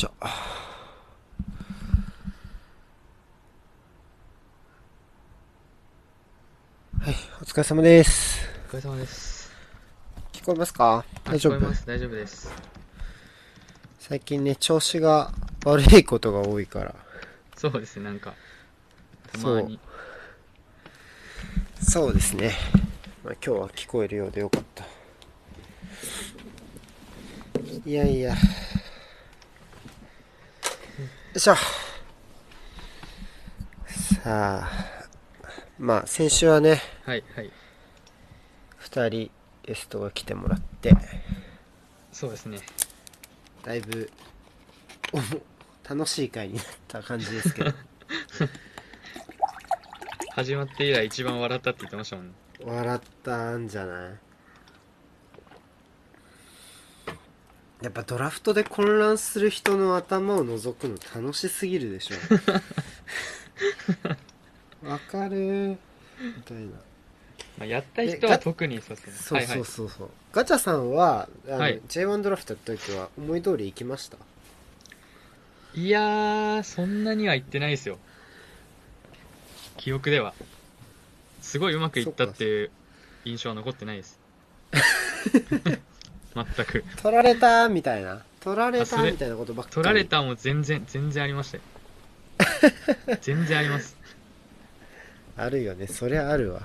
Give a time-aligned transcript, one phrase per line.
[0.00, 0.12] しょ。
[0.18, 0.28] は
[7.10, 8.48] い、お疲れ様です。
[8.72, 9.52] お疲れ様です。
[10.32, 11.04] 聞こえますか？
[11.26, 11.56] あ大丈夫？
[11.56, 11.86] 聞こえます。
[11.86, 12.50] 大丈夫です。
[13.98, 15.34] 最近ね、調子が
[15.66, 16.94] 悪いことが多いから。
[17.54, 18.32] そうですね、なんか、
[19.30, 19.78] たそうまに。
[21.82, 22.54] そうですね。
[23.22, 24.86] まあ、今日は聞こえるようでよかった。
[27.84, 28.34] いやいや。
[31.30, 31.54] よいしょ。
[31.54, 31.60] さ
[34.26, 34.68] あ、
[35.78, 37.50] まあ、先週はね、はい、はい。
[38.76, 39.30] 二人
[39.62, 40.92] ゲストが来てもらって、
[42.12, 42.58] そうですね。
[43.64, 44.10] だいぶ、
[45.12, 45.22] お も
[45.88, 47.72] 楽しい回になった感じですけど、
[50.34, 52.34] 始まって以来一番笑ったって言ってましたもんね。
[52.64, 54.18] 笑ったんじゃない？
[57.82, 62.16] やっぱドラフトで混乱する人の頭を覗くの楽しすぎるでしょ
[64.86, 65.78] わかる？
[66.36, 66.64] みたいな
[67.58, 69.12] まあ、やった人は特にそうですね。
[69.12, 74.16] そうそうはいそうそう、ガチャさんはあの、はい J1 ドラフトやった時は思い通り行きました？
[74.16, 74.22] は
[75.74, 75.80] い。
[75.80, 77.98] いやー、そんなには言ってないですよ。
[79.76, 80.34] 記憶では。
[81.42, 82.70] すごいうまくいったっていう
[83.24, 84.18] 印象は残ってないです。
[86.34, 86.84] 全く。
[87.02, 91.62] 取られたみたいな取られたみたいなことばっかり取られたも全然、全然ありましたよ。
[93.20, 93.96] 全然あります。
[95.36, 96.60] あるよねそりゃあるわ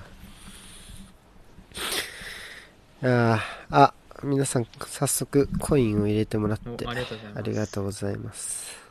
[3.02, 7.38] あーあ皆さん早速コインを入れてもらっておありがとうございます。
[7.38, 8.86] ありがとうございます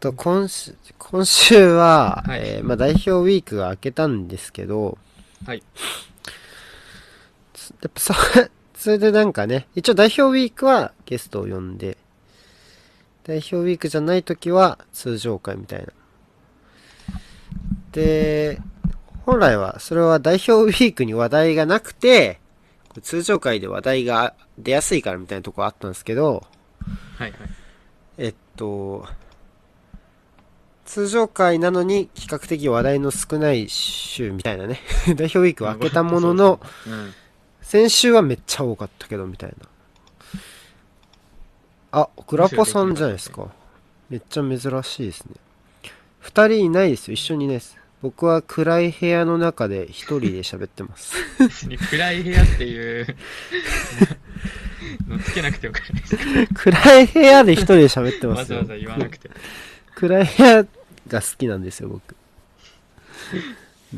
[0.00, 4.98] と今週今週は、はいえーまあ、代表ウィークが明けたんですけど
[5.46, 5.62] はい。
[7.84, 8.14] つやっぱそ
[8.74, 11.96] それでなんかね一応代表ウィークはゲストを呼んで
[13.24, 15.86] 代表ウィークじゃない時は通常会みたいな
[17.92, 18.60] で
[19.24, 22.40] 本来はそれは代表ウィークに話題がなくて
[23.02, 26.44] 通常会で話題が出やすいからみたいなとこあったんですけど
[27.16, 27.40] はいはい。
[28.18, 29.06] えっと
[30.84, 34.80] 通常会なのに比較的話題の少ない週みたいなね
[35.16, 37.14] 代表ウィークは明けたもののうん。
[37.64, 39.66] 先週はめっちゃ多かったけどみたいな。
[41.92, 43.48] あグラパさんじゃないですか。
[44.10, 45.34] めっちゃ珍しいですね。
[46.20, 47.14] 二人いないですよ。
[47.14, 47.78] 一緒にいないです。
[48.02, 51.14] 僕は暗い部屋の中で一人で喋ってます。
[51.90, 53.16] 暗い部屋っていう
[55.08, 56.16] のつけなくてよかったです。
[56.52, 58.58] 暗い部屋で一人で喋ってますよ。
[58.58, 59.30] わざわざ言わなくて。
[59.94, 60.62] 暗い部屋
[61.08, 62.14] が好きなんですよ僕。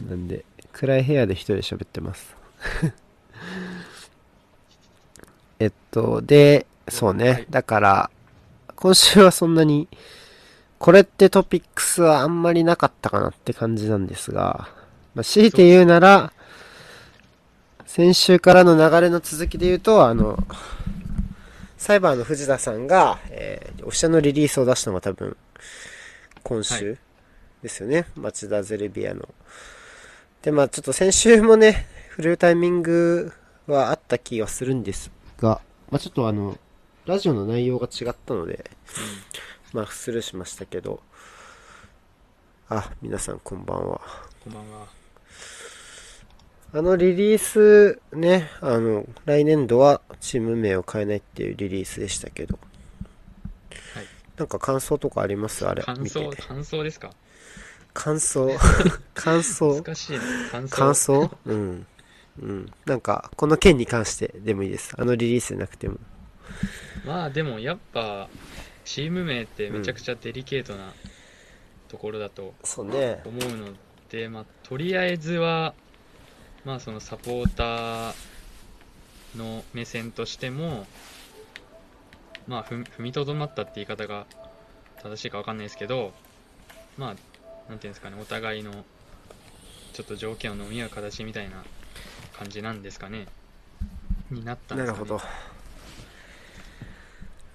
[0.09, 2.37] なんで暗い部屋で一人で喋ってます
[5.59, 7.47] えっとでそうね、はい。
[7.50, 8.11] だから
[8.75, 9.89] 今週はそんなに
[10.78, 14.69] これってトピックスはあんまりなかったかなって感じなんですが、
[15.15, 16.33] まあ、強いて言うなら
[17.87, 20.39] 先週からの流れの続きで言うとあの
[21.78, 25.37] サイバーの藤田さんが、えーオフィシャルのリリースを出したのが多分
[26.43, 26.97] 今週は
[27.62, 29.28] ですよね、町田ゼルビアの。
[30.43, 33.33] で、まあちょっと先週もね、触れるタイミング
[33.66, 35.61] はあった気がするんですが、
[35.91, 36.59] まあちょっとあの、
[37.07, 38.71] ラジオの内容が違ったので、
[39.73, 41.01] まあスルーしましたけど、
[42.69, 44.01] あ、皆さんこんばんは。
[44.43, 44.87] こんばんは。
[46.73, 52.59] あのリリースね、あの、来年度はチーム名を変えないっていうリリースでしたけど、
[53.95, 54.07] はい。
[54.37, 55.67] なんか感想とかあります？
[55.67, 55.83] あれ。
[55.85, 57.13] 感見て想感想ですか？
[57.95, 58.51] 感想？
[59.15, 59.81] 感想？
[59.83, 60.19] 難しいね。
[60.51, 60.77] 感想。
[60.77, 61.31] 感想？
[61.47, 61.87] うん。
[62.41, 62.73] うん。
[62.85, 64.95] なんか、この件に関してでもいいです。
[64.99, 65.99] あのリリースでなくても。
[67.05, 68.29] まあでもやっぱ
[68.85, 70.93] チーム名ってめちゃくちゃデリケートな
[71.89, 73.21] ところだとそうね。
[73.25, 73.69] 思うの
[74.10, 75.75] で、まあとりあえずは
[76.65, 78.15] まあそのサポーター
[79.37, 80.87] の目線としても
[82.47, 84.27] まあふ踏みとどまったって言い方が
[85.03, 86.13] 正しいかわかんないですけど
[86.97, 87.16] まあ
[87.69, 88.84] なんていうんですかねお互いの
[89.93, 91.65] ちょっと条件を飲み合う形みたいな
[92.38, 93.27] 感じなんですかね
[94.30, 95.21] になったんですかねなるほど。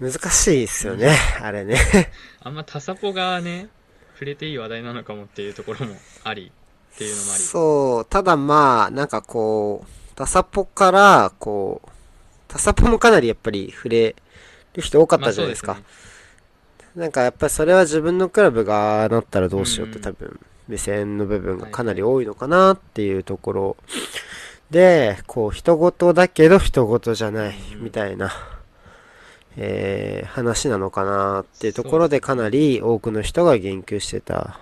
[0.00, 1.16] 難しいですよね。
[1.40, 1.78] あれね。
[2.42, 3.68] あんまタサポがね
[4.14, 6.50] 触れていい話題なのかもっていうところもあり
[6.94, 8.04] っていうのもありそう。
[8.06, 11.88] ただまあ、なんかこう、タサポから、こう、
[12.48, 14.16] タサポもかなりやっぱり触れ
[14.74, 15.74] る人多かったじゃないですか。
[15.74, 15.82] まあ
[16.94, 20.38] なんかやっぱりそれは自分のクラブがなったらどうしようってうん多分
[20.68, 23.76] 目線の部分がかなり多いのかなっていうところ
[24.72, 28.32] で、こう人事だけど人事じゃないうんみたいな
[29.56, 34.58] えー話なのかなっていうところでかなり多くの人が言及してた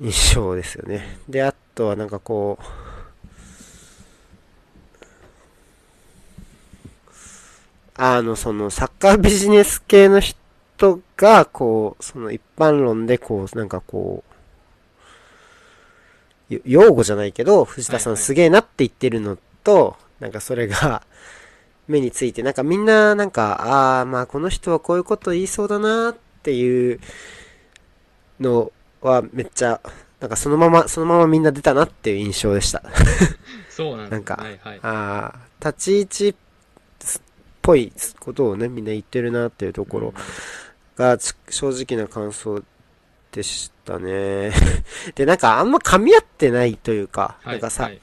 [0.00, 1.18] 印象ですよね。
[1.28, 2.64] で、あとはなんかこう、
[7.96, 14.35] あの、その、サッカービジネス系の人が、こう、その一般論で、こう、なんかこう、
[16.48, 21.02] よ用語じゃないけど、藤田さんすげえなって言ってるのと、なんかそれが、
[21.88, 27.00] 目について、なんかみんな、なんか、ああ、まあこの人はこういうこと言いそうだなっていう
[28.40, 29.80] のはめっちゃ、
[30.20, 32.82] なんかそのまま、そのままみんな出たなっていう印象でした。
[33.70, 34.80] そうなんですなんかはいはい。
[34.82, 36.34] ああ、立ち位置っ
[37.62, 40.14] ぽいことをね、みんな言ってるなっていうところ
[40.96, 42.62] がち正直な感想
[43.32, 44.52] でしたね。
[45.14, 48.00] で、なんかあんま噛み合ってないというか、はいなんかさ、はい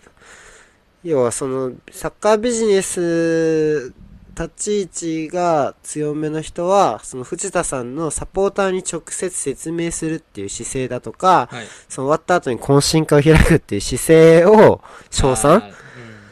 [1.04, 3.94] 要はその、サッカービジネス、
[4.36, 11.68] 立ち位置が強めの人は、その藤田さんのサポーターに直接説明するっていう姿勢だとか、はい。
[11.90, 14.82] その終わった後に懇親会を開くっていう姿勢を
[15.12, 15.74] 称賛うん、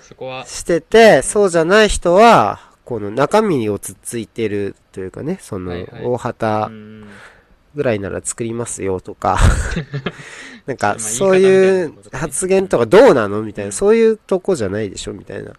[0.01, 7.07] そこは、してて、そうじゃない人は、この中身をつっついてるというかね、そのはいはい、大旗うん
[7.75, 9.39] ぐらいなら作りますよとか、
[10.65, 15.53] なんか、まあそういう発言とかどうなのみたいな、うんそういうとこじゃないでしょみたいな。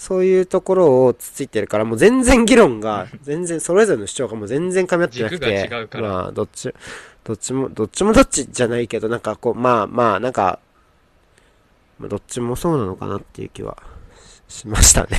[0.00, 5.70] そういうところをつついてるから、もう全然議論が、 全然、それぞれの主張がもう全然噛み合ってなくて、
[6.00, 6.72] まあ、どっち、
[7.22, 10.58] どっちも、どっちもどっちじゃないけど、なんかこう、まあまあ、なんか、
[11.98, 13.76] まあ、どっちもそうなのかなっていう気は
[14.48, 15.18] しましたね。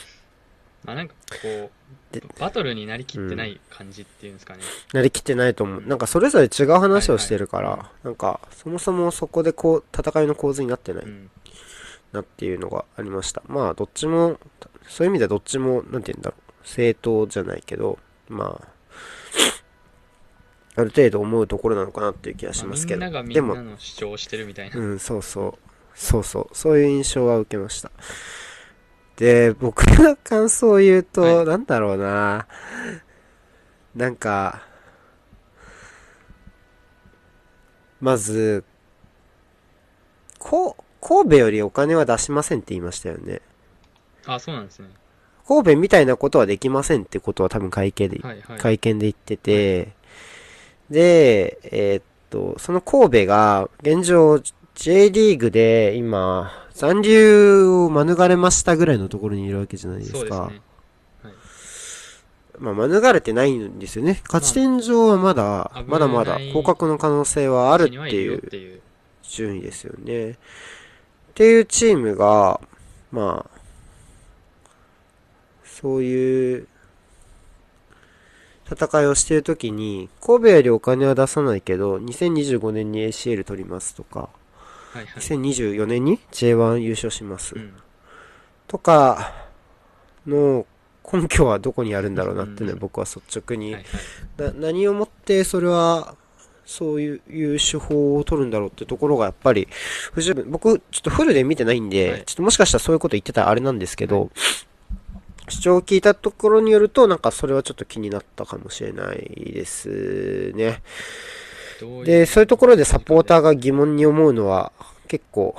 [0.84, 1.70] まあなんかこ
[2.12, 4.60] でう、バトルになりきってない感じっていうんですかね。
[4.92, 5.82] なりきってないと思う。
[5.82, 11.30] なんかそれぞれ違う話をしてるから、はいはなんかそもそもそこでこう戦いの構図になってないうん。
[12.12, 13.42] なっていうのがありました。
[13.46, 14.38] まあどっちも、
[14.86, 18.68] そういう意味ではどっちも、なんて言うんだろう、正当じゃないけど、まあ、
[20.80, 23.00] ある程度思うところなのかなっていう気がしまあますけど。
[23.00, 24.78] みんながみでもんな、の主張をしてるみたいな。
[24.78, 25.68] うん、そうそう。
[25.94, 26.56] そうそう。
[26.56, 27.90] そういう印象は受けました。
[29.18, 32.46] で、僕の感想を言うと、はいなんだろうな。
[33.96, 34.62] なんか、
[38.00, 38.62] まず、
[40.38, 43.42] こう、神戸よりお金は出しませんって言いましたよね。
[44.24, 44.88] あ、そうなんですね。
[45.48, 48.58] 神戸みたいなことはできませんってことは多分会見で、はいはい。
[48.58, 49.94] 会見で言ってて、
[50.90, 54.40] で、えーっと、その神戸が現状
[54.76, 60.48] J リーグで今残留を免れましたぐらいのところにいるわけじゃないですそうですか。
[60.48, 60.60] ね。
[61.24, 61.34] はい。
[62.58, 64.20] まあ免れてないんですよね。
[64.26, 68.80] 勝ち点上はまだ、まあまだまだ降格の可能性はあるっていうよっていう。
[69.28, 70.30] 順位ですよね。
[70.30, 70.34] っ
[71.34, 72.60] ていうチームが、
[73.12, 73.58] まあ、
[75.64, 76.68] そういう
[78.70, 84.30] 戦いをしているときに、神戸よりお金は出さないけど、2025年に ACL 取りますとか、
[84.98, 85.22] はいはい。
[85.22, 87.54] 2024年に J1 優勝します。
[87.54, 87.74] うん。
[88.66, 89.32] とか
[90.26, 90.66] の
[91.10, 92.72] 根拠はどこにあるんだろうなっていうん。
[92.72, 93.74] は僕は率直に。
[93.74, 93.84] はい
[94.38, 94.54] はい。
[94.54, 96.16] な何をもってそれは
[96.66, 99.68] そういう手法を取るんだろうってところがやっぱり
[100.12, 100.50] 不十分。
[100.50, 102.24] 僕ちょっとフルで見てないんで、はい。
[102.24, 104.30] ちょっともしかしたらそういうこと言ってたらあれなんですけど、
[105.48, 110.82] 主張を聞いたところによるとなんかそれはちょっと気になったかもしれないですね
[112.04, 113.42] でそういうところでサポーターー。
[113.42, 114.72] が疑問に思うのは
[115.06, 115.54] 結構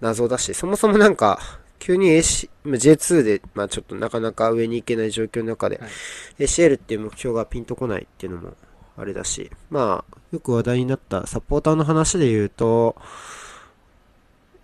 [0.00, 1.38] 謎だしそもそもなんか
[1.78, 5.90] 急に AC J2 で、まあ、ちょっとなかなか上に行けない状況の中で、はい
[6.38, 8.54] ACL っていう目標がピンとこないっていうのも
[8.96, 12.96] あれだし、まあ、よく話題になったサポーターの話で言うと、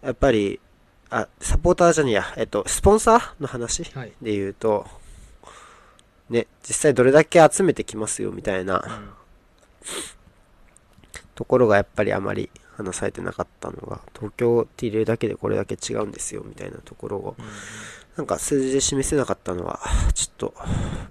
[0.02, 0.60] やっぱり、
[1.10, 4.12] あ、サポーターじゃねえや、えっと、スポンサーの話はい。
[4.20, 4.86] で言うと、
[6.28, 9.10] ね、実際どれだけ集めてきますよみたいなうん
[11.36, 17.36] ところがやっぱりあまり話されてなかったのが、東京って入れるだけでこれだけ違うんですよみたいなところを、
[18.16, 19.80] なんか数字で示せなかったのは、
[20.14, 20.54] ちょっと、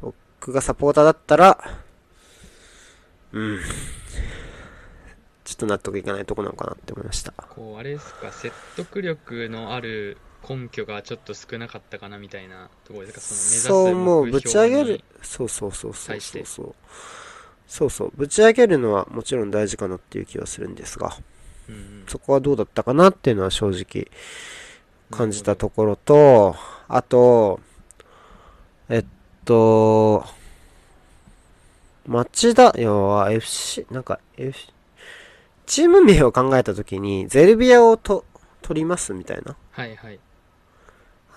[0.01, 1.63] 僕がサポーターだったら、
[3.31, 3.59] うん、
[5.43, 7.31] ちょっと納得いかないとこなのかなって思いました。
[7.31, 10.17] こう、あれですか、説得力のある
[10.47, 15.03] 根拠がちょっと少なかったかなみたいなところですか、その目指すそう、もうぶち上げる目標に。
[15.21, 16.75] そうそうそうそうそうそう。
[17.67, 21.17] そうそう、ぶち上げるのはもちろん大事かなっていう気はするんですが、
[21.67, 22.03] うんうん。
[22.07, 24.07] そこはどうだったかなっていうのは正直
[25.11, 26.55] 感じたところと、
[26.87, 27.59] あと、
[28.89, 29.05] えっ
[29.45, 30.25] と、
[32.07, 34.59] 町田、要は FC、なんか F、
[35.65, 38.25] チーム名を考えたときに、ゼルビアをと
[38.61, 39.55] 取りますみたいな。
[39.71, 40.19] はいはい。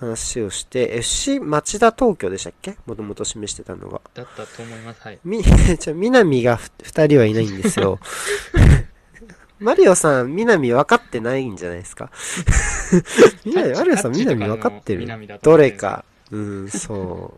[0.01, 2.77] 話をして、FC 町田東京でしたっけ？
[2.87, 4.01] もともと示してたのが。
[4.15, 5.01] だったと思います。
[5.03, 5.19] はい。
[5.25, 5.43] み、
[5.79, 7.99] ちょ、南がふ二人はいないんですよ。
[9.59, 12.11] マリオさん、南分かってないんじゃないですか？
[13.45, 15.07] 南、マリオさん、南分かってる
[15.43, 16.05] どれか。
[16.31, 17.35] うん、そ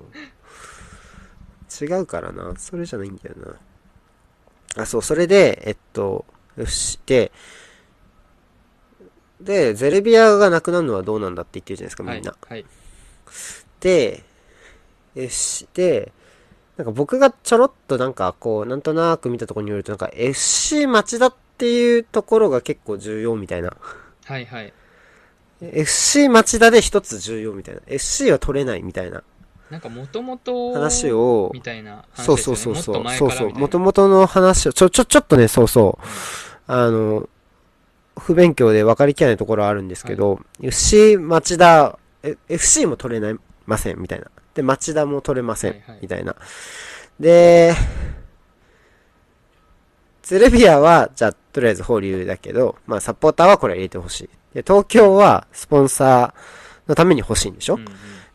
[1.80, 1.84] う。
[1.84, 2.52] 違うからな。
[2.58, 3.36] それじゃないんだよ
[4.76, 4.82] な。
[4.82, 6.26] あ、そう、それで、えっと、
[6.58, 7.32] FC で、
[9.40, 12.30] で、ゼルビアがなくなるのはどうなんだって言ってるじゃないですか、みんな。
[12.30, 12.52] はい。
[12.52, 12.66] はい。
[13.80, 14.22] で、
[15.16, 16.12] FC で、
[16.76, 23.72] なんか僕がちょろっとなんかこう、なんとなく見たところによると、なんか FC 町田っていうところが結構重要みたいな。
[24.24, 24.72] はいはい。
[25.60, 27.80] FC 町田で一つ重要みたいな。
[27.86, 29.22] FC は取れないみたいな
[29.70, 32.24] なんかもともと、話を、みたいな話ね。
[32.24, 32.74] そうそうそう。
[32.74, 33.04] そうそう。
[33.04, 33.58] からみたいな。
[33.58, 36.04] もともとの話を、ちょ、ちょ、ちょっとね、そうそう。
[36.66, 37.28] あの、
[38.20, 43.36] 不勉強で分かりきらないところはあるんですけど、FC 町田、え FC も取れない
[43.66, 44.26] ません、みたいな。
[44.54, 46.36] で、町田も取れません、はいはいみたいな。
[47.18, 47.74] で、
[50.22, 54.28] ゼルビアは、じゃあ、とりあえず保留だけど、まあ、サポーターはこれ入れてほしい。
[54.54, 57.88] で、東京は、スポンサーのために欲しいんでしょ、うんうん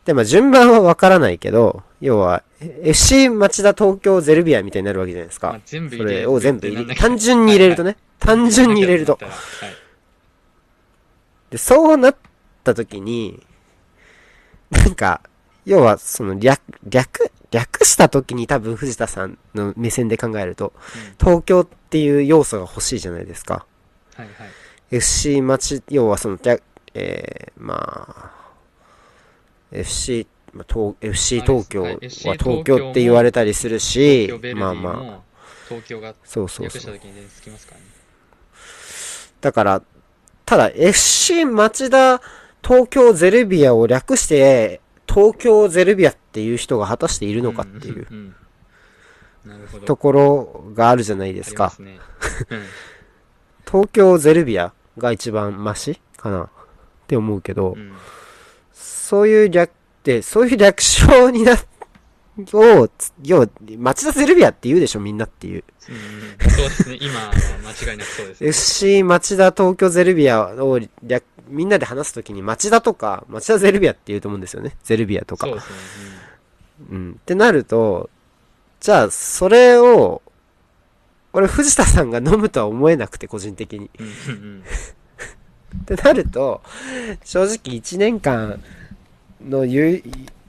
[0.06, 5.60] で、まあ、順番はわからないけど、要は、え FC 町田東京ゼルビアみたいになるわけじゃないですかまあ。
[5.66, 7.96] 全部そ入れれを全部入れ、単純に入れるとね。
[8.20, 9.18] 単純に入れると。
[9.20, 9.30] はい。
[11.50, 12.16] で、そうなっ
[12.62, 13.44] た時に、
[14.70, 15.22] なんか、
[15.64, 20.72] 要は、その、略、略、略した時に多分藤田さんの目線で考えると、
[21.18, 23.66] 東京っていう要素が欲しいじゃないですか。
[24.14, 24.28] はいはい。
[24.92, 26.62] FC 町、要はその、略
[26.94, 28.35] えー、まあ、
[29.72, 35.20] FC、まあ、東 FC 東京は東京って言われたりするしまあまあ、
[35.68, 37.00] 東京がそうそうそう。
[39.40, 39.82] だから、
[40.44, 42.20] ただ FC 町田
[42.62, 48.34] 東京ゼルビアを略して、東京ゼルビアっていう人が果たしているのかっていう。
[49.84, 51.66] ところがあるじゃないですか。
[51.66, 52.00] ありますね。
[52.50, 52.62] うん
[53.68, 56.48] 東京ゼルビアが一番マシかなっ
[57.08, 57.92] て思うけど、うん
[59.06, 59.72] そういう略っ
[60.02, 61.56] て、そういう略称にな、
[62.52, 63.48] を、つ要は、
[63.78, 65.62] 町田ゼルビアって言うでしょ、みんなっていう。
[65.88, 65.98] うんう
[66.48, 66.98] んそうですね。
[67.00, 67.30] 今は
[67.64, 68.48] 間違いなくそうですね。
[68.50, 74.76] FC 町田東京ゼルビアを略、みんなで話すときに町田とか、町田ゼルビアって言うと思うんですよね。
[74.82, 75.46] ゼルビアとか。
[75.46, 75.76] そうですね。
[76.90, 77.12] うん。
[77.12, 78.10] ってなると、
[78.80, 80.20] じゃあ、それを、
[81.32, 83.88] 俺、藤田さんが飲むとは思えなくて、個人的に。
[84.00, 84.62] うんうんうん
[85.76, 86.62] ってなると、
[87.22, 88.62] 正直1年間
[89.46, 90.02] のゆ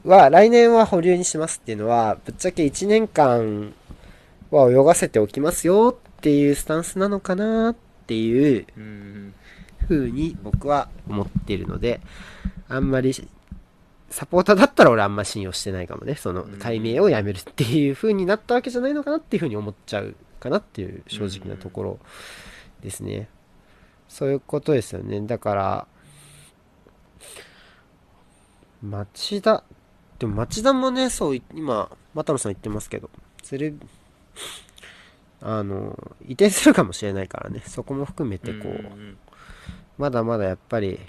[0.03, 3.73] は、来年は保留にしますっていうのは、ぶっちゃけ1年間
[4.51, 7.75] は泳がせておきますよっていうスタンスなのかなっ
[8.07, 9.33] ていううん
[9.89, 12.01] うに僕は思っているので、
[12.69, 13.13] あんまり、
[14.09, 16.15] サポーターだったら俺あんま信用してないかもね。
[16.15, 21.99] そのうん、解明をやめるっていう風になったわけじゃないのかなっていう風に思っちゃうかなっていう正直なところ
[22.81, 23.27] ですね。
[24.07, 25.19] そういうことですよね。
[25.21, 25.87] だから、
[28.89, 29.63] 町田、
[30.19, 33.09] でも町田もね、そう、今、又野さん言ってますけど、
[33.43, 33.73] それ、
[35.41, 39.17] あの、移転するかもしれないからね、そこも含めてこう、うんうん
[39.97, 40.99] まだまだやっぱり、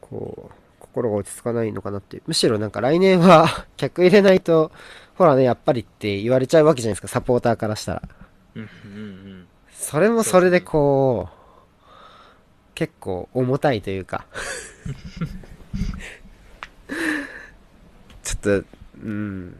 [0.00, 2.22] こう、心が落ち着かないのかなって。
[2.26, 4.70] むしろなんか来年は 客入れないと、
[5.16, 8.02] ほらね、やっぱりって言われちゃうわけじゃないですか、サポーターからしたら。
[8.56, 9.48] うんうんうん。
[9.72, 11.38] それもそれでこう、
[12.74, 14.26] 結構重たいというか。
[18.22, 18.64] ちょっと、
[19.02, 19.56] うん、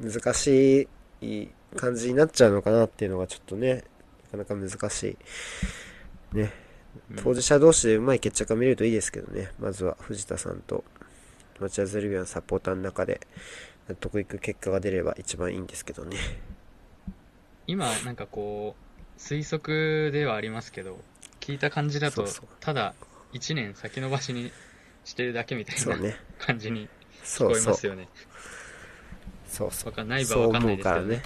[0.00, 0.88] 難し
[1.20, 3.84] い感じになっちゃうのかなっていうのがちょっとね、
[4.32, 5.16] なかなか難し
[6.32, 6.36] い。
[6.36, 6.42] ね。
[6.42, 6.50] うん
[7.16, 9.50] 当事者同士でうまい決着が見れるといいですけどね。
[9.58, 10.84] まずは藤田さんと
[11.60, 13.20] 町田ゼルビアのサポーターの中で
[13.88, 16.16] 納得いく結果が出れば一番いいんですけどね。
[17.66, 20.98] 今、なんかこう、推測ではありますけど、
[21.40, 22.26] 聞いた感じだと
[22.60, 22.94] ただ
[23.32, 24.50] 1年先延ばしに
[25.04, 25.96] してるだけみたいな。
[26.38, 26.88] 感じに
[27.24, 27.56] 聞こ。
[27.56, 28.08] えますよね。
[29.46, 29.90] そうそう。
[29.90, 31.22] わかんないばわかんないですけどね。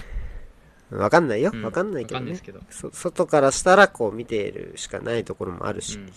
[0.91, 1.51] わかんないよ。
[1.53, 2.43] うんわかんないけどねわかんないです。
[2.43, 2.59] けど。
[2.69, 5.97] そ外からしたらこう見ているしかないところもあるし。
[5.97, 6.11] うん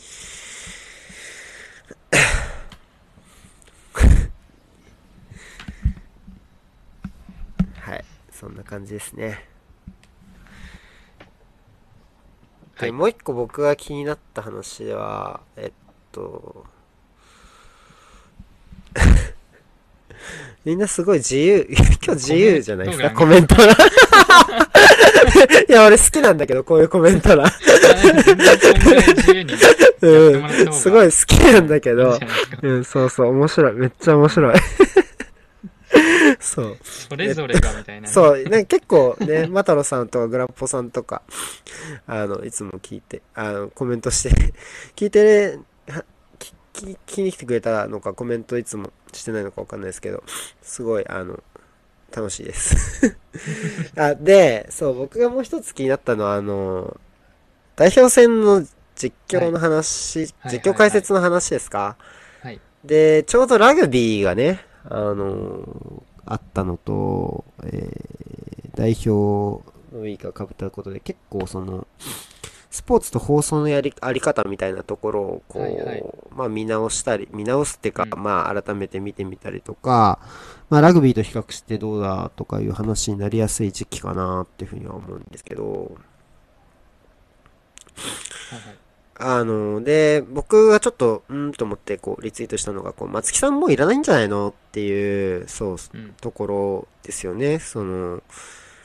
[7.80, 8.04] はい。
[8.30, 9.46] そんな感じですね。
[12.78, 15.72] で、はいもう一個僕が気になった話は、えっ
[16.10, 16.66] と、
[20.64, 23.66] みんなすごい自由、 今日自由じゃないですか、ココメント欄。
[25.68, 27.50] いや、俺好きなんだけど、こういうコメント欄。
[30.02, 32.18] うん、すごい好きなんだけど。
[32.62, 33.72] うん、そうそう、面白い。
[33.72, 34.54] めっちゃ面白い。
[36.40, 36.78] そう。
[36.82, 38.12] それぞれがみたいなね。
[38.12, 41.22] そう、ね、結構ね、マタロさんとかグラッポさんとか、
[42.06, 44.52] あの、いつも聞いて、あの、コメントして、
[44.96, 45.58] 聞いて
[46.72, 50.22] 聞き、に来てくれたのか、コメントいつもしてないのかわかんないですけど、
[50.62, 51.42] すごい、あの、
[52.14, 53.16] 楽しいです。
[53.96, 56.98] あ、で、そう、僕がもう一つ気になったのは、あの、
[57.76, 61.96] 代表戦の実況の話、はい実況解説の話ですか、
[62.42, 62.60] はい。
[62.84, 69.10] で、ちょうどラグビーがね、あのあったのと、えー、代表
[69.94, 71.86] のウィークが被ったことで、結構その、
[72.72, 76.02] スポーツと放送のやり、あり方みたいなところを、こう、はいはい
[76.34, 80.18] まあ見直したり、見直すってか、うんまあ改めて見てみたりとか、
[80.70, 85.76] まあラグビーと比較してどうだとかいう話になりやすい時期かなっていうふうには思うんですけど、は
[88.56, 88.78] いはい。
[89.16, 96.14] あの、で、僕がちょっと、うーんと思って、こう、リツイートしたのが、こう、松木さんもういらないんじゃないのっていう、そう、うん。
[96.20, 97.58] ところですよね。
[97.58, 98.22] その、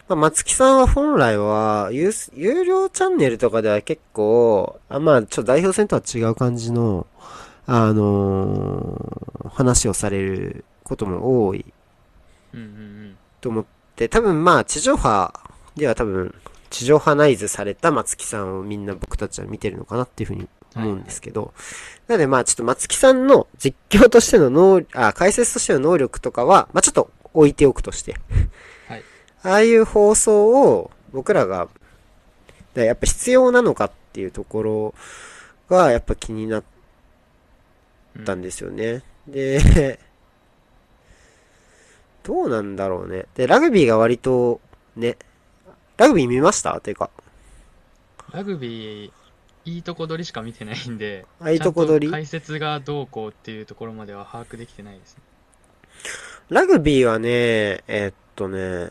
[0.10, 7.06] まあ、松木さんは本来は、有す有料チャンネルとかでは結構、あまあ、ちょっと代表戦とは違う感じの、
[7.66, 11.66] あのー話をされることも多い。
[12.54, 15.34] うんうんと思って、多分まあ、地上波
[15.76, 16.34] では多分、
[16.70, 21.54] 地上波ナイズされた松木さんをみんな僕たちは見てるのかなっていうふうに思うんですけど、
[22.08, 28.22] なのでまあちょっと松木さんの実況としての能、あ、解説としての能力とかは、まあちょっと置いておくとして、はい。
[29.44, 31.70] ああいう放送を僕らが、
[32.74, 34.96] だやっぱ必要なのかっていうところ
[35.70, 36.63] がやっぱ気になっ
[38.15, 38.25] うん。
[38.25, 39.03] たんですよね。
[39.27, 40.00] で、
[42.24, 43.25] どうなんだろうね。
[43.36, 44.60] で、ラグビーが割と、
[44.96, 45.17] ね、
[45.98, 46.79] ラグビー見ました？
[46.82, 47.10] ていうか、
[48.32, 49.12] ラグビー、
[49.65, 52.12] いいとこ取りしか見てないんで、あいいとこ取り？
[52.12, 55.24] 解説がどうこうっていうところまでは把握できてないですね。
[56.50, 57.29] ラグビーはね、
[57.88, 58.90] えーっとね、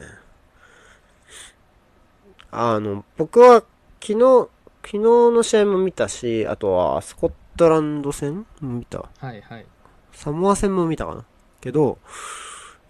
[2.50, 3.62] あの、僕は
[4.00, 4.48] 昨日、
[4.84, 9.08] 昨日の試合も見たし、あとはスコットランド戦も見た。
[9.18, 9.66] はいはい。
[10.12, 11.24] サモア戦も見たかな。
[11.60, 11.98] けど、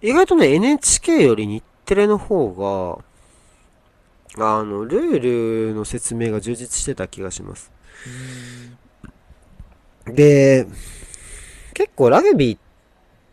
[0.02, 3.02] 意外とね、NHK より日テレの方
[4.36, 7.72] が、あの、ルールの説明が充実してた気がします。
[10.04, 10.66] で、
[11.74, 12.60] 結構ラグビーっ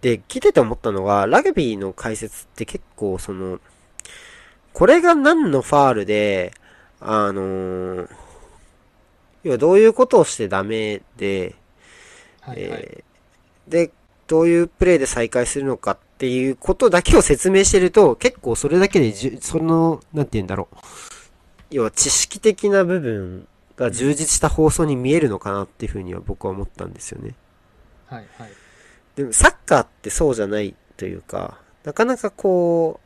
[0.02, 3.60] て聞いてて思ったのが、ラグビーの解説って結構その、
[4.74, 6.54] これが何のファールで、
[7.00, 8.10] あのー
[9.44, 11.56] 要はどういうことをしてダメで、
[12.40, 12.80] はいはい。
[12.82, 13.14] えー
[13.70, 13.92] で、
[14.28, 20.76] どういうプレイで再開するのかっていうことだけを説明してると、結構それだけでじゅ、その、なんて言うんだろう。
[21.72, 27.36] 要は知識的な部分が充実した放送に見えるのかなっていうふうには僕は思ったんですよね。
[28.08, 28.52] はいはい。
[29.16, 33.03] でもサッカーってそうじゃないというか、なかなかこう、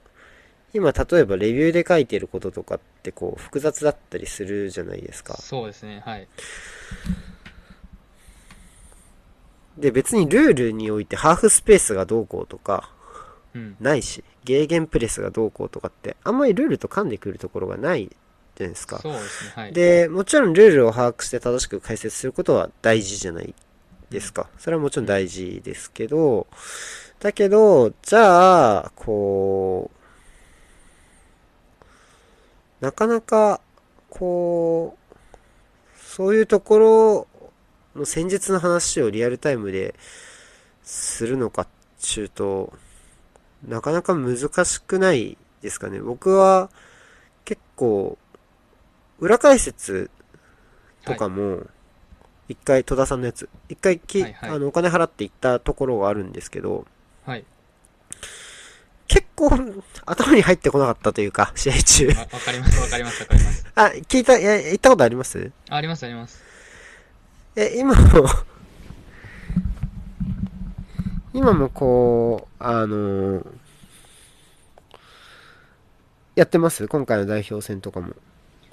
[0.78, 5.36] 今例えばレビューで書いてることとかってこう複雑だったりするじゃないですか。
[5.38, 6.28] そうですね、はい。
[9.78, 12.92] で別にルールにおいてハーフスペースがどうこうとか
[13.54, 13.76] うん。
[13.80, 19.00] ないし、ゲーゲンプレスがどうこうとかってあんまりルールと噛んでくるところがないじゃないですか。
[19.00, 19.74] そうですね、はい。
[19.74, 23.54] で、もちろんルールを把握して正しく解説することは大事じゃない
[24.10, 24.50] ですか。
[24.58, 26.48] それはもちろん大事ですけど、
[27.20, 29.97] だけど、じゃあ、こう、
[32.80, 33.62] なかなか、
[34.10, 35.18] こう、
[36.00, 37.28] そういうところ
[37.96, 39.96] の戦術の話をリアルタイムで
[40.84, 41.68] するのかっ
[42.00, 42.74] ちゅうと、
[43.68, 46.00] なかなか難しくないですかね。
[46.00, 46.70] 僕は
[47.46, 48.18] 結構、
[49.20, 50.10] 裏解説
[51.06, 51.66] とかも、
[52.48, 56.86] 一回、戸田さんのやつ、一回き、はいはいあの、お金払って行ったところがあるんですけど、はい。
[59.08, 59.50] 結構、
[60.06, 62.10] 頭に入ってこなかったというか、試合中。
[62.16, 63.66] あ、わかります、わかります、わかります。
[63.76, 65.52] あ、聞いた、いや、行ったことあります？
[65.70, 66.44] ああります、あります。
[67.56, 68.28] え、今も、
[71.34, 73.46] 今もこう、あのー
[76.36, 76.88] やってます？
[76.88, 78.14] 今回の代表戦とかも。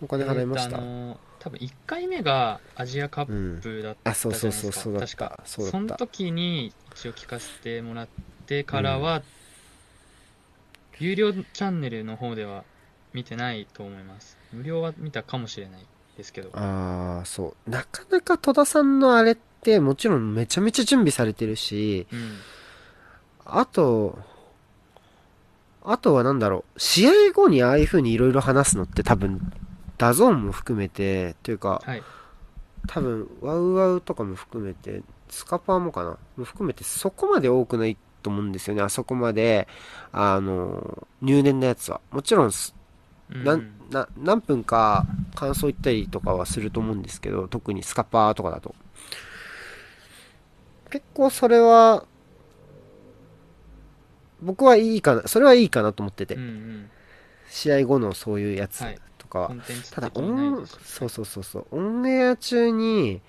[0.03, 5.39] お金払いました、えーとあのー多分1回目がアジアカップだったあ、そうじゃそうないですか。
[5.45, 6.07] そう、そうだった確か。。
[6.07, 6.09] その。
[6.09, 8.09] 時に一応聞かせてもらっ
[8.47, 9.23] てからは、
[10.99, 12.65] 有料チャンネルの方では
[13.13, 14.37] 見てないと思います。
[14.53, 16.51] 無料は見たかもしれないですけど。
[16.53, 17.71] ああ、そう。
[17.71, 22.39] なかなか戸田さんのあれって、もちろんめちゃめちゃ準備されてるし、うん。
[23.45, 24.19] あと、
[25.83, 29.53] あとはなんだろう、試合後にああいう風にいろいろ話すのって多分、
[29.99, 32.03] ダゾーンも含めて、というか、はい。
[32.87, 38.83] 多分、ワウワウとかも含めて、スカパーもかなも含めてそこまで多くないと思うんですよね。
[38.83, 39.69] あそこまで、
[40.11, 42.01] あの、入念なやつは。
[42.11, 42.51] もちろん、
[44.17, 48.75] 何分か感想言ったりとかはすると思うんですけど、特にスカパーとかだと。
[50.91, 52.07] 結構それは、
[54.41, 56.35] 僕はいいかな、それはいいかなと思ってて。
[56.35, 56.91] うんう、ん。
[57.49, 58.99] 試合後のそういうやつはい。
[59.19, 59.41] とか。
[59.41, 61.67] はコンテンツただオンそうそうそうそう。
[61.73, 63.21] オンエア中に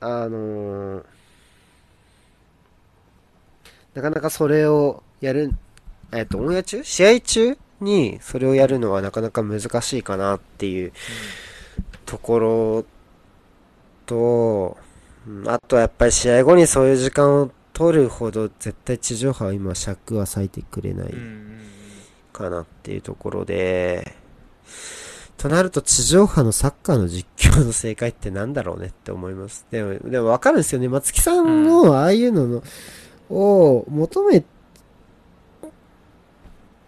[0.00, 1.04] あのー
[3.96, 5.52] なかなかそれをやる
[6.12, 6.84] えっとオンエア中？
[6.84, 10.92] 試合中にそれをやるのはなかなか難しいかなっていう
[12.04, 12.84] ところ
[14.04, 14.76] と、
[15.26, 21.56] うんあとはやっぱり試合後にそういう時間を取るほど絶対地上波は今尺は割いてくれないうんうんうん
[22.32, 24.14] かなっていうところで、
[25.38, 29.66] となると地上波のサッカーの実況の正解ってなんだろうねって思います。
[29.70, 30.88] でも、でもわかるんですよね。
[30.88, 32.62] 松木さんのああいうのの、
[33.30, 34.44] を求め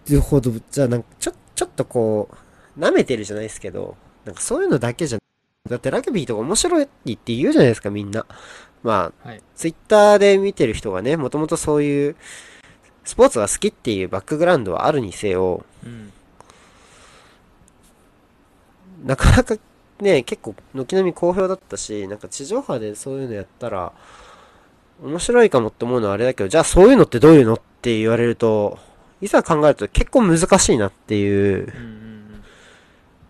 [0.09, 2.29] るほど、じゃあなんかちょ、ちょっとこ
[2.77, 5.19] う、舐めてるじゃないですけど、なんかそういうのだけじゃ、
[5.69, 8.27] だってラグビーとか面白いって言うじゃないですか、みんな。
[8.83, 9.43] まあ、はい。
[9.57, 12.17] ツイッターで見てる人がね、もともとそういう、
[13.05, 16.13] スポーツが好きっていうバックグラウンドはあるにせよ、うん。
[19.05, 19.57] なかなか
[20.01, 23.93] ね、結構軒並み好評だったし、なんか地上波でそういうのやったら、
[25.03, 28.79] 面白いかもって思うのはあれだけど、じゃあそういうのってどういうのって言われると、
[29.21, 32.43] いざ考えると結構難しいなっていううん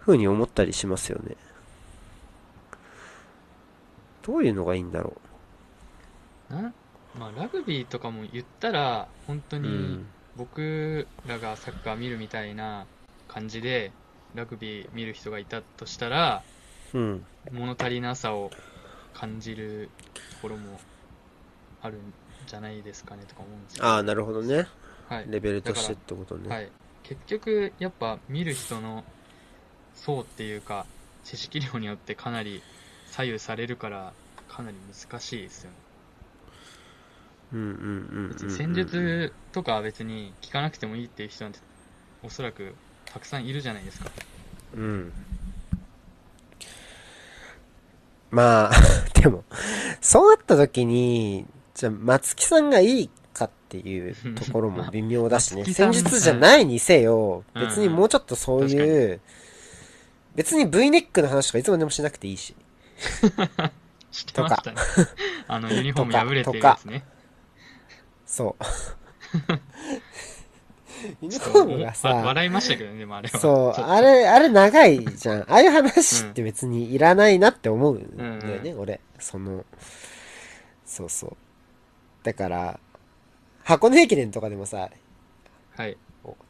[0.07, 1.37] うに思ったりしますよね。
[4.22, 5.16] どういうのがいいんだろ
[6.50, 6.72] な
[7.18, 9.61] まあラグビーとかも言ったら本当う。
[9.61, 10.07] うにん。
[10.37, 12.87] 僕らがサッカー見るみたいな
[13.26, 13.90] 感じで
[14.35, 16.42] ラグビー見る人がいたとしたら
[16.94, 17.24] うん。
[17.50, 18.50] 物足りなさを
[19.14, 20.78] 感じるところも
[21.83, 21.99] あるん
[22.47, 24.67] じゃないですかねとか思うんですよああ、なるほどね。
[25.09, 26.49] はい、レベルとしてってことね。
[26.49, 26.69] はい、
[27.03, 29.05] 結局やっぱ見る人の
[29.95, 30.87] 層っていうか
[31.25, 32.62] 知識量によってかなり
[33.11, 34.12] 左右されるから
[34.49, 35.77] かなり難しいですよね
[37.53, 38.51] うんうんうんうんうん。
[38.51, 41.61] 戦術とかは別に聞かなくてもいいっていう人なんて
[42.23, 42.75] おそらく
[43.07, 44.11] たくさんいるじゃないですか
[44.77, 45.12] うん。
[48.31, 48.73] まあ、
[49.19, 49.45] でも、
[50.03, 51.47] そうなった時に、
[51.79, 55.64] じゃあ、松木さんがいいかっていうところも微妙だしね。
[55.64, 59.21] 戦術じゃないにせよ、うん別にもうちょっとそういう、
[60.35, 62.57] 別に V ネックの話とかいつまでもしなくていいし。
[64.11, 64.77] 知ってましたね
[65.47, 67.05] あの ユニフォーム破れてるやつね
[68.27, 68.64] そう。
[71.23, 75.41] ユニフォームがさ、笑いましたけどねでもあれはそう、あれ、あれ長いじゃん。
[75.43, 79.01] ああいう話って別にいらないなって思うんだよね、うん俺。
[79.21, 79.64] その、
[80.85, 81.37] そうそう。
[82.29, 82.79] だから、
[83.64, 84.91] 箱根駅伝とかでもさ、
[85.75, 85.97] はい。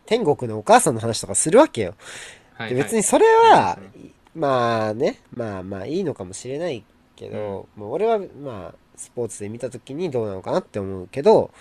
[0.07, 1.95] 天国のお母さんの話とかするわけよ。
[2.55, 3.79] はいで別にそれは、
[4.35, 6.83] まあね、まあまあいいのかもしれない
[7.15, 11.53] けど、もう俺はまあ、スポーツで見た時にどうなのかなって思うけど、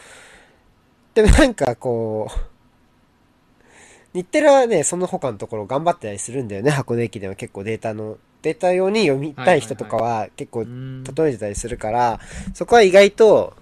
[1.14, 12.20] でもなんかこう、日テレはね、その他のところ頑張ってたりするんだよね、箱根駅伝は結構データの、データ用に読みたい人とかは結構例えてたりするから、
[12.56, 13.54] そこは意外と、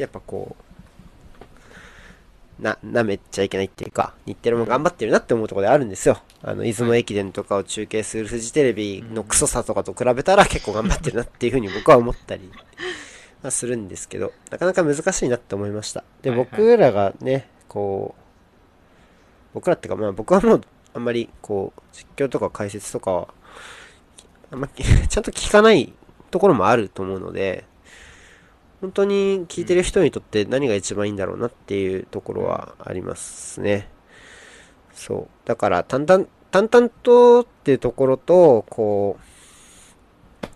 [0.00, 0.70] やっぱこう、
[2.62, 6.18] な、舐めちゃいけないっていうか、日テレも頑張ってるなって思うところであるんですよ。
[6.42, 12.50] あの、出雲駅伝とかを中継するフジテレビのクソさとかと比べたら結構頑張ってるなっていうふうに僕は思ったり
[13.42, 16.04] はするんですけど、なかなか難しいなって思いました。
[16.22, 18.20] で、僕らがね、こう、
[19.54, 20.60] 僕らってか、まあ僕はもう、
[20.94, 23.28] あんまり、こう、実況とか解説とかは、
[24.50, 25.92] あんま、 ちゃんと聞かない
[26.30, 27.64] ところもあると思うので、
[28.80, 33.88] 本当に聞いてる人にとって何が一番いいんだろうなっていうところはありますね。
[34.94, 35.46] そう。
[35.46, 40.48] だから、淡々、淡々とっていうところと、こう、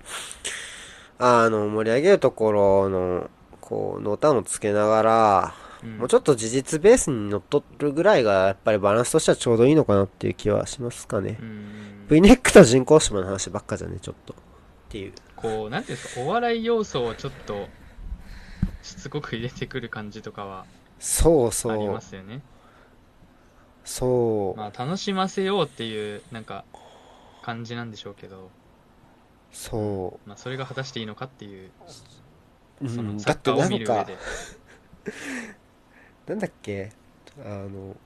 [1.19, 11.45] あの、盛り上げるところの、こう、濃淡をつけながら、うんもうちょっと事実ベースにのっとるぐらいが、やっぱりバランスとしてはちょうどいいのかなっていう気はしますかねう。
[11.45, 14.33] ん V ネックと人工島の話ばっかじゃね、ちょっと。
[14.33, 14.37] っ
[14.89, 15.13] ていう。
[15.37, 17.69] こうなんていうんですかお笑い要素をちょっと
[18.85, 20.69] しつこく入れてくる感じとかは
[20.99, 22.01] そうありそう。
[22.01, 22.43] ますよね
[23.85, 24.59] そう。
[24.59, 26.65] まあ楽しませようっていうなんか
[27.43, 28.53] 感じなんでしょうけど、
[29.53, 31.73] そまあ、それが果たしていいのかっていう
[32.81, 32.85] う。
[32.87, 34.19] うそん、のサッカーを見る上で、
[36.27, 36.91] なんだっけ、
[37.45, 37.97] あの、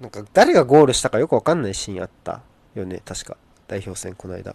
[0.00, 2.42] なんか誰がゴールしたかよくわかんないシーンあった
[2.74, 3.36] よね、確か。
[3.66, 4.54] 代表戦、この間。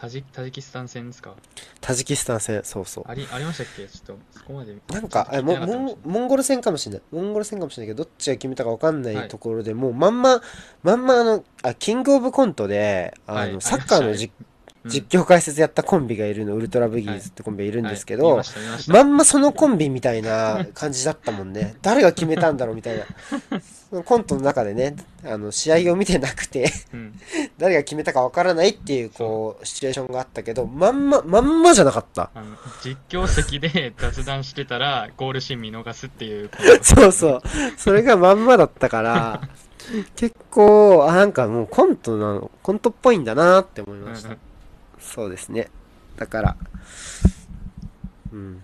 [0.00, 1.34] タジタジキスタン戦ですか？
[1.82, 3.04] タジキスタン戦、そうそう。
[3.06, 3.86] ありありましたっけ？
[3.86, 7.02] ちょっとそこまでなんか、えもモンモンゴル戦かもしれない。
[7.12, 9.26] モンゴル戦かもしれないけど、どっちが決めたか分かんなはい。
[9.26, 10.40] いところで、もうまんま、
[10.82, 13.56] まんまあの、あ、キングオブコントで、あの、はい。
[13.60, 14.32] サッカーの実
[14.84, 14.90] うん。
[14.90, 18.40] 実況解説やったコンビがいるの、ウルトラブギーズってコンビがいるんですけど
[18.88, 21.76] まんまそのコンビみたいな感じだったもんね。
[21.82, 23.04] 誰が決めたんだろうみたいな。
[23.90, 27.12] そのコントの中でね、あの、試合を見てなくて、うん
[27.58, 32.30] 誰が決めたかわからないっていう、こう、シチュエーションがあったけど、まんま、まんまじゃなかった。
[32.34, 36.50] あの実況席で 雑談してたらゴールシーン見逃すっていう
[36.80, 37.42] そうそう。
[37.76, 39.48] それがまんまだったから、
[40.14, 44.36] 結構、あ、なんかもうコントなの、コントっぽいんだなって思いました。
[45.00, 45.68] そうですね。
[46.16, 46.56] だから、
[48.32, 48.62] うん。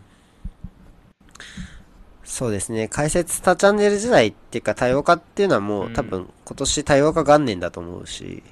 [2.26, 2.88] そうですね。
[2.88, 8.42] 解説多チャンネル時代っていうか多様化っていうのはもう、うん多分今年多様化元年だと思うし、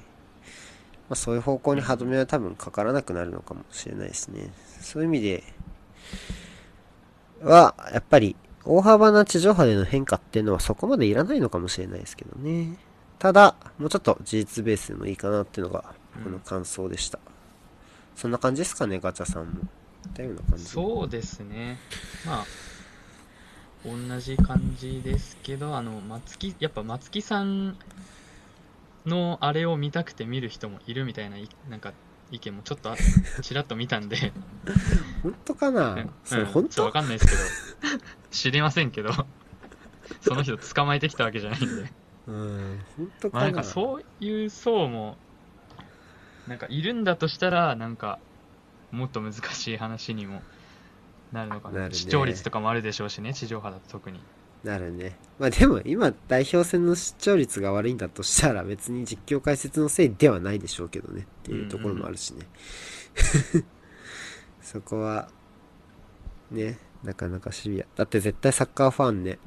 [1.09, 4.49] まあ、そういう方向に歯止めは多分かからなくなるのかもしれないですね。
[4.79, 5.43] そういう意味で
[7.41, 12.77] は、やっぱり大幅な地上波での変化っていうのはそこまでいらないのかもしれないですけどね。
[13.19, 15.83] ただ、もうちょっと事実ベースでもいいかなっていうのが
[16.15, 17.19] 僕の感想でした。
[18.15, 19.61] そんな感じですかね、ガチャさんも。
[20.05, 20.65] 似たような感じ。
[20.65, 21.77] そうですね
[22.25, 22.45] まあ
[23.83, 27.77] 同じ感じですけどあの松木やっぱ松木さん
[29.05, 31.93] のあれを見たくて見る人もいるみたいないなんか
[32.31, 32.95] 意見もちょっとあ
[33.41, 34.33] ちらっと見たんで。
[35.21, 36.09] 本当かな、うん。
[36.23, 36.69] それうん本当？
[36.69, 38.03] ちょっとわかんないですけど。
[38.31, 39.11] 知りませんけど。
[40.21, 41.91] その人捕まえてきたわけじゃないんで。
[42.27, 45.17] うん、本当かな,、まあなんかそういう層も
[46.47, 48.19] なんかいるんだとしたらなんか
[48.91, 50.41] もっと難しい話にも
[51.31, 54.19] なるのかななるね視聴率とかもあるでしょうしね地上波だと特に
[54.63, 55.15] なるね。
[55.37, 62.47] まあでも今代表戦の視聴率が悪いんだとしたら別に実況解説のせいではないでしょうけどねっていうところもあるしね。
[64.61, 65.29] そこは、
[66.49, 67.85] ね、なかなかシビア。
[67.95, 69.37] だって絶対サッカーファンね、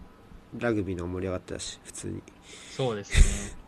[0.57, 2.23] ラグビーの方盛り上がってたし、普通に。
[2.71, 3.59] そうですね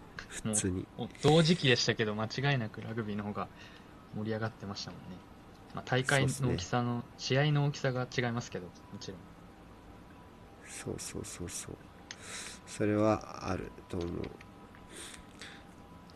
[0.44, 0.86] も 普通に。
[0.98, 3.48] う同時期でしたけど間違いなくラグビーの方が
[4.16, 5.16] 盛り上がってましたもんね、
[5.74, 9.20] まあ、大会の大きさの、試合の大きさが違いますけどもちろん
[10.66, 11.76] そうそうそうそう。
[12.66, 14.10] それはあると思う。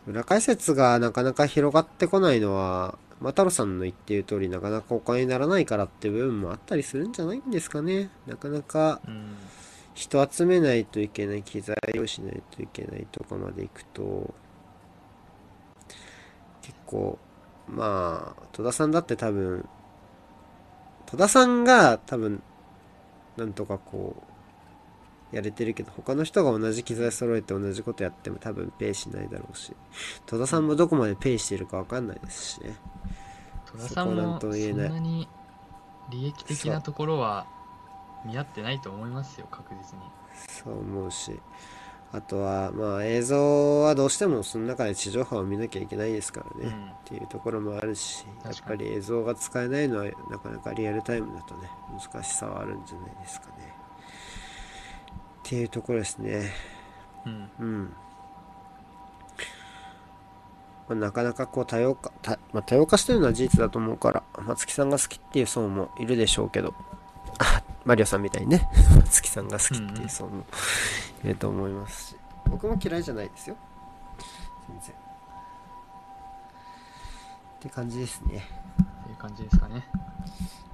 [0.07, 8.09] 裏解説がなかなか広がってこないのは、まあ、太郎さんの言っている通り、なかなかお金にならないからって部分もあったりするんじゃないんですかね。
[8.27, 9.35] なかなかうん
[9.95, 14.33] 人集めないといけない、機材用意しないといけないとかまで行くと、
[16.61, 17.17] 結構、
[17.67, 19.67] まあ、戸田さんだって多分、
[21.05, 22.41] 戸田さんが多分、
[23.37, 24.15] なんとかこ
[25.31, 29.73] う、やれてるけど、他の人が同じ機材揃えて同じことやっても多分ペイしないだろうし、
[30.25, 32.75] 戸田さんもどこまでペイしてるかわかんないですしね。
[33.65, 35.27] 戸田さんもそんなに
[36.09, 37.47] 利益的なところは
[38.25, 40.05] 見合ってないと思いますよ確実に
[40.47, 41.39] そう思うし、
[42.15, 46.67] あとは、まあ映像はどうしてもその中で地上波を見なきゃいけないですからね。
[46.67, 53.53] うんっていうところもあるし、やっぱり映像が使えないのはなかなかリアルタイムだとね、難しさはあるんじゃないですかね。
[55.39, 56.51] っていうところですね。
[57.25, 57.93] うんうん。
[60.87, 66.73] まあ、なかなかこう多様化、たまあ、多様化してるのは事実だと思うから、松木さんが好きっていう層もいるでしょうけど、
[67.39, 68.67] あ、マリオさんみたいにね、
[68.97, 70.43] 松木さんが好きっていう層も
[71.23, 72.15] いると思いますし、
[72.49, 73.55] 僕も嫌いじゃないですよ。
[74.67, 74.95] 全然。
[74.95, 74.97] っ
[77.59, 78.43] て感じですね。
[79.01, 79.87] っていう感じですかね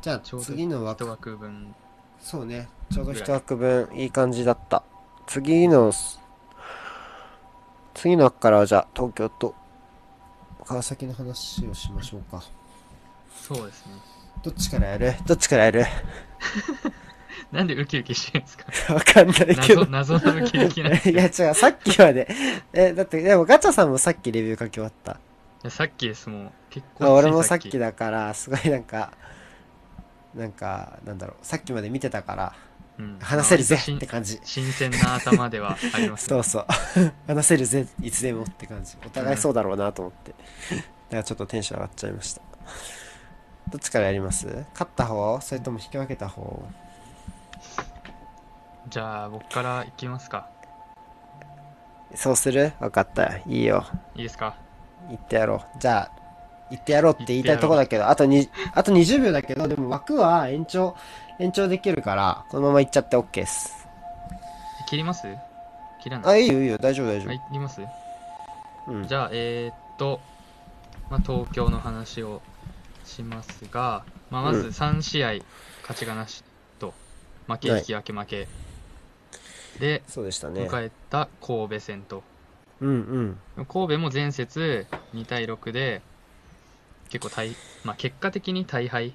[0.01, 1.75] じゃあちょうど次の枠一枠分
[2.19, 2.69] そうね。
[2.91, 4.83] ちょうど一枠分いい感じだった。
[5.27, 5.91] 次の、
[7.93, 9.53] 次の枠からはじゃあ東京と
[10.65, 12.41] 川崎の話をしましょうか。
[13.35, 13.93] そうですね
[14.43, 15.15] どっちからやる？
[15.25, 15.85] どっちからやる？
[17.51, 18.93] なんでウキウキしてるんですか？
[18.93, 20.13] わかんないけど謎。
[20.19, 22.27] 謎のウキウキなんです いや違う、さっきまで。
[22.73, 25.13] え、だって、でもガチャさんもさっきレビュー書き終わった。
[25.13, 25.15] い
[25.63, 29.11] やさっきですもう結構あ俺もさっきだから、すごいなんか、
[30.33, 32.53] なんか、なんだろう、さっきまで見てたから、
[32.97, 34.39] うん話せるぜ新って感じ。
[34.43, 36.65] 新鮮な頭ではありますねそうそう。
[37.27, 38.95] 話せるぜ、いつでもって感じ。
[39.05, 40.31] お互いそうだろうなと思って。
[40.31, 40.37] だ
[40.77, 40.85] か
[41.17, 42.41] らちょっとテンション上がっちゃいました。
[43.69, 44.47] どっちからやります？
[44.73, 45.39] 勝った方？
[45.41, 46.61] それとも引き分けた方？
[48.89, 50.49] じゃあ僕からいきますか
[52.15, 52.73] そうする？
[52.79, 53.37] 分かった。
[53.37, 53.85] いいよ。
[54.15, 54.55] いいですか？
[55.07, 55.79] 言ってやろう。
[55.79, 56.11] じゃあ、
[56.69, 60.95] 言ってやろうって言いたいとこだけど、あとに、あと20秒だけど、でも枠は延長、
[61.39, 63.87] 延長できるから、このまま行っちゃって OK です。
[64.89, 65.25] 切ります？
[66.01, 66.77] 切らないあ、いいよいいよ。
[66.77, 67.81] 大丈夫大丈はい切ります？
[68.87, 68.91] 夫。
[68.91, 69.07] うん。
[69.07, 70.19] じゃあえー、っと
[71.09, 72.41] まあ、東京の話を
[73.05, 75.33] しますが、まあ、まずうん3試合
[75.81, 76.43] 勝ちがなし
[76.79, 76.93] と、
[77.47, 78.47] 負け、はい引き分け負け。
[79.79, 80.67] で、そうでしたね。
[80.67, 82.23] 迎えた神戸戦と。
[82.81, 83.65] うんうん。
[83.65, 86.01] 神戸も前節2対6で、
[87.09, 89.13] 結構大、まあ、結果的に大敗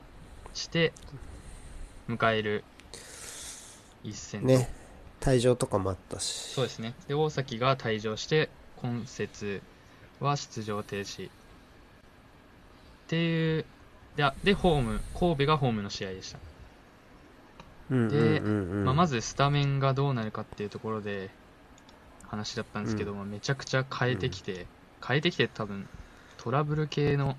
[0.54, 0.92] して、
[2.08, 2.64] 迎える
[4.04, 4.46] 一戦と。
[4.46, 4.70] ね。
[5.20, 6.52] 退場とかもあったし。
[6.54, 6.94] そうですね。
[7.08, 9.62] で、大崎が退場して、今節
[10.20, 11.28] は出場停止。
[11.28, 11.30] っ
[13.08, 13.64] ていう、
[14.16, 16.38] で、あでホーム、神戸がホームの試合でした。
[17.90, 18.84] うんうんでうんうん。
[18.84, 21.30] まあ、まずスタメンがどうなるかっていうところで
[22.24, 24.66] 話だったんですけども、めちゃくちゃ変えてきて、
[25.06, 25.88] 変えてきて多分
[26.38, 27.36] トラブル系の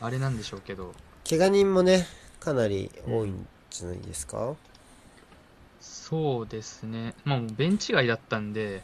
[0.00, 0.94] あれなんでしょうけど、
[1.28, 2.06] 怪我人もね、
[2.40, 4.54] かなり多いんじゃないですか、
[5.80, 8.82] そうですね、まあ、ベンチ外だったんで、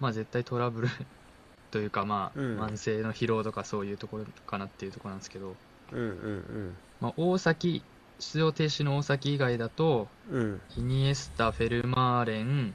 [0.00, 0.88] まあ、絶対トラブル
[1.70, 2.60] というか、まあ、うん。
[2.60, 5.54] 慢性の疲労とかそういうところかなっていうところなんですけど、
[5.92, 7.82] うんうんまあ、大崎、
[8.18, 10.40] 出場停止の大崎以外だと、うん。
[10.40, 10.60] うん。
[10.76, 12.74] イニエスタ、フェルマーレン、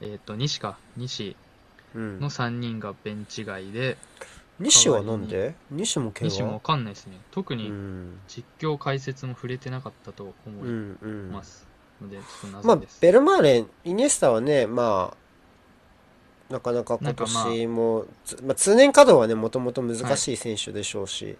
[0.00, 1.36] えっ、と、西か、西
[1.94, 2.30] うんの。
[2.30, 3.96] 3人がベンチ外で、
[4.60, 5.54] 西はなんで？
[5.70, 7.16] 西も怪我西もわかんないですね。
[7.30, 8.20] 特うにん。
[8.28, 11.30] 実況解説も触れてなかったと思ういんうん。
[11.32, 11.66] ます。
[12.00, 15.16] ので、ちょっとまあ謎です。、ベルマーレン、イニエスタはね、まあ、
[16.50, 21.36] なかなか今なんかまあ年も、つまあ、通年稼働はね、もともと難しい選手でしょうし、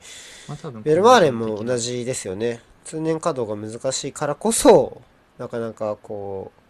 [0.49, 2.61] まあ、多分ベルマーレンも同じですよね。
[2.85, 5.03] 通年稼働が難しいからこそ、
[5.38, 6.61] なかなかこう、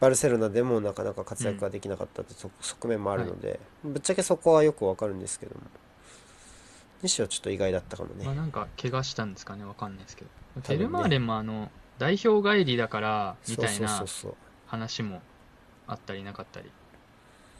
[0.00, 5.60] バルセロナでもなかなか活躍ができなかったってと側面もあるので、ぶっちゃけそこはよくわかるんですけども。
[7.02, 8.34] 西はちょっと意外だったかもねまあ、。
[8.34, 10.30] なんか怪我したんですかね、わかんないですけど。
[10.56, 14.34] ねベルマーレンもあの、代表帰りだから、みたいそうなそうそう
[14.66, 15.20] 話も
[15.90, 16.70] あったりなかったりっ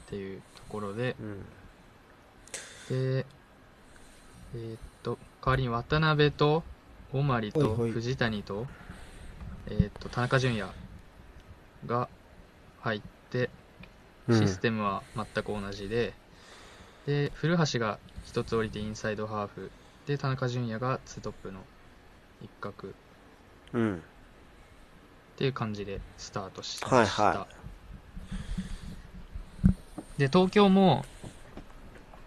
[0.08, 1.26] ていうところで、そう。
[1.26, 3.22] うん。
[3.22, 3.26] で、
[4.54, 6.62] えーっと、代わりに渡辺と、
[7.12, 8.66] 小森と、藤谷と、
[9.66, 10.70] えーっと、田中純也
[11.86, 12.08] が
[12.80, 13.50] 入って、
[14.28, 16.14] うんシステムは全く同じで、
[17.04, 19.72] で、古橋が一つ降りてインサイドハーフ、
[20.06, 21.58] で、田中純也がツートップの
[22.40, 22.90] 一角っ
[23.72, 24.02] うん。
[25.36, 27.22] ていう感じでスタートしました。
[27.24, 27.46] はいは
[30.20, 31.06] で、東京も、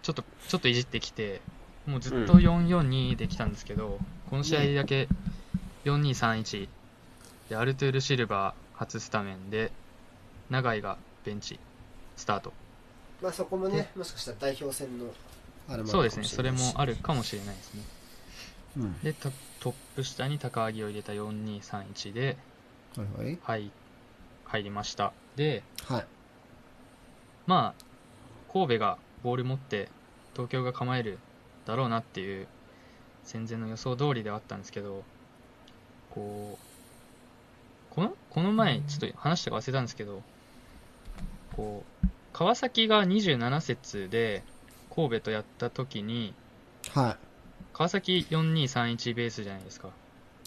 [0.02, 1.40] ちょっと、ちょっといじってきて、
[1.86, 5.08] もうずっとうん4-4-2できたんですけど、この試合だけ
[5.84, 6.68] 4-2-3-1
[7.50, 9.70] で、アルトゥール・シルバー初スタメンで、
[10.50, 11.60] 永井がベンチ、
[12.16, 12.52] スタート。
[13.22, 15.14] まあそこもね、もしかしたら代表戦の
[15.68, 17.82] あれもそうですね、それもあるかもしれないですね。
[18.78, 19.00] うん。
[19.02, 19.30] で、ト
[19.60, 22.36] トップ下に高木を入れた4-2-3-1で、
[22.96, 23.38] はいはい。
[23.40, 23.70] はい、
[24.46, 25.12] 入りました。
[25.36, 26.06] で、はい。
[27.46, 27.84] まあ、
[28.52, 29.88] 神戸がボール持って
[30.32, 31.18] 東京が構える
[31.66, 32.46] だろうなっていう
[33.24, 35.02] 戦前の予想通りではあったんですけど、
[36.10, 40.22] こう、このこの前、ちょっと話したか忘れたんですけど、
[41.56, 44.42] こう、川崎が27節で
[44.94, 46.34] 神戸とやった時に、
[46.90, 47.16] は
[47.72, 49.88] 川崎4231ベースじゃないですか。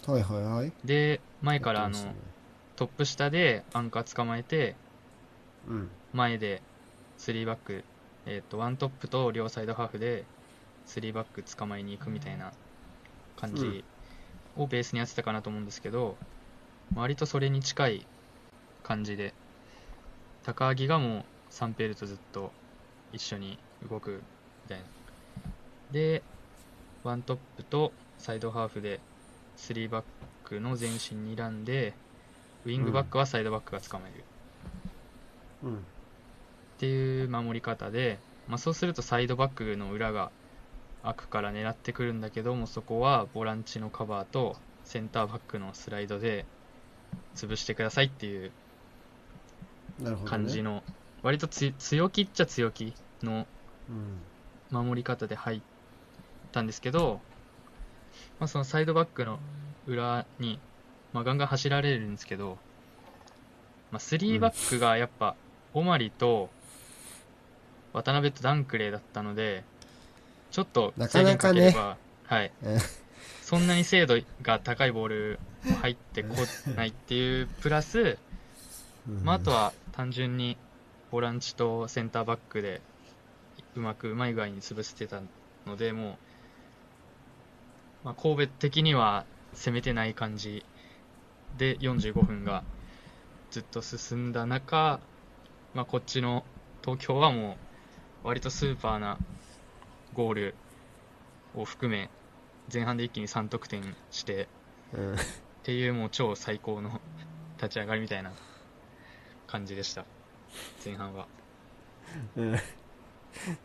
[0.06, 0.10] い。
[0.10, 0.72] はいはいはい。
[0.84, 2.14] で、前からあのね
[2.76, 4.76] トップ下でアンカー捕まえて、
[5.66, 5.90] うん。
[6.12, 6.62] 前で
[7.18, 7.84] 3バック、
[8.26, 10.24] えっとワントップと両サイドハーフで
[10.86, 12.52] 3バック捕まえに行くみたいな
[13.36, 13.84] 感じ
[14.56, 16.16] をベースにやってたかなと思うんですけど、
[16.94, 18.06] 割とそれに近い
[18.82, 19.34] 感じで
[20.44, 22.52] 高木がもうサンペールとずっと
[23.12, 24.22] 一緒に動く
[24.64, 24.84] みたいな。
[25.92, 26.22] で
[27.04, 29.00] ワントップとサイドハーフで
[29.56, 30.04] 3バッ
[30.44, 31.94] クの前進にらんで
[32.64, 34.24] ウィングバックはサイドバックが捕まえる、
[35.62, 35.86] うん。
[36.78, 40.30] っていう守り方で、まあ、そうするとサイドバックの裏が
[41.02, 46.46] 開くから狙ってくるんだけどもそこはボランチのカバーとセンターバックのスライドで
[47.34, 48.52] 潰してくださいっていう。
[50.24, 50.84] 感じの、
[51.22, 53.46] 割とつ強気っちゃ強気の
[53.88, 54.20] うん。
[54.70, 55.60] 守り方で入っ
[56.52, 57.20] たんですけど、
[58.38, 59.40] まあ、そのサイドバックの
[59.86, 60.60] 裏に、
[61.12, 62.58] まあ、ガンガン走られるんですけど、
[63.90, 65.34] まあ、3バックがやっぱ、
[65.74, 66.50] オマリと
[68.02, 69.64] 渡辺とダンクレーだったので、
[70.50, 71.60] ちょっとなか制限なかね。
[71.60, 71.96] かければ、
[72.26, 72.52] はい。
[72.62, 72.78] え、
[73.42, 76.34] そんなに精度が高いボールも入ってこ
[76.76, 78.18] ないっていうプラス、
[79.08, 79.24] うん。
[79.24, 80.56] まあ、あとは単純に
[81.10, 82.80] ボランチとセンターバックで
[83.74, 85.20] うまくうまい具合に潰してた
[85.66, 86.14] ので、もう、
[88.04, 89.24] まあ、神戸的には
[89.54, 90.64] 攻めてない感じ
[91.56, 92.62] で45分が
[93.50, 95.00] ずっと進んだ中、
[95.74, 96.44] まあ、こっちの
[96.82, 97.67] 東京はもう
[98.24, 99.18] 割とスーパーな
[100.14, 100.54] ゴール
[101.54, 102.10] を含め、
[102.72, 104.48] 前半で一気に3得点して、
[104.92, 105.14] うん。
[105.14, 105.16] っ
[105.62, 107.00] ていうもう超最高の
[107.56, 108.32] 立ち上がりみたいな
[109.46, 110.04] 感じでした。
[110.84, 111.26] 前半は。
[112.36, 112.56] うん。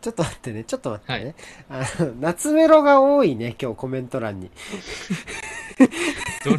[0.00, 1.34] ちょっと待ってね、ちょっと待ってね。
[1.68, 4.50] あの、夏メロが多いね、今日コメント欄に。
[6.44, 6.58] どれ、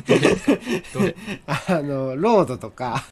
[0.93, 1.15] どれ？
[1.45, 3.03] あの、ロードとか、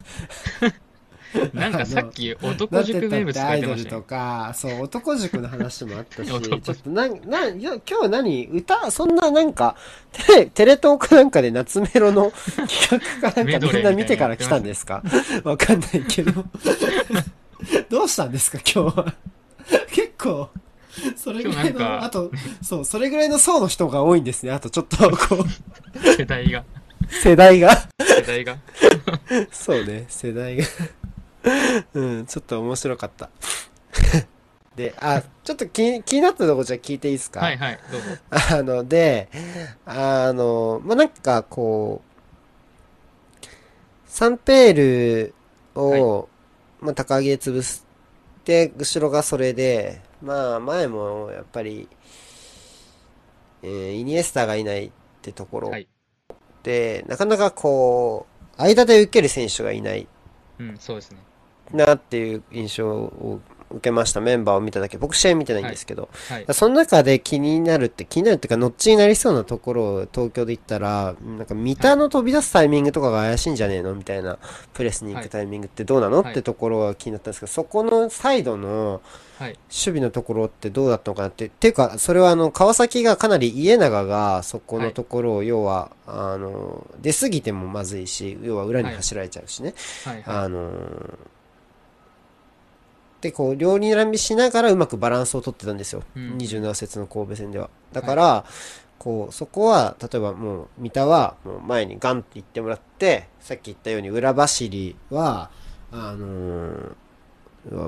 [1.53, 4.01] なんかさっき男塾名物なん書いて言ったってアイドルと。
[4.01, 9.75] か、そう、男塾の話もあったし、 ちょ男っとなん、なん、今日何歌、そんななんか、
[10.11, 12.31] テレ、テレ東かなんかで夏メロの
[12.67, 15.03] 企画かなんかみんな見てから来たんですか？
[15.43, 16.45] わかんないけど。
[17.89, 19.13] どうしたんですか今日は？
[19.91, 20.49] 結構、
[21.15, 22.31] それぐらいの、あと、
[22.61, 24.51] そう、それぐらいの層の人が多いんですね。
[24.51, 25.43] あとちょっと、こ
[25.95, 26.63] う、 世代が、
[27.09, 27.87] 世代が？
[27.99, 28.57] 世代が。
[29.51, 30.63] そうね、世代が。
[31.93, 33.29] うん、ちょっと面白かった。
[34.75, 37.41] で、あ、ちょっと気気になったとこじゃ聞いていいですか？
[37.41, 38.07] はいはい、どうぞ。
[38.57, 39.29] あの、で、
[39.85, 43.47] あの、まあ、なんかこう、
[44.07, 45.33] サンペール
[45.75, 46.27] を、
[46.79, 47.83] まあ、高木で潰し
[48.45, 51.87] て、後ろがそれで、まあ、前もやっぱり、
[53.61, 54.91] えーイニエスタがいないっ
[55.21, 55.87] てところはい。
[56.63, 58.25] で、なかなかこ
[58.57, 60.07] う、間で受ける選手がいない
[60.59, 61.17] うん、そうですね。
[61.71, 63.39] なっていう印象を
[63.73, 64.21] 受けました。
[64.21, 64.97] メンバーを見ただけ。
[64.97, 66.09] 僕試合見てないんですけど。
[66.29, 66.45] はい。
[66.51, 74.37] その中で気になるって、気になるっていうか、ノッチになりそうなところを東京で行ったら、なんか、三田の飛び出すタイミングとかが怪しいんじゃねえのみたいな、
[74.73, 79.01] プレスに行くタイミングってどうなの、はいってところが気になったんですけど、そこのサイドの
[79.39, 79.53] はい。
[79.53, 81.47] 守備のところってどうだったのかなって。
[81.47, 89.73] っていうか、それはあの、川崎がかなり家長がそこのところを、要は、あの、出過ぎてもまずいし、要は裏に走られちゃうしね。
[90.05, 90.21] はい。
[90.21, 91.17] はあのー
[93.23, 96.03] で、こう、両にらみしながらうまくバランスを取ってたんですよ。
[96.13, 97.69] うん27節の神戸戦では。
[97.93, 98.45] だから、
[98.99, 105.49] こう、そこは、例えばもう、三田は、もう前にガンって言ってもらって、さっき言ったように裏走りは、
[105.91, 106.95] あのー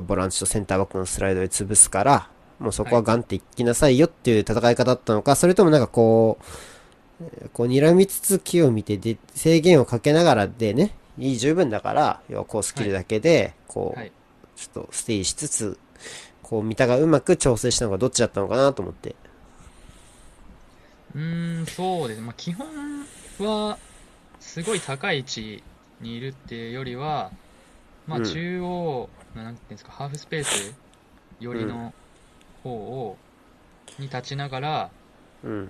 [0.07, 2.29] ボランチとセンターバックのスライドで潰すから、
[2.59, 6.37] もうそこはガンって行きなさいよっていう戦い方だったのか、それともなんかこ
[7.19, 14.11] う、えーこう、睨みつつ木を見てで、制限をかけながらでね、いい十分だから、要はコース切るだけで、こう、はい。
[14.55, 15.77] ちょっとステイしつつ、
[16.41, 19.15] こう、三田がうまく調整したのがどっちだったのかなと思って。
[21.15, 22.25] うーん、そうですね。
[22.25, 22.67] まあ、基本
[23.39, 23.77] は、
[24.39, 25.63] すごい高い位置
[26.01, 27.31] にいるっていうよりは、
[28.07, 30.73] まあ、うん中央、なんていうんですか、ハーフスペース
[31.39, 31.93] 寄りの
[32.63, 33.17] 方を、
[33.99, 34.89] に立ちながら、
[35.43, 35.69] うん。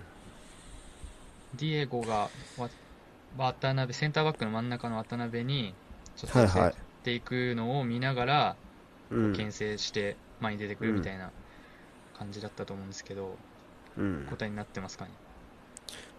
[1.55, 2.69] ディエゴがわ
[3.38, 5.73] 渡辺、センターバックの真ん中の渡辺に、
[6.15, 8.64] ちょっとはいはい寄せていくのを見ながら、うん。
[9.10, 11.32] 牽制して前に出てくるみたいな
[12.18, 13.38] 感じだったと思うんですけど、
[13.97, 14.28] うん。
[14.30, 15.12] 答えになってますかね？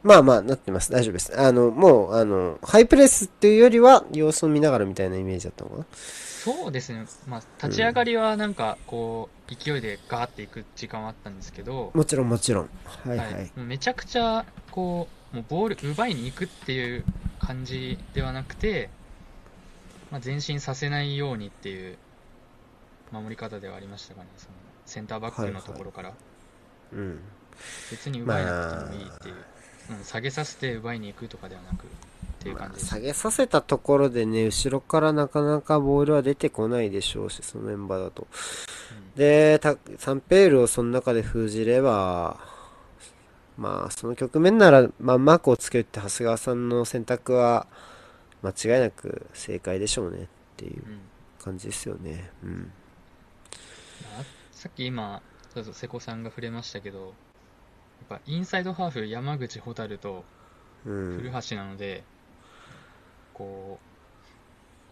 [0.02, 0.92] まあまあ、なってます。
[0.92, 1.38] 大丈夫です。
[1.40, 5.86] あの、もう、あの、ハイプレスっていうよりは、様子を見ながらみたいなイメージだったのかな？
[6.46, 12.70] そうですね、まあ、立ち上がりはなんかこう勢いでガーっていく時間はあったんですけど、もちろんもちろん。
[13.04, 13.50] はいはい。
[13.56, 17.04] もうめちゃくちゃこうもうボール奪いに行くっていう
[17.40, 18.90] 感じではなくて、
[20.12, 21.98] まあ、前進させないようにっていう
[23.12, 24.54] 守り方ではありましたかね、その
[24.84, 26.12] センターバックのところから、
[26.92, 27.20] うん。
[27.90, 29.40] 別に奪いなくてもいいっていう、うん
[30.02, 31.86] 下げさせて奪いに行くとかではなくっ
[32.40, 32.86] ていうまあ感じです。
[32.88, 38.26] 下げさせたところでね、後ろからなかなかボールは出てこないでしょうし、そのメンバーだと。
[39.14, 42.40] で、たサンペールをその中で封じれば、
[43.56, 47.66] まあ、その局面なら、まあ、マークをつけるって長谷川さんの選択は、
[48.42, 50.26] 間違いなく正解でしょうねっ
[50.56, 50.82] ていう
[51.42, 52.30] 感じですよね。
[52.42, 52.72] うん。
[54.66, 55.22] あさっき今、
[55.54, 56.98] 瀬古さんが触れましたけど、
[58.10, 60.24] やっぱインサイドハーフ、山口蛍と
[60.84, 61.18] うん。
[61.18, 62.04] 古橋なので、
[63.32, 63.78] こ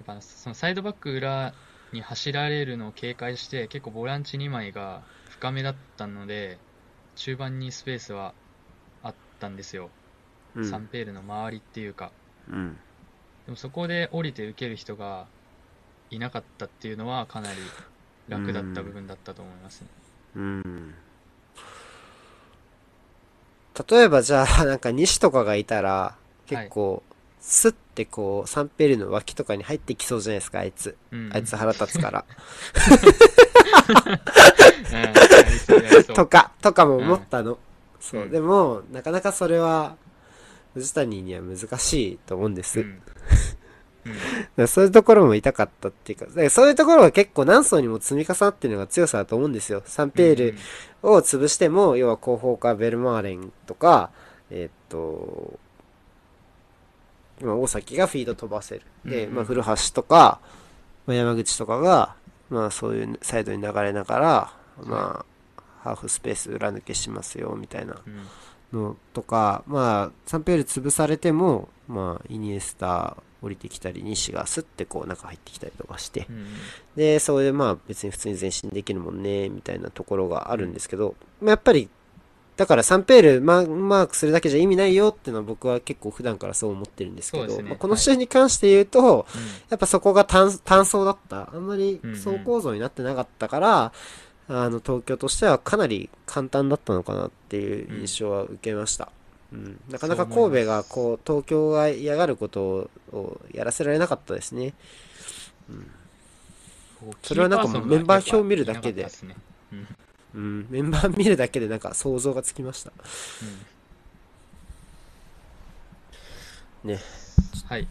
[0.07, 1.55] う、やっぱそのサイドバック裏
[1.93, 6.59] に走られるのを警戒して、結構ボランチ2枚が深めだったので、
[7.17, 8.35] 中盤にスペースは
[9.03, 9.91] あったんですよ。
[10.57, 12.13] うんサンペールの周りっていうか。
[12.49, 12.77] うん。
[13.47, 15.27] でもそこで降りて受ける人が
[16.11, 17.59] いなかったっていうのはかなり
[18.29, 19.87] 楽だった部分だったと思いますね。
[20.37, 20.95] うん。
[23.89, 26.17] 例えばじゃあ、なんか西とかがいたら、
[26.47, 27.03] 結構、
[27.41, 30.97] スッてこう、サンペールの脇とかに入ってきそうじゃないですか、あいつ。
[31.11, 32.25] うん、あいつ腹立つから。
[36.15, 37.59] とか、とかも思ったの。
[38.01, 38.27] そうう。
[38.27, 39.97] んでも、なかなかそれは、
[40.75, 42.81] 藤谷には難しいと思うんです。
[42.81, 43.03] うん
[44.57, 44.69] うん。
[44.69, 49.83] そういうところも痛かったっていうか、だからそういうところが結構何層にも積み重なってるのが強さだと思うんですよ。
[49.87, 50.55] サンペール
[51.03, 54.11] を潰しても、要は後方かベルマーレンとか、
[54.51, 55.59] えーっと、
[57.41, 58.83] まあ、大崎がフィード飛ばせる。
[59.05, 60.41] で、うんうんまあ、古橋とか、
[61.07, 62.15] まあ、山口とかが、
[62.51, 64.53] まあ、そういうサイドに流れながら、
[64.85, 65.25] ま
[65.57, 68.01] あ、ハーフスペース裏抜けしますよ、みたいな
[68.73, 68.81] うん。
[68.81, 76.47] のとか、まあ、サンペール潰されても、まあ、イニエスタ降りてきたり、西がスッてこう中入ってきたりとかしてう、ん。
[76.97, 81.89] で、それでまあ別に普通に前進できるもんね、みたいなところがあるんですけど、まあやっぱり、
[82.57, 89.27] だからサンペールママークするだけじゃ意味ないよっていうのは僕は結構普段からそう思ってるんですけど、ねまあこの試合に関して言うと、
[89.71, 91.51] やっぱそこが単単層だった。
[91.53, 93.93] あんまりうんうん層構造になってなかったから、
[94.49, 99.07] あの、東京としてはかなり簡単だったのかなっていう印象は受けました。
[99.07, 99.24] うん。
[99.89, 104.73] なかなかそう思います神戸がこう、東京が嫌がることをやらせられなかったですね。
[107.01, 109.07] こうそれはなんかもうメンバー表見るだけで
[110.35, 110.67] うん。
[110.71, 112.93] メンバー見るだけでなんか想像がつきました。
[116.85, 116.91] うん。
[116.91, 116.99] ね。
[117.69, 117.87] はい。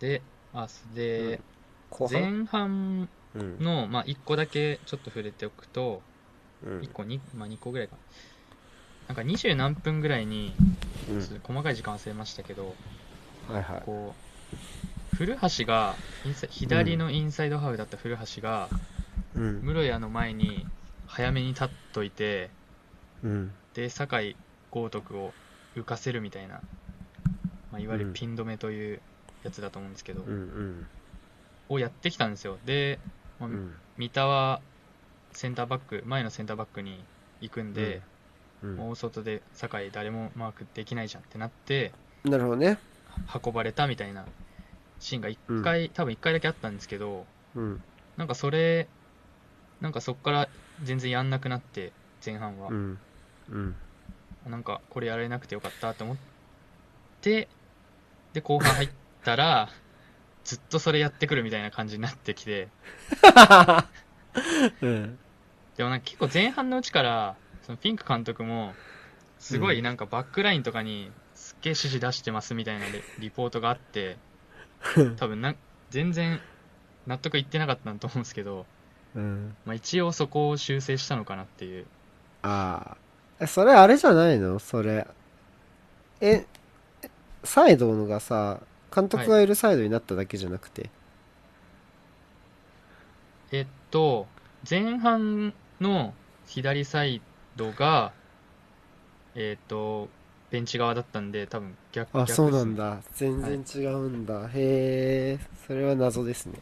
[0.00, 0.22] で、
[0.52, 1.40] あ、で、
[1.90, 3.58] 後半前半うん。
[3.62, 6.02] の、まあ、1個だけちょっと触れておくと、
[6.64, 7.96] うん1個2、まあ、2個ぐらいか。
[7.96, 8.00] な
[9.14, 10.52] んか20何分ぐらいに、
[11.10, 12.74] うんちょっと細かい時間忘れましたけど、
[13.48, 13.82] はいはい。
[13.86, 14.14] こ
[15.12, 15.94] う、古橋が、
[16.24, 18.68] インサ左のインサイドハーフだった古橋が、
[19.36, 19.60] うん。
[19.62, 20.66] 室谷の前に
[21.06, 22.50] 早めに立っといて、
[23.22, 23.52] うん。
[23.74, 24.36] で、酒井
[24.70, 25.32] 豪徳を
[25.76, 26.60] 浮かせるみたいな、
[27.72, 29.00] まあ、いわゆうんるピン止めという
[29.44, 30.28] やつだと思うんですけど、うん。
[30.28, 30.86] うん。
[31.68, 32.58] をやってきたんですよ。
[32.66, 32.98] で、
[33.38, 33.74] まあうん。
[33.96, 34.60] 三田は
[35.32, 36.98] センターバック、前のセンターバックに
[37.40, 38.02] 行くんで、
[38.62, 38.90] うん。
[38.90, 41.92] 大外で酒井誰もマークできないじゃんってなって、
[42.24, 42.78] なるほどね。
[43.44, 44.24] 運ばれたみたいな
[44.98, 47.82] シーンが1回、多分1回だけあったんですけど、うん。
[48.16, 48.88] なんかそれ、
[49.80, 50.48] なんかそっから
[50.82, 51.92] 全然やんなくなって、
[52.24, 52.72] 前半はう。
[52.74, 52.98] ん。
[53.50, 53.74] うん。
[54.46, 56.16] なんかこれやれなくてよかったと思っ
[57.20, 57.48] て、
[58.32, 58.88] で、後半入っ
[59.24, 59.68] たら、
[60.44, 62.68] ずっとそれやってくるみたいな感じになってきて、
[64.80, 65.18] うん。
[65.76, 67.36] でもなんか結構前半のうちから、
[67.66, 68.74] そのピンク監督も、
[69.40, 74.18] すごいなんかバックラインとかにすっげえ指示出してますみたいなリ リポートがあって、
[75.16, 75.56] 多分なん
[75.90, 76.40] 全然
[77.08, 78.66] 納得いってなかったと思うんですけど、
[79.16, 79.56] うん。
[79.64, 81.86] まあ、一応そこを修正したのかなっていう。
[82.42, 82.96] ああ。
[83.40, 84.60] え、それあれじゃないの？
[84.60, 85.08] それ。
[86.20, 86.46] え、
[87.42, 88.60] サイドのがさ、
[88.94, 90.88] 監督がいるサイドになっただけじゃなくて。
[93.50, 94.28] えっと、
[94.68, 96.14] 前半の
[96.46, 97.20] 左サイ
[97.56, 98.12] ドが、
[99.34, 100.08] えっと、
[100.50, 102.90] ベンチ側だったんで、多分逆あ、逆そうなんだ。
[102.90, 103.02] だ。
[103.14, 104.48] 全然違うんだ。
[104.48, 106.58] へえ、それは謎ですね。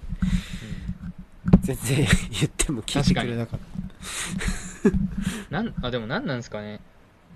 [1.61, 2.07] 全然言
[2.47, 5.09] っても聞いてくれなかっうん
[5.51, 6.81] なんあでも何なんですかね。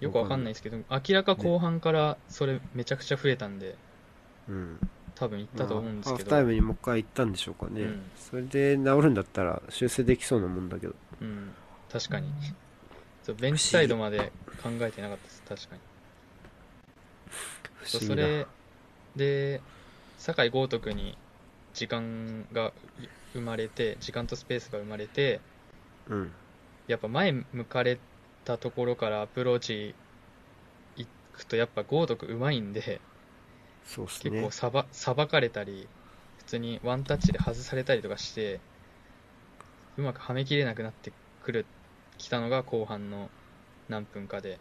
[0.00, 3.76] よくわかんないですけど、明らか後半からそれめちゃくちゃ増えたんで、
[4.46, 4.52] た。
[4.52, 4.78] うん。
[5.14, 6.16] 多分行ったと思うんですけど。
[6.16, 7.82] ハーフタイムにもう一回行ったんでしょうかね。
[7.82, 10.94] うんそれで治るんだったら修正できそうなもんだけど。
[11.20, 11.50] うん、
[11.90, 12.28] 確かに。
[13.29, 15.81] そうベンチサイドまで考えてなかったです、確かに。
[17.85, 18.01] そう。
[18.01, 18.47] それ
[19.16, 19.61] で、
[20.16, 21.18] 酒井豪徳に
[21.74, 22.72] 時間が
[23.35, 25.43] 生まれて、時間とスペースが生まれて、
[26.09, 26.33] うん。
[26.87, 27.99] やっぱ前向かれ
[28.47, 29.95] たところからアプローチ
[30.97, 32.99] 行くと、やっぱ豪徳うまいんで、
[33.85, 34.51] そうっすね結構。
[34.51, 35.87] さばさばかれたり、
[36.39, 38.59] 普通にワンタッチで外されたりとかして、
[39.99, 41.12] うまくはめきれなくなって
[41.43, 41.66] くる、
[42.18, 43.30] きたのが後半の
[43.88, 44.54] 何分かで。
[44.54, 44.56] っ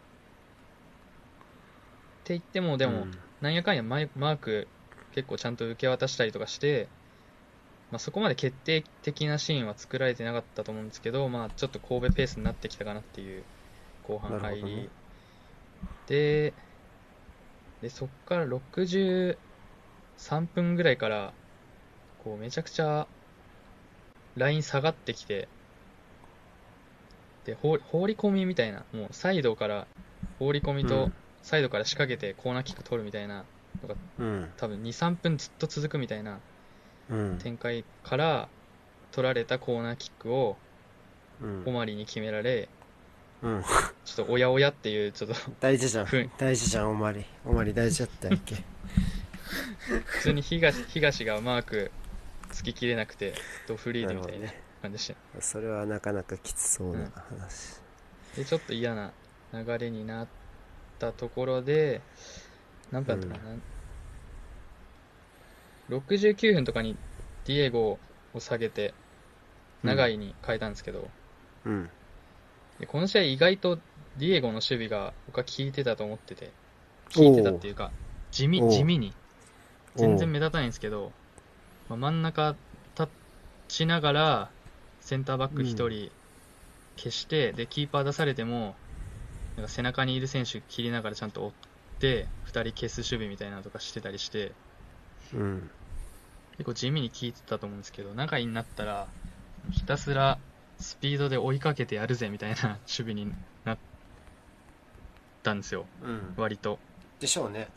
[2.24, 3.12] て言っても、でも、うん。
[3.42, 4.68] なんやかんやマーク
[5.14, 6.88] 結構ちゃんと受け渡したりとかして、
[7.92, 13.44] まあ、そこまで決定的なシーンは作られてなかったと思うんですけど、まあ、ちょっと神戸ペースになってきたかなっていう
[14.08, 14.90] 後半入り、ね。
[16.08, 16.54] で
[17.82, 19.38] でそこから63
[20.54, 21.34] 分ぐらいから
[22.24, 23.08] こうめちゃくちゃ
[24.36, 25.48] ライン下がってきて
[27.48, 29.88] で放放り込みみたいなもうサイドから
[30.38, 33.46] 放り込みと、うんサイドから仕掛けてコーナーキック取るみたいな
[33.82, 34.50] のがうん。
[34.58, 36.40] 多分23分ずっと続くみたいな
[37.10, 37.38] うん。
[37.42, 38.50] 展開から
[39.14, 40.58] 取られたコーナーキックを
[41.42, 42.68] うんオマリに決められ
[43.42, 43.64] うん。
[44.04, 46.08] ちょっとおやおやっていうちょっと 大事じゃん。
[46.38, 47.24] 大事じゃん、おまり。
[47.46, 48.56] おまり大事だったっけ？
[50.04, 51.92] 普通に東東がマーク
[52.52, 53.36] つききれなくて
[53.70, 54.50] ドフリーなドみたいな。
[54.82, 57.82] 感じでしたそれはなかなかきつそうな話。
[58.36, 59.12] でちょっと嫌な
[59.54, 60.28] 流れになっ
[61.00, 62.02] たところで
[62.92, 63.46] 何分だったか
[65.90, 66.98] な、69分とかに
[67.46, 68.00] ディエゴ
[68.34, 68.94] を下げて、
[69.84, 71.10] 長いに変えたんですけど、
[71.66, 71.90] うん。
[72.80, 73.80] でこの試合意外と
[74.18, 76.52] ディエゴの守備が僕は効いてたと思ってて、
[77.16, 77.92] 効いてたっていうか、
[78.32, 79.14] 地味、地味に。
[79.96, 81.12] 全然目立たないんですけど、
[81.90, 82.56] まあ、真ん中
[82.98, 83.12] 立
[83.68, 84.52] ちながら、
[85.08, 86.12] センターバック1人
[86.98, 88.76] 消して、で、キーパー出されても、
[89.56, 91.52] なんか背中にいる選手切りながらちゃんと追っ
[92.00, 94.52] て、2人消す守備みたいなのとかしてたりして、
[95.34, 95.70] うん。
[96.58, 99.08] 結構地味に効いてたと思うんですけど、中になったら、
[99.72, 100.40] ひたすら
[100.78, 103.32] スピードで追いかけてやるぜみたいな 守備に
[103.64, 103.78] なっ
[105.42, 106.34] たんですよ、うん。
[106.36, 106.80] 割と。
[107.22, 107.70] でしょうね。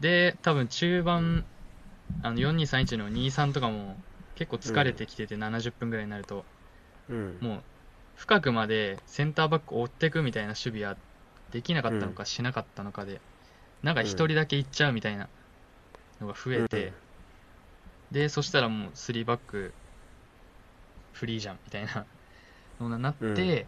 [0.00, 1.44] で、多分中盤、
[2.22, 3.98] あの4231の23とかも
[4.36, 6.44] 結構疲れてきてて、70分ぐらいになると、
[7.10, 7.38] うん。
[7.40, 7.62] もう
[8.16, 10.96] 深くまでセンターバックを追っていくみたいな守備は
[11.52, 13.20] できなかったのかしなかったのかで、
[13.82, 15.28] なんか一人だけ行っちゃうみたいな
[16.20, 16.92] のが増えて、
[18.10, 19.72] で、そしたらもう3バック
[21.12, 22.04] フリーじゃんみたいな
[22.80, 23.66] のになって、うん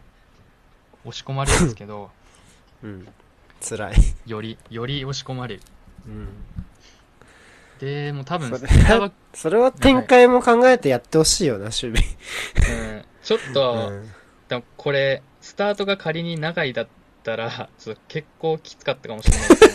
[1.05, 2.09] 押し込まれるんですけど、
[2.83, 3.07] うん。
[3.61, 3.95] 辛い。
[4.25, 5.61] より、より押し込まれる。
[6.07, 6.27] うん。
[7.79, 8.69] で、もう多分、それ
[9.33, 11.93] それは展開も考えてやってほしいよな、守備。
[11.93, 14.09] うんちょっと、うん。
[14.47, 16.87] だこれ、スタートが仮に長いだっ
[17.23, 19.69] たら、ちょっと結構きつかったかもしれないです。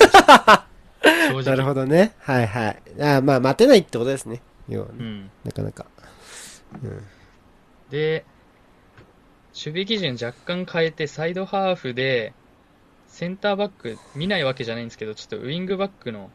[1.50, 2.14] なるほどね。
[2.18, 2.82] はいはい。
[3.00, 4.42] あまあ、待てないってことですね。
[4.68, 5.30] 要はねうん。
[5.44, 5.86] なかなか。
[6.82, 7.06] うん。
[7.90, 8.24] で、
[9.52, 12.32] 守備基準若干変えて、サイドハーフで、
[13.06, 16.30] センターバック見ないわけじゃないんですけど、ちょっとウイングバックの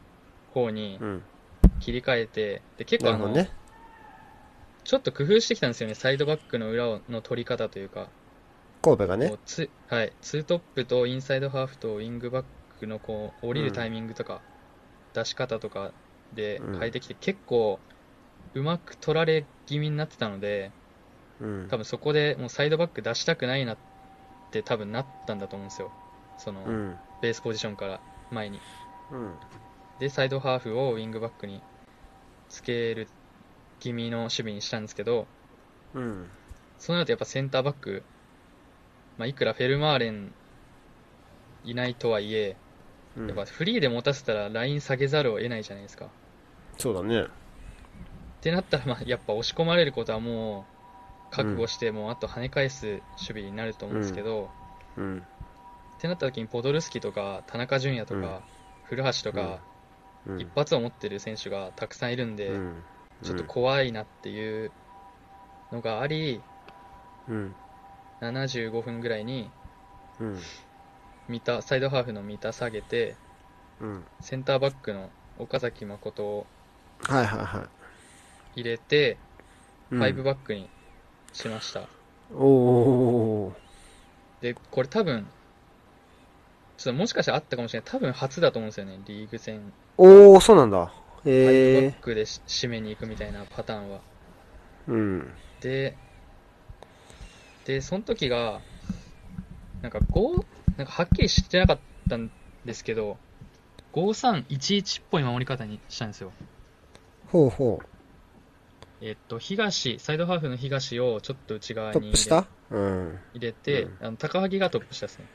[0.54, 1.22] 方にうん。
[1.80, 3.50] 切り替えて、で、結構あの、ね。
[4.84, 8.08] ちょっと工夫してきたんですよね、サイドバックの裏をの取り方というか、
[8.82, 9.32] 神戸がね。
[9.44, 12.44] ツはい、ツートップとインサイドハーフとウィングバッ
[12.78, 14.40] クのこう降りるタイミングとか、
[15.12, 15.92] 出し方とか
[16.34, 17.78] で変えてきて、結構
[18.54, 20.70] うまく取られ気味になってたので、
[21.40, 21.68] うん。
[21.68, 23.76] 多分そこでもうサイドバック出したくないなっ
[24.50, 25.90] て多分なったんだと思うんですよ。
[26.38, 26.96] その、うん。
[27.20, 28.00] ベースポジションから
[28.30, 28.60] 前に。
[29.12, 29.34] うん。
[29.98, 31.62] で、サイドハーフをウィングバックに
[32.50, 33.08] つける
[33.78, 35.26] 気味の守備にしたんですけど、
[35.94, 36.26] うん。
[36.78, 38.02] そうなるとやっぱセンターバック、
[39.16, 40.32] まあ、いくらフェルマーレン
[41.64, 42.56] いないとはいえ、
[43.16, 46.06] うんやっぱフリーで持たせたらライン下げざるを得ないじゃないですか。
[46.78, 47.22] そうだね。
[47.22, 47.26] っ
[48.40, 50.64] てなったら、まあ、やっぱ押し込まれることはも
[51.30, 54.48] う覚悟して、もうあと跳ね返す守備になると思うんですけど、
[54.96, 55.18] うん。
[55.18, 55.20] っ
[56.00, 58.42] てなった時にポドルスキとか田中純也とか、
[58.84, 59.69] 古橋とか、うん。
[60.38, 62.82] 一発を持ってる選手がたくさんいるんで、うん。
[63.22, 64.70] ちょっと怖いなっていう
[65.72, 66.40] のがあり、
[67.28, 67.54] うん。
[68.20, 69.50] 75分ぐらいに
[70.20, 70.38] うん。
[71.28, 73.16] 三田サイドハーフの三田下げて
[73.80, 74.04] うん。
[74.20, 76.46] センターバックの岡崎誠を
[77.02, 77.68] はいはいは
[78.56, 78.60] い。
[78.60, 79.12] 入れて、
[79.90, 80.68] うんファイブバックに
[81.32, 81.88] しました
[82.32, 83.52] おー。
[84.40, 85.26] でこれ多分
[86.80, 87.90] ちょっともしかしたらあったかもしれない。
[87.90, 88.98] 多分初だと思うんですよね。
[89.06, 89.70] リーグ戦。
[89.98, 90.90] おー、そうなんだ。
[91.22, 94.00] ファイブバへックでし締めに行くみたいなパターンは。
[94.88, 94.92] ー。
[94.92, 95.32] うん。
[95.60, 95.94] で
[97.66, 98.62] でその時が
[99.82, 100.44] なんか5
[100.78, 101.78] なんかはっきりしてなかっ
[102.08, 102.30] たん
[102.64, 103.18] ですけど
[103.92, 106.32] 5311っぽい守り方にしたんですよ。
[107.26, 107.78] ほうほ
[109.02, 113.18] えっと東サイドハーフの東をちょっと内側に入れうん。
[113.34, 113.98] 入れて、うん。
[114.00, 115.26] あの高萩がトップ下ですね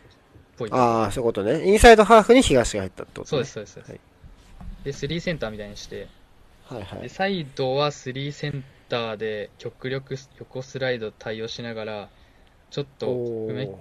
[0.57, 1.65] ぽいああ、そういうことね。
[1.67, 3.43] インサイドハーフに東が入ったってことね。
[3.45, 3.99] そうですそうです、はい
[4.83, 6.07] で3センターみたいにして
[6.69, 7.01] はいはい。
[7.01, 12.09] でサイドは3センターで極力横スライド対応しながら
[12.69, 13.75] ちょっとお埋めー。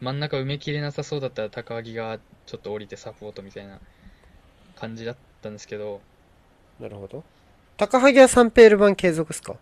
[0.00, 3.78] 真ん中埋めきれなさそうだったら高木がちょっと降りてサポートみたいな
[4.74, 6.00] 感じだったんですけど
[6.80, 7.22] なるほど。
[7.76, 9.52] 高萩はサンペール版継続っすか？
[9.52, 9.56] い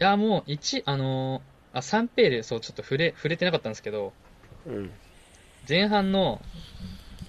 [0.00, 4.12] やもう1あのーあサンペールそうちょっと触れ触れてなかったんですけど
[4.66, 4.90] うん。
[5.68, 6.40] 前半の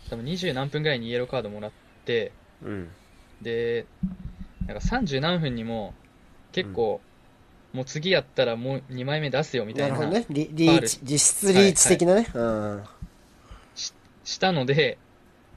[0.09, 1.71] 多分20何分ぐらいにイエローカードもらっ
[2.05, 2.31] て
[2.63, 2.89] うん。
[3.41, 3.85] で
[4.65, 5.93] なんか30何分にも
[6.51, 7.01] 結構、
[7.73, 10.25] もう次やったらもう2枚目出すよみたなないるほどね。
[10.29, 12.27] リリーチ、実質リーチ的なね。
[12.33, 12.83] うん。
[14.23, 14.97] したので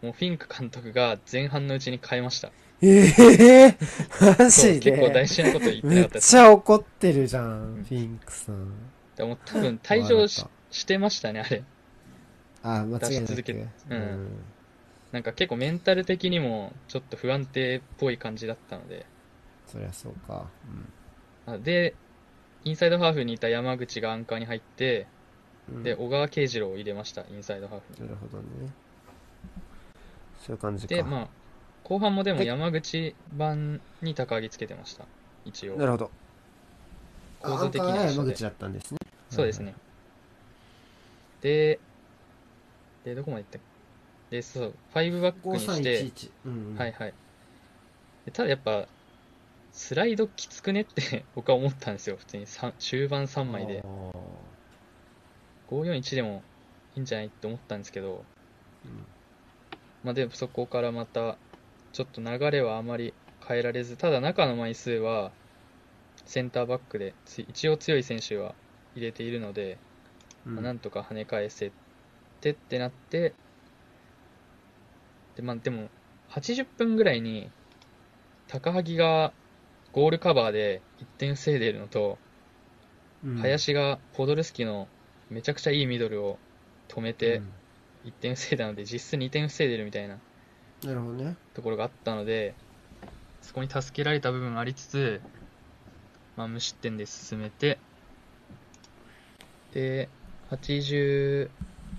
[0.03, 2.51] もうフィンク監督が前半のうちに変えました
[2.83, 4.91] ええー、マジで？
[4.91, 8.72] 結構大事なこと言ってなめっかったですちゃ怒ってるじゃん、フィンクさん。
[9.16, 11.62] でも多分退場ししてましたねあれ
[12.66, 14.28] ああ、間違いし続けてうんうん。
[15.12, 19.06] なんか結構メンタル的にもちょっと不安定っぽい感じだったので
[19.66, 20.46] そりゃそうか。
[21.46, 21.94] あで
[22.64, 25.06] インサイドハーフにいた山口がアンカーに入って
[25.72, 25.82] うん。
[25.84, 28.46] で小川慶次郎を入れましたインサイドハーフになるほどね。
[30.44, 30.94] そういう感じか。
[30.94, 31.28] でまあ
[31.84, 35.04] 後半もでもはい山口版に高木つけてました。
[35.44, 35.76] 一応。
[35.76, 36.10] なるほど。
[37.40, 38.98] 構造的にアンカーがは一緒で山口だったんですね。
[39.30, 39.74] そうですね。
[41.42, 41.78] で、
[43.07, 43.61] で、どこまで行ったっ
[44.30, 44.36] け？
[44.36, 46.30] で、そう、5バックにして、5311。
[46.44, 47.14] うんうんはいはい。
[48.26, 48.88] でただやっぱ、
[49.72, 52.16] スライドきつくねって 僕は思ったんですよ。
[52.16, 52.46] 普通に
[52.78, 53.84] 終盤3枚で。
[55.70, 56.42] 541でも
[56.96, 58.24] いいんじゃないって思ったんですけど、
[60.02, 61.36] まあでもそこからまた、
[61.92, 63.14] ちょっと流れはあまり
[63.46, 65.30] 変えられず、ただ中の枚数は、
[66.24, 68.54] センターバックでつ一応強い選手は
[68.96, 69.78] 入れているので、
[70.46, 71.70] うんまあなんとか跳ね返せ
[72.41, 73.32] てってなって、
[75.37, 75.89] で、まあでも、
[76.30, 77.51] 80分ぐらいに、
[78.49, 79.32] 高萩が
[79.93, 82.18] ゴールカバーで1点防いでいるのと、
[83.24, 84.89] うん林がポドルスキの
[85.30, 86.39] めちゃくちゃいいミドルを
[86.89, 87.43] 止めて
[88.05, 90.14] 1点防いだので、実質2点防いでるみたいな
[90.82, 91.37] うんなるほどね。
[91.55, 92.55] ところがあったので、
[93.43, 95.20] そこに助けられた部分ありつつ、
[96.37, 97.78] まあ、無失点で進めて、
[99.72, 100.09] で、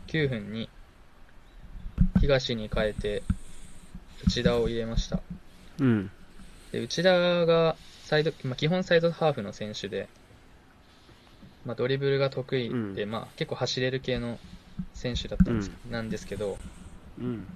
[0.08, 0.70] 89分に
[2.20, 3.24] 東に変えて
[4.26, 5.20] 内田を入れました。
[5.80, 6.10] うん。
[6.72, 10.08] で、内田がサイド、まあ、基本サイドハーフの選手で、
[11.66, 14.40] まあ、ドリブルが得意で、うんまあ、結構走れる系の
[14.94, 16.58] 選手だったんです,、なんですけど、
[17.20, 17.48] うん。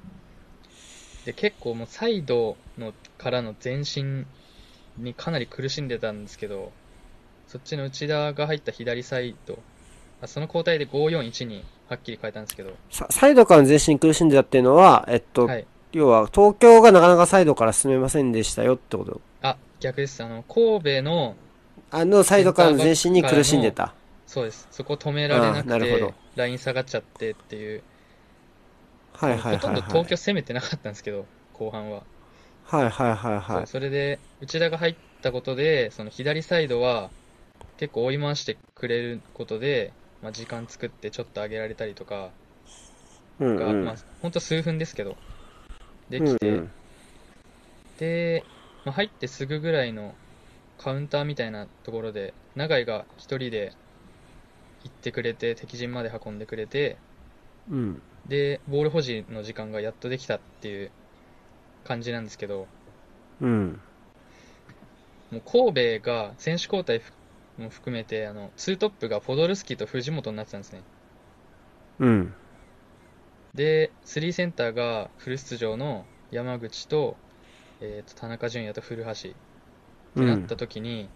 [1.26, 4.26] で結構もうサイドのからの前進
[4.98, 6.72] にかなり苦しんでたんですけど
[7.48, 9.58] そっちの内田が入った左サイドあ
[10.28, 19.22] その交代で541にはっきり変えたんですけど、さサイドからの前進に苦しんでたっていうのは、えっと、はい、要は東京がなかなかサイドから進めませんでしたよってこと？
[19.42, 20.24] あ逆です。
[20.24, 21.36] あの神戸の
[21.90, 23.94] あのサイドからの前進に苦しんでた。
[24.28, 24.68] そうです。
[24.72, 26.14] そこ止められなくてるほど。
[26.36, 27.84] ライン下がっちゃってっていう、
[29.14, 29.92] はいはいほとんどはいはい。
[29.92, 32.04] 東京攻めてなかったんですけど後半は、
[32.64, 37.10] はいはいはいはそうそれで内田が入ったことでその左サイドは
[37.78, 39.92] 結構追い回してくれることで、
[40.22, 42.30] まあ、時間作ってちょっと上げられたりとか
[43.40, 43.44] い。
[43.44, 43.86] うんが、うん。
[43.86, 45.16] まあ、ほんと数分ですけど
[46.10, 46.72] できて、うんうん
[48.02, 48.44] で、
[48.84, 50.16] まあ、入ってすぐぐらいの
[50.80, 53.74] カウンターみたいなところで永井が一人で
[54.84, 56.98] 行ってくれて敵陣まで運んでくれて
[57.70, 58.02] うん。
[58.28, 60.92] でボール保持の時間がやっとできたっていう
[61.84, 62.68] 感じなんですけど
[63.40, 63.80] うん。
[65.32, 67.12] もう神戸が選手交代ふ
[67.62, 70.82] も含めてあのツートップがポドルスキーと藤本になってたんですね
[72.00, 72.34] うん。
[73.54, 77.16] で3センターがフル出場の山口と,、
[77.80, 81.08] えーと田中純也と古橋ってなった時に、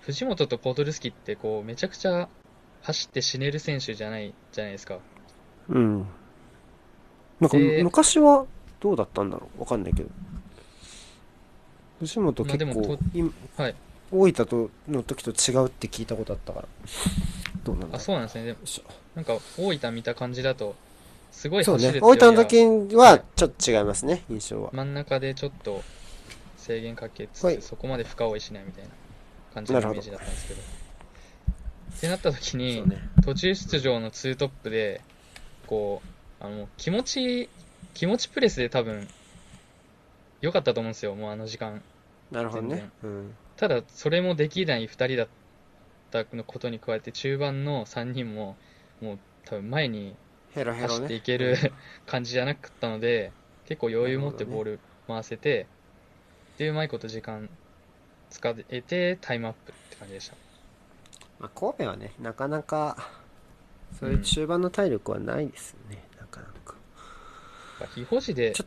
[0.00, 2.28] 藤本とポドルスキってこうめちゃくちゃ
[2.82, 4.98] 走って死ねる選手じゃないじゃないですか
[5.68, 6.06] うん。
[7.40, 8.46] なんか、で昔は
[8.80, 10.08] どうだったんだろうわかんないけど。
[12.00, 13.74] 藤本結構、と今はい
[14.12, 16.68] 大分との時と違うって聞いたことあったから。
[17.64, 18.58] どうなんだあそうなんですねでも
[19.16, 20.76] なんか大分見た感じだと
[21.32, 22.06] すごいそう走るってね。
[22.06, 24.70] 大いうよりは分の時はちょっと違いますね、印象は。
[24.72, 25.82] 真ん中でちょっと
[26.56, 28.90] 制限かけつつ、はいそこまで深追いしないみたいな
[29.54, 32.98] 感じのイメージだったんですけどってなった時に、そうね。
[33.24, 35.00] 途中出場のツートップで
[35.66, 36.02] こ
[36.40, 37.48] うあの気持ち
[37.94, 39.08] 気持ちプレスで多分
[40.40, 41.82] 良かったと思うんですよもうあの時間
[42.30, 42.88] なるほどね。
[43.02, 43.34] うん。
[43.56, 45.28] ただそれもできない2人だっ
[46.10, 48.56] たのことに加えて中盤の3人も
[49.00, 50.14] もう多分前に
[50.52, 50.82] ヘロヘ。
[50.82, 51.56] 走っていける
[52.06, 53.32] 感じじゃなかったので
[53.66, 55.66] 結構余裕持ってボール回せて、
[56.58, 57.48] でうまいこと時間
[58.30, 60.36] 使えてタイムアップって感じでした
[61.38, 62.96] まあ、神戸はね、なかなか、
[63.98, 66.74] そういう中盤の体力はないですよね、なかなか。
[67.94, 68.64] 非保持でちょ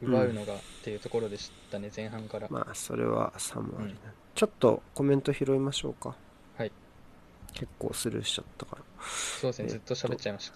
[0.00, 3.96] 奪うのがっていうところでしたね、前半から、まあ、それはさもありな、うん
[4.38, 6.14] ちょっとコメント拾いましょうか。
[6.56, 6.70] はい。
[7.54, 8.82] 結構スルーしちゃったから。
[9.40, 10.54] そうですねえっとずっと喋っちゃいました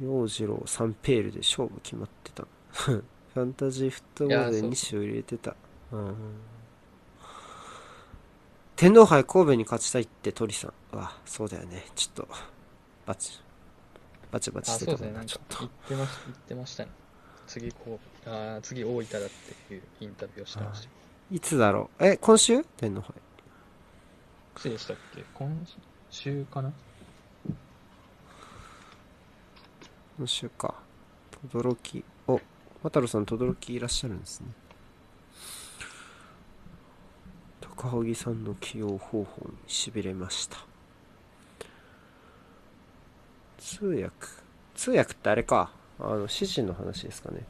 [0.00, 2.44] 洋次郎サンペールで勝負決まってた。
[2.74, 5.54] ファンタジーフットボールでいやそう2種入れてた。
[5.92, 6.14] うん。
[8.74, 10.72] 天皇杯神戸に勝ちたいって鳥さん。
[10.92, 11.86] あ、そうだよね。
[11.94, 12.28] ちょっと、
[13.06, 13.40] バチ、
[14.32, 15.68] バチバチあしてたもんな、ねちょっと言。
[15.68, 17.01] ってまし言ってましたね
[17.52, 19.20] 次こうあー次大分だっ
[19.68, 20.88] ていうインタビューをしてました
[21.30, 22.06] いつだろう？
[22.06, 22.64] え、今週？
[22.78, 23.10] 天皇杯。
[23.10, 23.12] い
[24.56, 25.22] つでしたっけ？
[25.34, 25.66] 今
[26.10, 26.72] 週かな？
[30.18, 30.74] 今週か。
[31.30, 32.02] とどろき。
[32.26, 32.40] お、
[32.82, 34.46] 渡るさん、とどろきいらっしゃるんですね。
[37.60, 40.58] 高萩さんの起用方法に痺れました。
[43.58, 44.10] 通訳。
[44.74, 45.70] 通訳ってあれか。
[45.98, 47.44] あの、指示の話ですかね。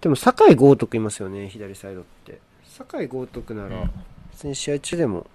[0.00, 2.40] でも、酒井豪徳いますよね、左サイドって。
[2.64, 3.90] 酒井豪徳ならうん、
[4.32, 5.26] 先試合中でも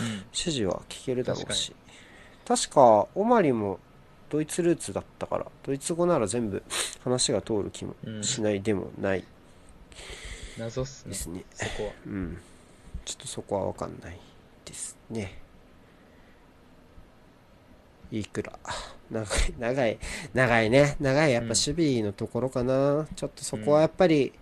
[0.00, 0.06] うん。
[0.06, 1.74] 指示は聞けるだろうし。
[2.46, 3.78] 確か、オマリも
[4.30, 6.62] ドイツルーツだったから、ドイツ語なら全部
[7.02, 9.24] 話が通る気もしないでもない
[10.58, 11.10] 謎っすね。
[11.10, 11.44] ですね。
[11.52, 11.92] そこは。
[12.06, 12.38] うん。
[13.04, 14.18] ちょっとそこはわかんない
[14.64, 15.38] ですね。
[18.10, 18.58] いくら。
[19.10, 19.98] 長い、長い、
[20.34, 20.96] 長いね。
[21.00, 23.06] 長い、やっぱ守備のところかな。
[23.14, 24.32] ちょっとそこはやっぱり、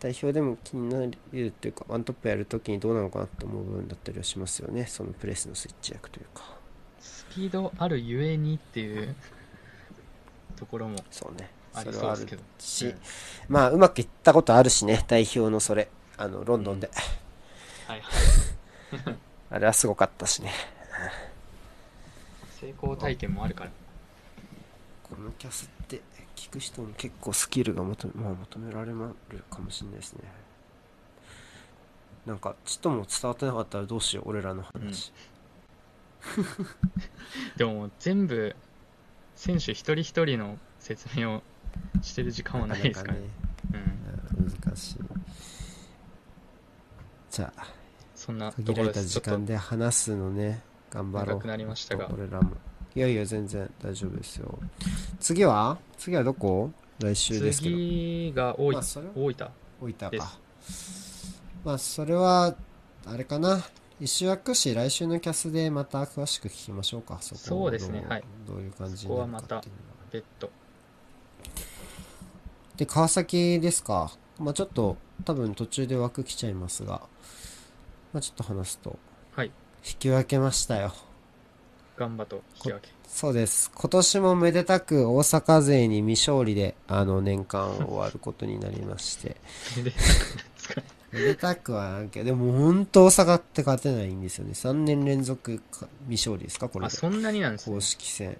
[0.00, 4.86] 代表でも気になるっていうか、ワントップやるときにどうなのかなと思う部分だったりはしますよね。
[4.86, 6.44] そのプレスのスイッチ役というか。
[7.00, 9.14] スピードあるゆえにっていう
[10.56, 11.50] ところもそうね。
[11.72, 12.26] それはある。
[12.58, 12.98] し、うん
[13.48, 15.04] まあ、うまくいったことあるしね。
[15.08, 15.88] 代表のそれ。
[16.16, 16.90] あの、ロンドンで。
[17.86, 18.10] はいは
[19.12, 19.16] い。
[19.50, 20.52] あれはすごかったしね。
[22.60, 23.70] 成功体験もあるから。
[25.02, 26.02] このキャスって
[26.36, 28.98] 聞く人に結構スキルが求め,、まあ、求められる
[29.50, 30.20] かもしれないですね
[32.26, 35.14] なんかちっとも伝わってなかったらどうしよう俺らの話、
[37.56, 38.54] でももう全部、
[39.34, 41.42] 選手一人一人の説明を
[42.02, 43.20] してる時間はないですからね。
[43.72, 43.80] うん。
[43.80, 43.98] うん
[44.48, 44.96] 難しい
[47.30, 47.66] じゃあ
[48.14, 51.28] そんなと限られた時間で話すのね頑張ろう。
[51.36, 52.08] 長くなりましたが。
[52.12, 52.52] 俺らも。
[52.94, 54.58] いやいや全然大丈夫ですよ。
[55.20, 55.78] 次は？
[55.96, 56.70] 次はどこ？
[56.98, 57.76] 来週ですけど。
[57.76, 58.82] 次が大分まあ
[59.14, 59.48] 大分。
[59.80, 60.38] 置いたでか
[61.64, 62.56] まあそれは
[63.06, 63.62] あれかな？
[64.00, 67.18] 石枠市来週のキャスでまた詳しく聞きましょうか。
[67.20, 68.24] そこそうですねはい。
[68.46, 69.96] どういう感じそこはまたっていうのは。
[70.10, 70.50] 別途。
[72.76, 74.10] で川崎ですか？
[74.38, 77.02] まあちょっと多分途中で枠来ちゃいますが。
[78.12, 78.90] まあちょっと話すと。
[78.90, 78.98] はい
[79.88, 80.92] 引き分けましたよ
[81.96, 89.36] ガンバと引き分けそうです今年もめでたく大阪勢に未勝利であの年間終わることになりまして
[91.10, 94.52] めでたくはなんけど、でも本当大阪って勝てないんですよね。
[94.52, 96.88] 3年連続か未勝利ですかこれで。
[96.88, 98.36] あそんなになんですね公式戦。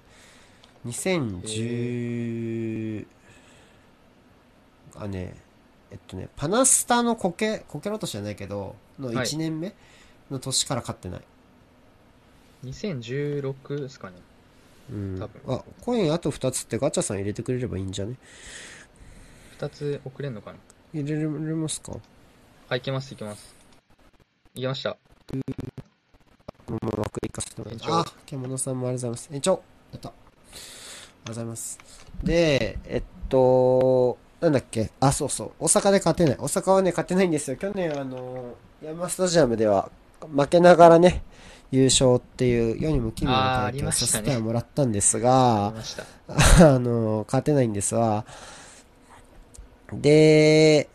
[0.87, 3.07] 2010、
[4.97, 5.35] あね、
[5.91, 9.75] えっとね、パナスタのこけ、こけろとじゃないけど、のはい1年目
[10.31, 11.23] の年から勝ってない。
[12.65, 14.17] 2016ですかね
[14.91, 15.19] うん。
[15.21, 18.17] 多分あ、コインあと2つってガチャさん入れてくれればいいんじゃね
[19.59, 20.59] ？2つ送れんのかな？
[20.95, 21.93] 入れれますか？
[22.69, 23.55] あいけますいけます
[24.55, 24.97] いけました
[25.31, 29.29] このまま枠行かせてもらいあ、獣さんもありがとうございます。
[29.33, 29.53] 延長
[29.93, 30.09] やった。
[30.11, 30.21] ありがと
[31.25, 31.79] うございます。
[32.23, 35.53] で、えっと、なんだっけあ、そうそう。
[35.61, 36.37] 大阪で勝てない。
[36.37, 37.57] 大阪はね、勝てないんですよ。
[37.57, 39.91] 去年、あの、山スタジアムでは、
[40.21, 41.23] 負けながらね、
[41.71, 46.05] 優勝っていう世にも奇妙なあり体験をさせてはもらったんですあがり、ました
[46.75, 48.25] あの、勝てないんですわ。
[49.93, 50.89] で、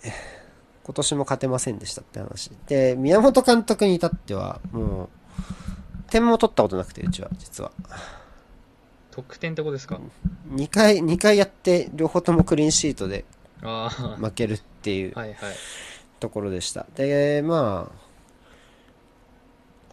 [0.83, 2.51] 今年も勝てませんでしたって話。
[2.67, 5.09] で、宮本監督に至っては、もう、
[6.09, 7.71] 点も取ったことなくて、うちは、実は。
[9.11, 9.99] 得点ってことですか
[10.51, 13.25] ？2回、2回やって、両方ともクリーンシートで
[13.61, 15.15] あ負けるっていう
[16.19, 16.85] ところでした。
[16.95, 18.02] で、まあ、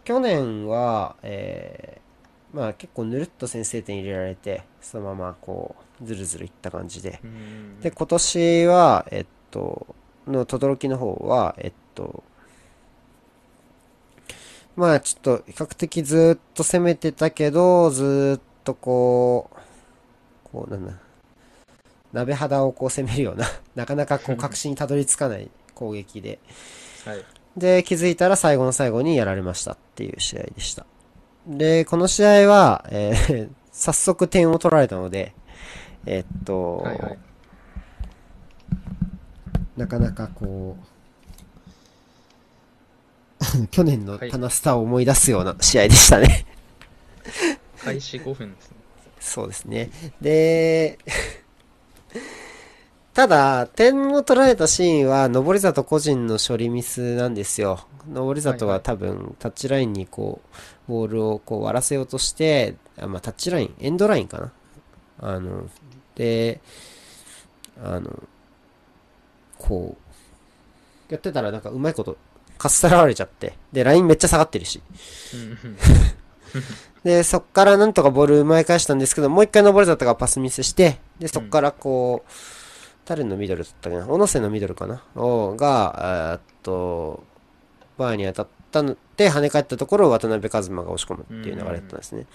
[0.03, 2.01] 去年は、えー
[2.53, 7.79] まあ結構ぬるっと先制点入れられて、そのままこう、ずるずるいった感じで、うん。
[7.79, 9.95] で、今年は、えっと、
[10.27, 12.23] の、轟の方は、えっと、
[14.75, 20.93] まあちょっと比較的ずーっと攻めてたけど、ずーっとこう、こうなんだ、
[22.11, 23.45] 鍋肌をこう攻めるような、
[23.75, 26.39] なかなかこう 確信にたどり着かない攻撃で、
[27.05, 30.85] はいで、気づいたら最後の最後にやられましたっていう試合でした。
[31.47, 35.33] で、この試合は、えー 早速点を取られたので、
[36.05, 37.17] えーっと、はいはい
[39.77, 40.77] なかなかこ
[43.61, 46.45] う、 去年のパナスタを思い出すような試合でしたね。
[47.83, 48.77] 開始5分ですね
[49.19, 49.89] そうですね。
[50.19, 50.99] で、
[53.13, 57.85] ただ、点を取られたシーンは、登里個人の処理ミスなんですよ。
[58.07, 60.41] 登里は多分、タッチラインにこ
[60.87, 64.51] う、ボールをこう割らせようとして、あまあ、タッチライン、エンドラインかな。
[65.19, 65.67] あの、
[66.15, 66.61] で、
[67.83, 68.23] あの、
[69.57, 69.97] こ
[71.09, 72.17] う、やってたらなんかうまいこと、
[72.57, 74.81] かっさらわれちゃって、で、ラインめっちゃ下がってるし。
[77.03, 82.31] で、そっからなんとかボール奪い返したんですけど、もう一回登里がパスミスして、で、そっからこう、
[83.05, 84.07] 誰のミドルだったっけな？
[84.07, 85.03] 小野瀬のミドルかな？
[85.15, 87.23] をが、えーっと、
[87.97, 92.25] バーに当たったので、跳ね返ったところを渡辺一馬が押し込むっていう流れだったんですね。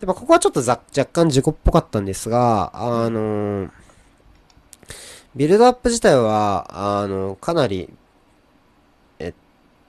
[0.00, 3.70] で、まあ、ここはちょっとざ若干事故っぽかったんですが、あのー
[5.34, 7.88] ビルドアップ自体は、あの、かなり、
[9.18, 9.34] えっ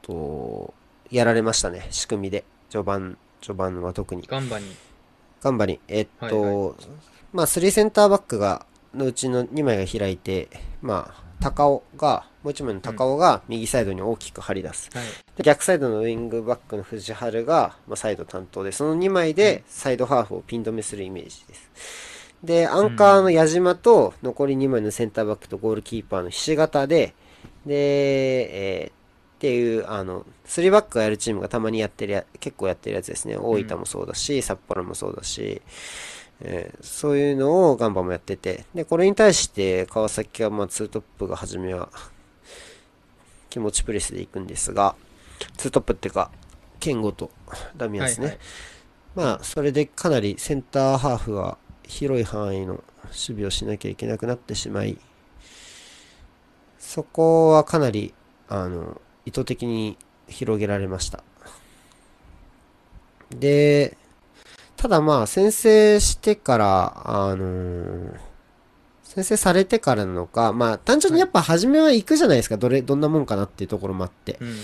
[0.02, 0.74] と、
[1.12, 1.86] やられましたね。
[1.90, 2.46] 仕組みで。
[2.70, 4.24] 序盤、序盤は特に。
[4.26, 4.74] ガンバに。
[5.42, 5.82] ガンバに。
[5.90, 6.76] えっと、はい
[7.34, 10.50] まあ、3センターバックが、のうちの2枚が開いて、
[10.82, 14.90] まあ、高尾が、もう1枚の高尾が右サイドに大きく張り出す。
[14.94, 15.06] はい。
[15.38, 21.72] で逆サイドのウィングバックの藤原が、まあ、サイド担当で、その2枚でサイドハーフをピン止めするイメージです。
[22.44, 27.14] で、アンカーの矢島と残り2枚のセンターバックとゴールキーパーのひし形で、
[27.66, 29.04] で、えー
[29.44, 33.36] っていう、あの、3バックがやるチームがたまにやってるや、結構やってるやつですね。
[33.36, 35.62] 大分もそうだし、札幌もそうだし、
[36.44, 41.90] えーそういうのをガンバもやってて、で、これに対して川崎はまあ2トップが初めは
[43.50, 44.96] 気持ちプレスで行くんですが、
[45.58, 46.32] 2トップっていうか、
[46.80, 47.32] ケンゴと
[47.78, 48.28] ダミアンですね。
[48.28, 48.46] はいはい
[49.16, 54.98] まあ、それでかなりセンターハーフは広い範囲の守備をしなきゃいけなくなってしまい、
[56.80, 58.14] そこはかなり、
[58.50, 61.24] あの、意図的に広げられました。
[63.30, 63.98] で、
[64.84, 68.20] ただまあ、先制してから、あのー
[69.06, 74.38] 先制されてからなのか、まあ、単純にやっぱ初めは行くじゃないですか、どれ、どんなもんかなっていうところもあって。
[74.42, 74.60] うんうんうん。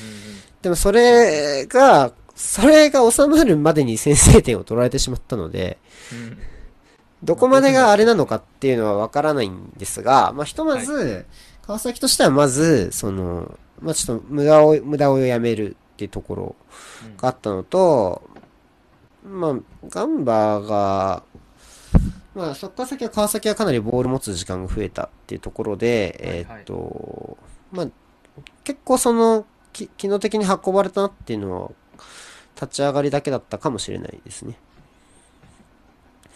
[0.62, 5.78] でもそれが、それが収まるまでに先制点を取られてしまったので、
[6.12, 6.38] うん。
[7.24, 11.28] どこまでがあれなのかっていうのはわからないんですが、まあ、ひとまず、
[11.62, 16.56] 川崎としてはまず、その、まあ、ちょっと無駄を、無駄をやめるっていうところ
[17.18, 18.29] があったのと、
[19.24, 19.56] まあ、
[19.90, 21.24] ガンバが、
[22.36, 27.38] まあ、そこから先は川崎はかなりボール持つ時間が増えたっていうところで、えーっと、
[27.72, 27.88] まあ、
[28.64, 31.72] 結構その、き機能的に運ばれたなっていうのは、
[32.56, 34.58] 立ち上がりだけだったかもしれないですね。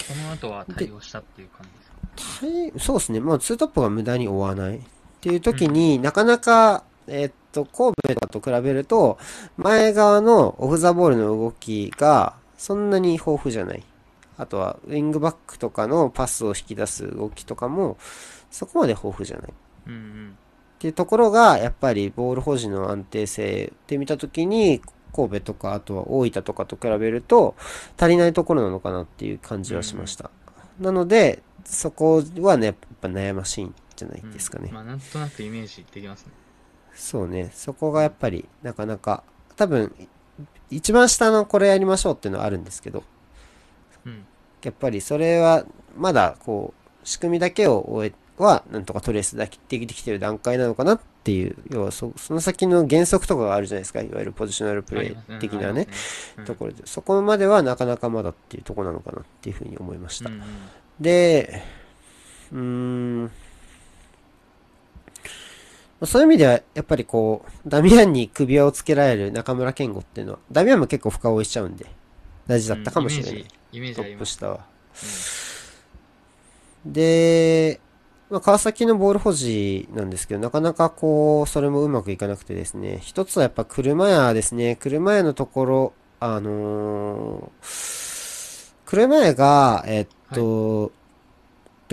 [0.08, 1.72] この後は対応したっていう感じ
[2.18, 2.46] ですか？
[2.46, 3.20] はい、そうですね。
[3.20, 4.78] まあ、ツートップが無駄に追わない。
[4.78, 4.82] っ
[5.22, 9.18] ていう時に、なかなか、えーっと、神戸とかと比べると、
[9.58, 13.84] 前側のオフザボールの動きが、そんなに豊富じゃない。
[14.38, 17.98] あとは、ウィングバックとかのパスを引き出す動きとかも、
[18.52, 19.52] そこまで豊富じゃない。
[19.52, 19.54] っ
[19.88, 20.38] うんうん。
[20.80, 24.82] ていうところが、やっぱりボール保持の安定性で見た時に、
[25.14, 27.56] 神戸とか、あとは大分とかと比べると、
[28.00, 30.32] 足りないところなのかなっていう感じはしました。
[30.80, 34.70] なので、そこはね、やっぱ悩ましいんじゃないですかね。
[34.72, 36.32] まあ、なんとなくイメージできますね。
[36.96, 37.52] そうね。
[37.54, 39.26] そこがやっぱり、なかなか、
[39.58, 40.08] 多分、い
[40.76, 43.04] 一番下のこれやりましょうっていうのはあるんですけど、
[44.06, 44.26] うん。
[44.64, 45.66] やっぱりそれは、
[45.98, 54.02] まだ、こう、仕組みだけを終え、は、なんとかトレースできてきてる段階なのかなっていう、要はそ、その先の原則とかがあるじゃないですか。
[54.02, 55.88] いわゆるポジショナルプレイ的なね、
[56.38, 60.30] うんところで、そこまではなかなかまだっていうところなのかなっていうふうに思いました。
[60.30, 60.44] うんうん
[61.00, 61.64] で、
[62.52, 63.30] うーん、まあ
[66.06, 71.86] そういう意味では、やっぱりこう、ダミアンに首輪をつけられる中村健吾っていうのは、ダミアンも結構深追いしちゃうんで、
[72.48, 73.32] 大事だったかもしれない。
[73.32, 74.04] イメージ、イメージト。
[74.04, 74.66] ップ下は。
[76.86, 77.80] で、
[78.30, 88.04] まあ、川崎のボール保持なんですけど、なかなかこう、それもうまくいかなくてですね、一つはやっぱ車屋ですね、車屋のところ、あのー
[88.86, 90.92] 車屋が、えっと、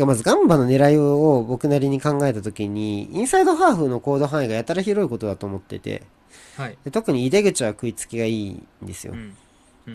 [0.00, 6.02] てかまずガンバの狙いを僕なりに考えたときに、インサイドハーフのコード範囲がやたら広いことだと思ってて、
[6.56, 6.78] はい。
[6.84, 9.16] で特に井出口は食いつきがいいんですよう。
[9.16, 9.36] ん。
[9.88, 9.94] うん。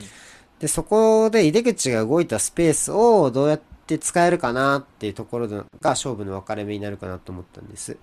[0.60, 7.98] で、そこで井出口が動いたスペースをどうやって使えるかなっていうところが勝負の分かれ目になるかなと思ったんです。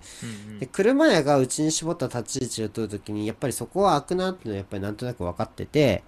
[0.48, 6.02] うんで、車屋が内に絞った立ち位置を取るときに、やっぱりそこは開くなっていうのはやっぱりなんとなく分かってて、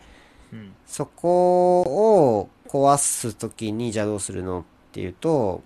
[0.53, 0.73] うん。
[0.87, 5.63] そこを壊すときにじゃあどうするのっていうと、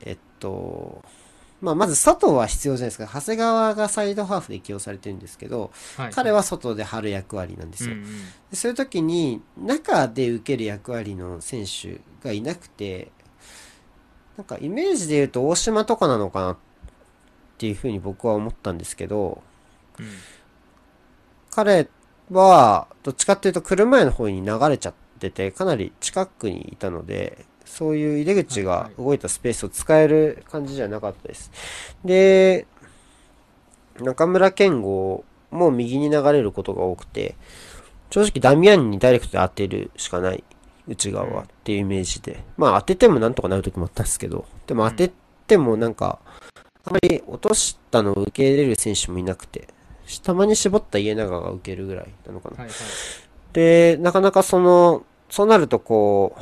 [0.00, 1.02] えっと、
[1.60, 3.10] まあ、まず佐藤は必要じゃないですか。
[3.12, 6.12] 長谷川がサイドハーフで起用されてるんですけど、はい。
[6.12, 7.94] 彼は外で張る役割なんですよ。
[7.94, 8.06] うんうん。
[8.50, 13.10] でそういう時に中で受ける役割の選手がいなくて
[14.36, 16.56] なんかイメージで言うと大島とかなのかなっ
[17.58, 19.42] ていうふうに僕は思ったんですけど
[19.98, 20.06] うん。
[21.50, 21.88] 彼
[22.30, 31.50] はどっちかっていうと車屋の方に流れちゃっててかなり近くにいたのでそういう入り口が動いたスペースを使える感じじゃなかったです。
[32.04, 32.66] で
[34.00, 37.34] 中村健吾も右に流れることが多くて
[38.10, 40.42] 正直ダミアンにダイレクトで当てるしかない
[40.88, 45.10] 内側はっていうイメージで、まあ当ててもなんとかなる時もあったんですけどでも当て
[45.46, 46.20] てもなんか
[46.84, 49.68] あまり落としたのを受け入れる選手もいなくて
[50.22, 52.56] たまに絞った家長が受けるぐらいなのかな。
[52.58, 52.76] はいはい。
[53.52, 56.40] で、なかなかその、そうなるとこう、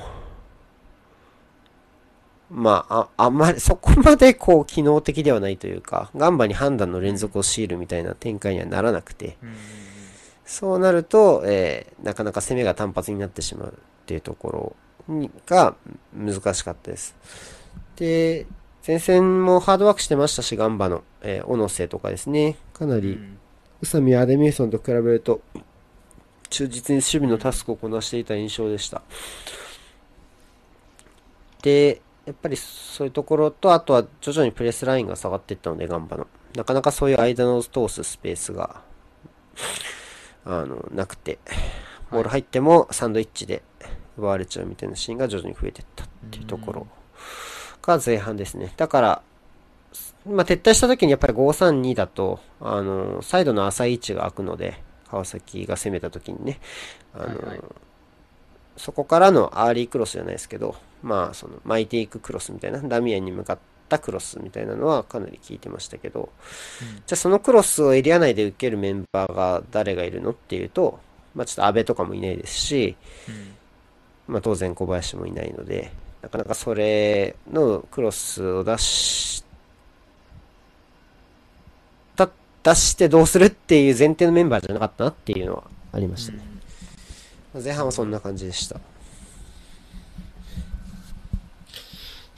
[2.54, 9.36] まあ、あ、あんまり、そこまでこう、機能的ではないというか、ガンバに判断の連続を強いるみたいな展開にはならなくて、
[10.46, 14.76] そうなると、えーなかなか攻めが単発になってしまうっていうとこ
[15.08, 15.74] ろにが
[16.14, 17.16] 難しかったです。
[17.96, 18.46] で、
[18.86, 23.18] 前線もハードワークしてましたし、ガンバの、えー、小野瀬とかですね、かなり、
[23.80, 25.40] 宇佐美アデミューソンと比べると、
[26.50, 29.02] 忠実に守備のタスクをこなしていた印象でした。
[31.62, 36.26] で、やっぱりそういうところと、あとは徐々にプレスラインが下がっていったので、ガンバの。
[36.54, 38.82] なかなかそういう間の通すスペースが、
[40.44, 41.38] あの、なくて、
[42.10, 43.62] ボール入ってもサンドイッチで
[44.16, 46.86] 奪われちゃうみたいなシーンが徐々に増えていったっていうところ
[47.82, 48.72] が前半ですね。
[48.76, 49.22] だから、
[50.26, 56.60] まあ、撤退した時にやっぱり532だと、あの、サイドの浅い位置が空くので、川崎が攻めた時にね、
[57.12, 57.60] あの、はいはい
[58.76, 63.58] そこからのアーリークロスじゃないですけど、まあ、その、巻いていくクロスみたいな、ダミアンに向かっ
[63.90, 66.30] たクロスみたいなのはかなり効いてましたけど、
[66.82, 70.98] うんじゃあそのクロスをエリア内で受けるメンバーが誰がいるのっていうと、
[71.34, 72.96] まあちょっと安倍とかもいないですし、
[73.28, 73.54] うん
[74.34, 75.92] まあ当然小林もいないので、
[76.22, 79.44] なかなかそれのクロスを出し
[82.16, 82.30] た、
[82.62, 86.38] 出してどうするっていう前提のメンバーじゃなかったなっていうのはありましたね。
[87.62, 88.80] 前半はそんな感じでした。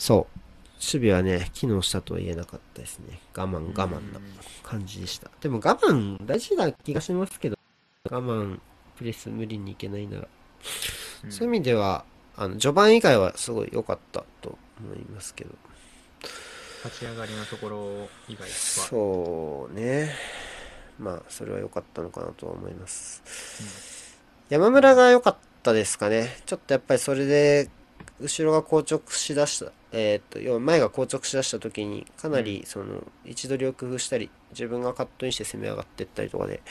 [0.06, 0.38] そう。
[0.74, 3.18] 守備はね、機能したとは言えなかったですね。
[3.36, 4.20] 我慢、我慢な
[4.62, 5.28] 感じでした。
[5.40, 7.58] でも我慢大事な気がしますけど、
[8.08, 8.60] 我慢、
[8.96, 10.28] プレス無理にいけないなら。
[11.24, 12.04] うんそういう意味では、
[12.36, 15.50] あの、序盤以外はすごい良かったと思いますけど。
[16.84, 20.14] 立ち上がりのところ以外はそうね。
[21.00, 24.16] まあ、それは良かったのかなとは思います。
[24.50, 26.36] 山村が良かったですかね。
[26.46, 27.70] ちょっとやっぱりそれで、
[28.20, 36.62] 後ろが硬直しだした、えーっと、要は前が硬直しだした時に、かなりその、位置取りを工夫したり、自分がカットインして攻め上がっていったりとかで、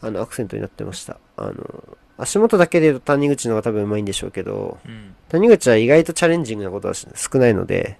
[0.00, 1.18] あの、アクセントになってました。
[1.36, 7.98] あの、足元だけで言うと谷口の方が多分上手いんでしょうけど、うん谷口は意外とチャレンジングなことは少ないので、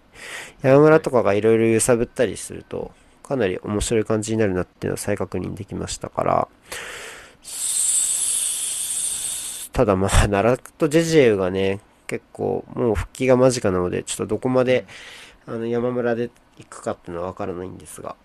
[0.63, 2.93] 山村とかがいろいろ揺さぶったりすると、
[3.25, 6.49] かなり面白い感じになるなっていうのは再確認できましたから、
[9.73, 14.87] ただまあ、奈良とジェジェウがね、結構もう復帰が間近なので、ちょっとどこまで、
[15.47, 18.17] あの、山村で行くかっていうのはわからないんですが、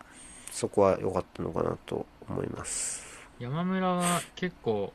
[0.51, 3.05] そこは良かったのかなと思います。
[3.39, 4.93] 山村は結構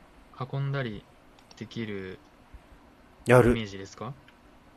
[0.51, 1.03] 運んだり
[1.57, 2.19] できる
[3.25, 4.13] やるイメ、ージですか？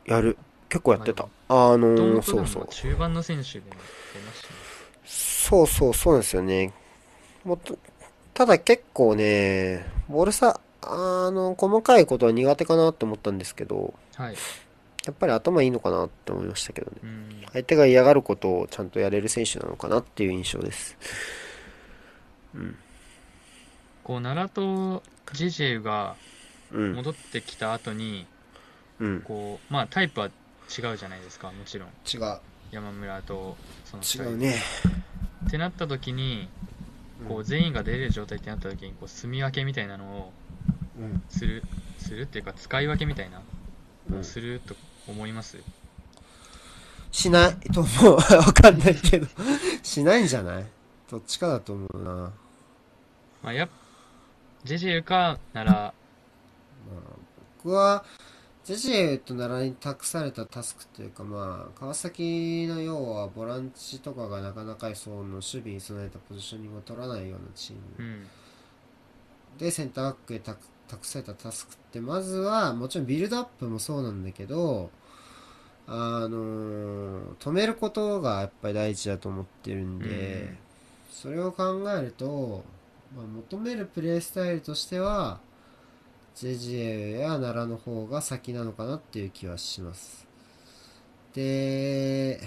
[0.05, 0.37] やる。
[0.67, 1.25] 結構やってた。
[1.49, 2.63] あのー、そうそう。
[2.63, 3.65] も中盤の選手でも
[4.13, 4.53] 出ましたね
[5.05, 6.73] そうそう、そうなんですよね。
[7.43, 7.77] もっと、
[8.33, 14.35] ただ結構ね、ボールさ、あの、細かいことは苦手かなって思ったんですけど、はい
[15.05, 16.97] やっぱり頭いいのかなって思いましたけどね。
[17.03, 20.95] うん相手が嫌がることをちゃんとやれる選手なのかなっていう印象です。
[22.53, 22.75] うん。
[24.03, 25.03] こう奈良と
[25.33, 26.15] ジェジェウが
[26.71, 26.93] うん。
[26.93, 28.27] 戻ってきた後に
[28.99, 29.21] うん。
[29.21, 30.29] こうまあタイプは違
[30.93, 32.39] うじゃないですかもちろん違う。
[32.71, 34.55] 山村とその違うね。
[35.47, 36.47] ってなった時に
[37.27, 40.31] こう全員が出れる状態ってなった時にこう住み分けみたいなのをうん。
[41.29, 41.63] する
[41.97, 43.41] するっていうか使い分けみたいな
[44.11, 44.75] うんすると
[45.07, 45.57] 思います、
[47.11, 48.15] しないと思う。
[48.15, 48.21] わ
[48.53, 49.27] かんないけど。
[49.83, 50.65] しないんじゃない？
[51.09, 52.31] どっちかだと思うな。
[53.43, 53.69] まあやっ
[54.63, 55.93] ジェジェウかなら
[57.63, 58.05] 僕は、
[58.63, 68.27] ジェジェと奈良に託されたタスクというか、まあ、川崎の要はボランチとかがなかなかその守備に備えたポジショニングを取らないようなチームうん
[69.57, 70.59] でセンターバックへ託
[70.91, 74.91] 託されたタスクって、まずは、もちろんビルドアップもそうなんだけど、
[75.87, 80.09] あのー止めることがやっぱり第一だと思ってるんで、う
[80.53, 80.57] ん
[81.11, 82.63] それを考えると、
[83.15, 85.39] まあ、求めるプレースタイルとしては、
[86.35, 90.25] ジェジエや奈良の方が先なのかなっていう気はします。
[91.33, 92.39] で、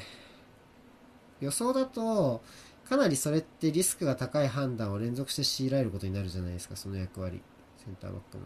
[1.41, 2.43] 予想だと、
[2.89, 7.43] かなりそれってリスクが高い判断を連続して強いられることになるじゃないですか、その役割。
[7.85, 8.45] センターバックの。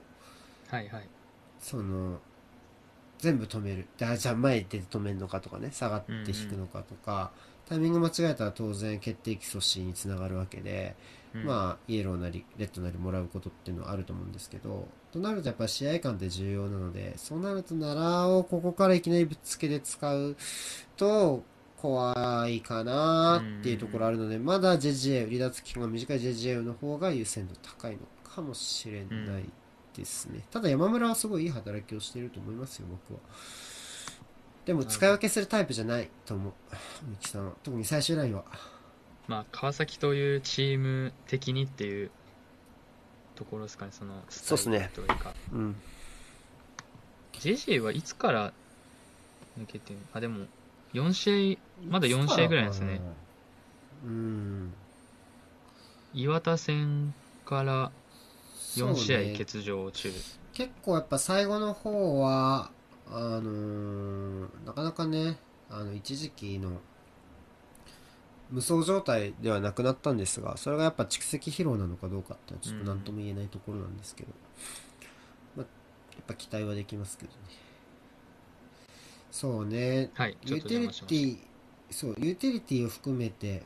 [0.69, 1.09] はいはい。
[1.59, 2.19] その、
[3.19, 3.86] 全部止める。
[3.97, 7.32] じゃあ前に出て止めるのかとかね、下がって引くのかとか、
[7.69, 10.97] タイミング間違えたら当然決定機阻止につながるわけで、
[11.35, 11.44] うん。
[11.44, 20.36] まあ、イエローなり、レッドなりもらうことっていうのはあると思うんですけど、となるとやっぱり試合感って重要なので、そうなると奈良をここからいきなりぶっつけで使う
[20.97, 21.43] と、
[21.81, 27.98] 怖いかなっていうところあるので、まだ JJ、離脱期間が短い JJ の方が優先度高いの
[28.39, 29.44] かもしれない
[29.97, 30.44] ですね。
[30.51, 33.20] ただ山村はすごいいい働きをしていると思いますよ、僕は。
[34.65, 36.52] でも使い分けするタイプじゃないと思う
[37.09, 38.44] 三木さんは特に最終ラインは
[39.27, 42.10] まあ、川崎というチーム的にっていう
[43.35, 45.35] ところですかね、そのスタイルそうっすねというか。
[45.52, 45.77] うん
[47.32, 48.52] JJ はいつから
[49.60, 50.47] 抜けてるあ、でも、
[50.93, 53.01] 4試合、まだ4試合ぐらいですね。
[54.05, 54.73] うん
[56.15, 57.93] 岩田戦から
[58.85, 60.13] 4試合欠場中。
[60.53, 62.71] 結構やっぱ最後の方は
[63.11, 65.39] あのーなかなかね
[65.71, 66.81] あの一時期の
[68.51, 74.31] 無双状態ではなくなったんですがそれがやっぱ蓄積疲労なのかどうかってのはちょっと何とも言えないところなんですけど、
[75.57, 75.67] まあ、
[76.15, 77.39] やっぱ期待はできますけどね。
[79.31, 80.11] そうね。
[80.15, 81.39] はい、ユーテリ邪魔しましティ
[81.91, 83.63] そうユーティリティを含めてっ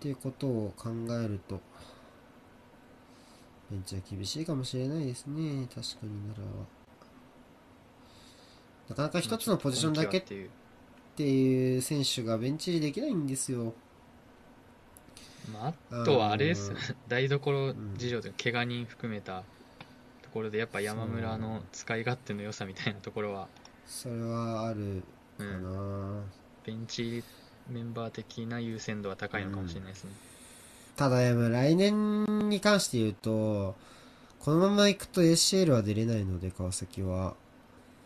[0.00, 1.60] ていうことを考えると
[3.70, 6.66] ベンチは厳しいかもしれないですね確かに奈良は
[8.88, 9.20] なかなかた。
[9.20, 10.50] 一つのポジションだけっっていう。
[11.82, 13.74] 選手がベンチ入りできないんですよ
[15.52, 19.42] まあ、あとはあれですあのー台所事情というか、怪我人含めた
[20.22, 23.48] ところで、やっぱ山村の使い勝手の良さみたいなところは、
[23.86, 25.02] それはある
[25.38, 26.22] かうん、な、
[26.64, 27.24] ベンチ
[27.68, 30.10] メンバー的な優先度は高いのかもしれないですね。
[30.96, 33.74] ただやっぱ来年に関して言うと
[34.38, 37.34] このまま行くと ACL は出れないので川崎は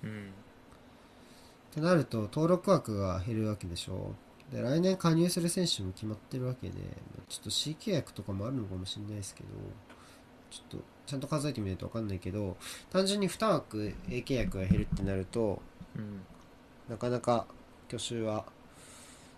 [0.02, 0.11] うん。
[0.11, 4.15] ってなると登録枠が減るわけでしょ
[4.52, 6.74] で来年加入する選手も決まってるわけで
[7.28, 9.48] ちょっと C 契約とかもあるのかもしれないですけど
[10.51, 12.56] ちょっとちゃんと数えてみないと分かんないけど
[12.90, 15.61] 単純に2枠 A 契約が減るってなると
[15.97, 16.20] うん。
[16.89, 17.47] なかなか
[17.89, 18.44] 去就は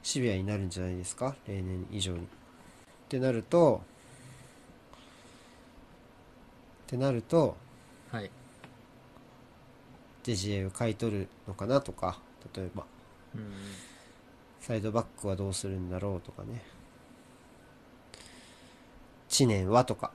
[0.03, 1.35] シビアになるんじゃないですか？
[1.49, 2.27] 例年以上に
[3.07, 3.83] ってなると
[6.87, 7.57] ってなると
[8.11, 8.31] はい。
[10.25, 12.19] JGA を買い取るのかなとか
[12.55, 12.85] 例えば
[13.35, 13.53] うん。
[14.61, 16.65] サイドバックはどうするんだろうとかね
[19.29, 20.11] 知念はとか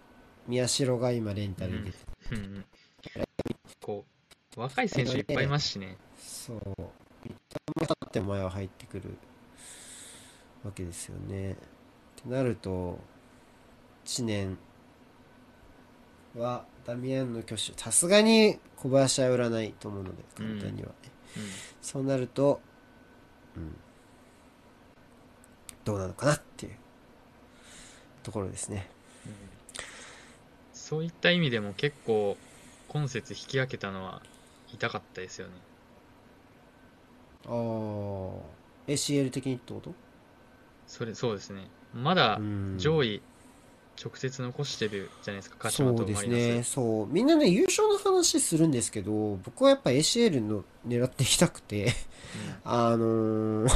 [0.48, 1.94] 宮代が今レンタルで、
[2.32, 2.66] うんうん。
[3.82, 4.06] こ
[4.58, 5.98] う、若い選手いっぱいいますしね。
[6.18, 6.58] そう
[7.26, 7.34] 一
[7.78, 9.18] 旦も経っても前は入ってくる
[10.66, 11.56] わけですよね
[12.26, 13.00] なると
[14.06, 14.58] 知念
[16.38, 20.94] はダミアンの挙手さすがに小林は売らないと思うので簡単にはね、
[21.38, 21.44] うん。
[21.82, 22.62] そうなると、
[23.56, 23.76] うん、
[25.84, 26.76] どうなのかなっていう
[28.24, 28.90] ところですね。
[29.26, 29.34] うん。
[30.74, 32.38] そういった意味でも結構
[32.88, 34.22] 今節引き分けたのは
[34.74, 35.54] 痛かったですよね。
[37.46, 37.52] ああ、
[38.88, 39.94] ACL 的にってこと？
[40.88, 42.76] それそうですねまだうん。
[42.78, 43.22] 上位
[44.04, 47.08] 直接残してるじゃないですか鹿島そうですね、そう。
[47.08, 51.94] みんなね、優勝の話するんですけど、僕はやっぱ ACL の狙っていきたくて、
[52.64, 53.70] あのー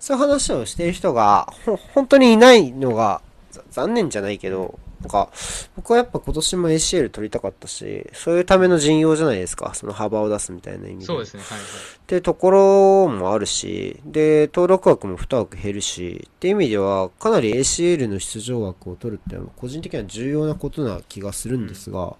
[0.00, 3.20] そういう話をしている人が、ほ、本当にいないのが、
[3.50, 5.30] ざ残念じゃないけど、なんか、
[5.76, 11.04] 僕はやっぱ今年も ACL 取りたかったし、そういうための陣容じゃないですか、その幅を出すみたいな意味で。
[11.04, 22.16] そうですねはいはいってところもあるし、で、登録枠も2枠減るし、っていう意味では、かなり ACL の出場枠を取るっていうのは、個人的には重要なことな気がするんですが、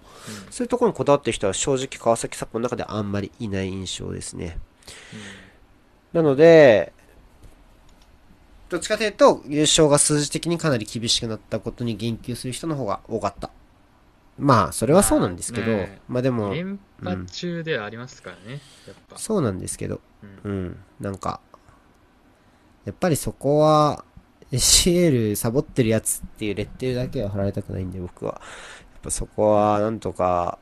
[0.51, 4.59] そういうところにこだわってる人は正直川崎サポの中であんまりいない印象ですね。
[6.13, 6.93] なので、
[8.69, 13.49] どっちかというと、優勝が数字的にかなり厳しくなったことに言及する人の方が多かった。
[14.37, 19.99] まあ、それはそうなんですけど、まあねまあでも、連覇中ではありますからね、やっぱ、そうなんですけど、
[20.43, 21.41] うんうん、なんか、
[22.85, 24.05] やっぱりそこは、
[24.51, 28.41] ACL サボってるやつっていうレッテルだけは貼られたくないんで、僕は。
[28.93, 30.57] やっぱそこは、なんとか、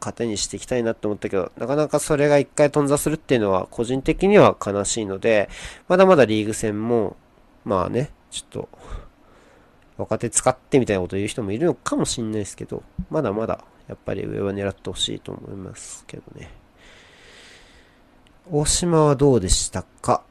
[0.00, 5.48] 糧にしていきたいなって思ったけど、なかなかそれが一回頓挫するっていうのは、個人的には悲しいので、
[5.88, 7.16] まだまだリーグ戦も、
[7.64, 8.68] まあね、ちょっと、
[9.96, 16.50] 若手使ってみたいなこと言う人もいるのかもしんないですけど、まだまだ、やっぱり上は狙ってほしいと思いますけどね。
[18.50, 20.22] 大島はどうでしたか？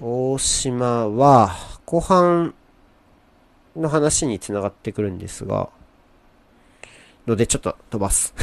[0.00, 2.54] 大島は、後半
[3.74, 5.70] の話に繋がってくるんですが、
[7.28, 8.34] のでちょっと飛ばす。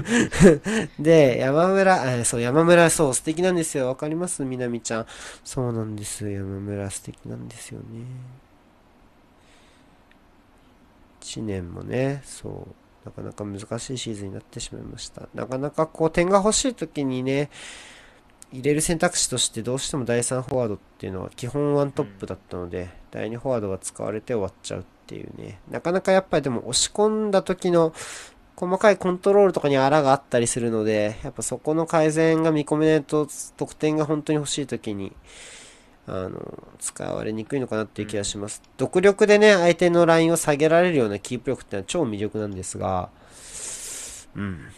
[0.98, 3.88] で、山村、そう、山村、そう、素敵なんですよ。
[3.88, 4.44] わかります？
[4.44, 5.06] みなみちゃん。
[5.44, 6.28] そうなんです。
[6.28, 7.86] 山村素敵なんですよね。
[11.20, 12.74] 1年もね、そう、
[13.04, 15.28] なかなか難しいシーズンになってしまいました。
[15.34, 17.50] なかなかこう、点が欲しい時にね、
[18.52, 25.60] 入れる選択肢としてどうしても第3フォワードっていうのは基本ワントップだったので、第2フォワードが使われて終わっちゃうっていうね。
[25.70, 27.94] なかなかやっぱりでも押し込んだ時の
[28.56, 35.12] 細かいコントロールとかに荒があったりするので、やっぱそこの改善が見込めないと、得点が本当に欲しい時に、
[36.08, 38.62] あの、使われにくいのかなっていう気がします。
[38.78, 43.10] 独力でね、相手のラインを下げられるようなキープ力ってのは超魅力なんですが、
[44.34, 44.68] うん。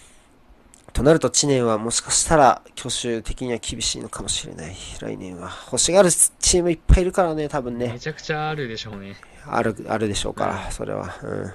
[0.92, 4.74] となると知念はもしかしたら挙手的には厳しいのかもしれない。
[5.00, 5.50] 来年は。
[5.66, 8.00] 欲しがるチームいっぱいいるからね、多分ねめ。
[8.00, 9.14] ちゃくちゃあるでしょうね。
[9.50, 11.16] ある、あるでしょうから、うんそれは。
[11.22, 11.52] うん。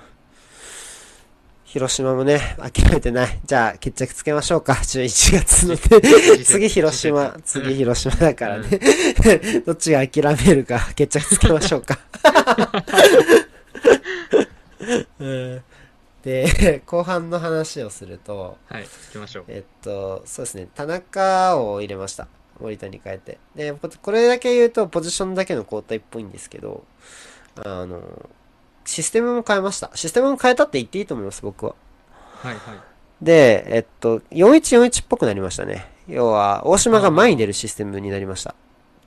[1.74, 3.40] 広島もね、諦めてない。
[3.46, 4.74] じゃあ、決着つけましょうか。
[4.74, 5.80] 11月のね。
[6.46, 8.80] 次広島、次広島だからね。
[9.66, 11.98] どっちが諦めるか、決着つけましょうか。
[15.20, 15.64] うん
[16.24, 19.46] で、後半の話をすると、はい、行きましょう。
[19.48, 22.28] えっと、そうですね、田中を入れました。
[22.60, 23.40] 森田に変えて。
[23.56, 26.86] で、ポこれだけ言うと、ポジションだけの交代っぽいんですけど、
[27.58, 28.02] あの、
[28.86, 29.92] システムも変えました。
[29.96, 31.76] システムも変えたって言っていいと思います、僕は。
[32.12, 32.62] はいはい。
[33.22, 35.88] で、えっと、4141っぽくなりましたね。
[36.08, 38.56] 要は、大島が前に出るシステムになりました。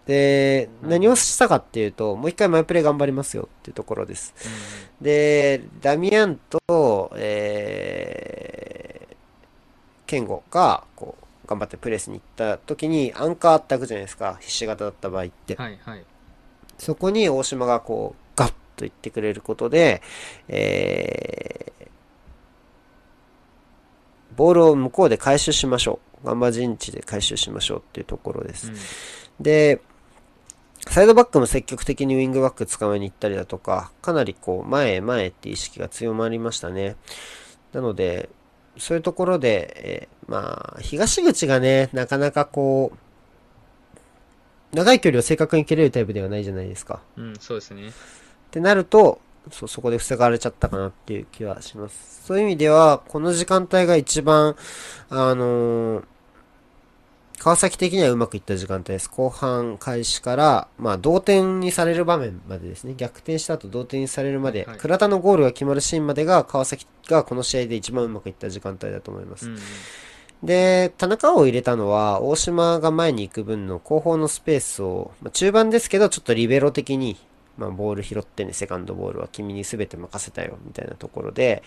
[0.07, 4.35] で、うん何をしたかっていうと、もう一回マイプレイ頑張りますよっていうところです。
[4.45, 9.15] うんで、ダミアンと、えー、
[10.07, 14.39] ケンゴが、こう、頑張ってプレスに行った時に、アンカーあったくじゃないですか。
[14.41, 15.55] 必死型だった場合って。
[15.57, 16.05] はいはい。
[16.79, 18.26] そこに大島がこう、
[18.77, 20.03] と言ってくれることで、
[20.49, 21.87] えー、
[24.37, 26.27] ボールを向こうで回収しましょう。
[26.27, 28.69] ガンバ陣地で回収しましょうっていうところです。
[28.69, 28.77] うん
[29.41, 29.81] で、
[30.89, 36.97] サイドバックも積極的にウィングバック捕まえに行ったりだとか、かなりこう、前へ前へって意識が強まりましたね。
[37.73, 38.31] なので、
[38.79, 47.01] そういうところで、えーまあ、東口がね、なかなかこう、長い距離を正確に蹴れるタイプではないじゃないですか。
[47.17, 47.93] うん、そうですね。
[48.57, 49.21] ってなると、
[49.53, 52.23] そ、そこで防がれちゃったかなっていう気はします。
[52.25, 54.57] そういう意味では、この時間帯が一番、
[55.11, 56.05] あのー
[57.39, 59.11] 川崎的にはうまくいった時間帯です。
[59.11, 62.95] 後半開始から、まあ、同点にされる場面までですね。
[62.97, 69.49] 逆転した後同点にされるまで、はいはい倉田のゴールが決まるシーンまでが、川崎がこの試合で一番うまくいった時間帯だと思います。
[69.49, 69.61] うんうん。
[70.43, 77.19] で、田中を入れたのは、大島が前に行く分の後方のスペースを、まあ、中盤ですけど、ちょっとリベロ的に、
[77.57, 81.63] まあ、ボール拾ってね、セカンドボールは君に全て任せたよ、みたいなところで、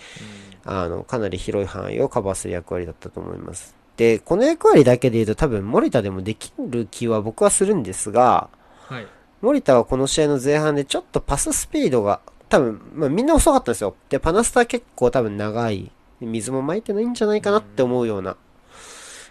[0.66, 3.76] あの、かなり広い範囲をカバーする役割だったと思います。
[3.98, 8.50] で、この役割だけで言うと多分森田でもできる気は僕はするんですが、
[8.88, 9.08] はい。
[9.42, 13.96] 森田はこの試合の前半でちょっとパススピードが、多分、まあみんな遅かったんですよ。
[14.10, 15.92] で、パナスタ結構多分長い。
[16.22, 18.36] 水も撒いてないんじゃないかなって思うような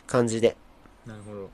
[0.07, 0.57] 感じで。
[1.07, 1.51] なるほど。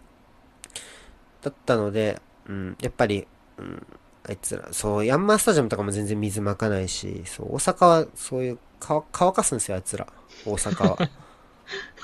[1.42, 3.26] だったので、うん、やっぱり、
[3.58, 3.86] うん、
[4.26, 10.06] あいつら、そう、ヤンマースタジアムとかも全然水まかないし、そう、大阪はそういう、乾乾かすんですよ、あいつら。
[10.46, 10.96] 大阪は。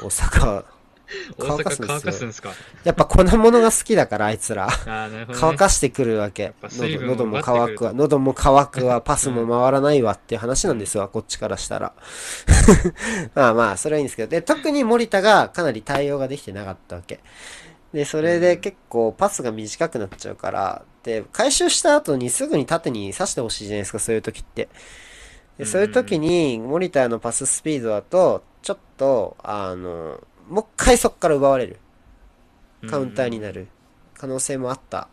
[0.01, 0.65] 大阪は。
[1.37, 2.51] 大乾かすん阪ですよ乾かすんですか？
[2.85, 4.69] やっぱ粉物が好きだから、あいつら。
[5.09, 5.27] ね。
[5.33, 6.53] 乾かしてくるわけ。
[6.63, 7.93] 喉喉も乾くわ。
[7.93, 9.01] 喉も乾くわ。
[9.01, 11.93] パスも回らないわっていう話なんですわ、こっちからしたら。
[13.35, 14.31] まあまあ、それはいいんですけど。
[14.31, 17.21] で、特に森田がかなり対応ができてなかったわけ。
[17.93, 20.90] で、それで結構パスが短くなっちゃうから、で、
[21.33, 24.69] 回収した後にすぐに縦に刺してほしいじゃないですか、そういう時って。
[25.59, 31.79] で、そういう時に、森田のパススピードだと、ちょっと、あの、もう一回そこから奪われる。
[32.89, 33.69] カウンターになる
[34.15, 35.09] 可能性もあった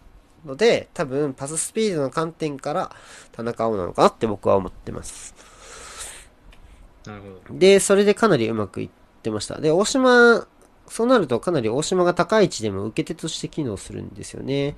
[0.45, 2.95] ので、多分パススピードの観点から
[3.33, 5.35] 田中碧なのかなって僕は思ってます。
[7.05, 7.59] なるほど。
[7.59, 8.89] で、それでかなりうまくいっ
[9.21, 9.59] てました。
[9.59, 10.47] で、大島、
[10.87, 14.75] そうなるとかなり大島が高い位置でも受け手として機能するんですよね。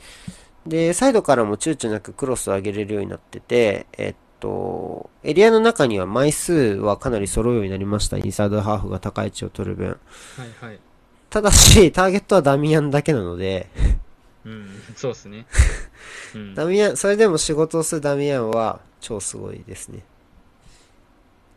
[0.66, 8.18] で、サイドからも躊躇なくクロスを上げれるようになってて、えっと、エリアの中には枚数はかなり揃うようになりました。
[8.18, 9.88] インサイドハーフが高い位置を取る分。
[9.88, 10.80] はいはい。
[11.30, 13.70] ただし、ターゲットはダミアンだけなので、
[14.46, 15.46] うん、そうですね。
[16.34, 16.56] うん。
[16.56, 20.04] ダミアン、それでも仕事をするダミアンは超すごいですね。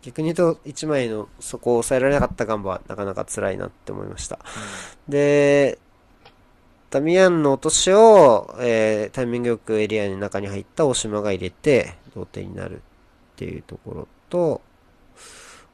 [0.03, 4.41] 逆に言うと、1枚のそこを抑えられなかったガンバはなかなか辛いなって思いました。
[5.09, 5.79] で、
[6.93, 12.81] ダミアンの落としを、えータイミングよくエリアの中に入った大島が入れて、同点になるっ
[13.37, 14.61] ていうところと、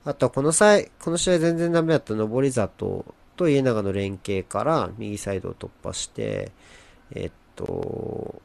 [0.05, 3.05] あとはこの際、この試合全然ダメだった上り里
[3.36, 6.53] と家長の連携から右サイドを突破して、
[7.11, 8.40] えっと、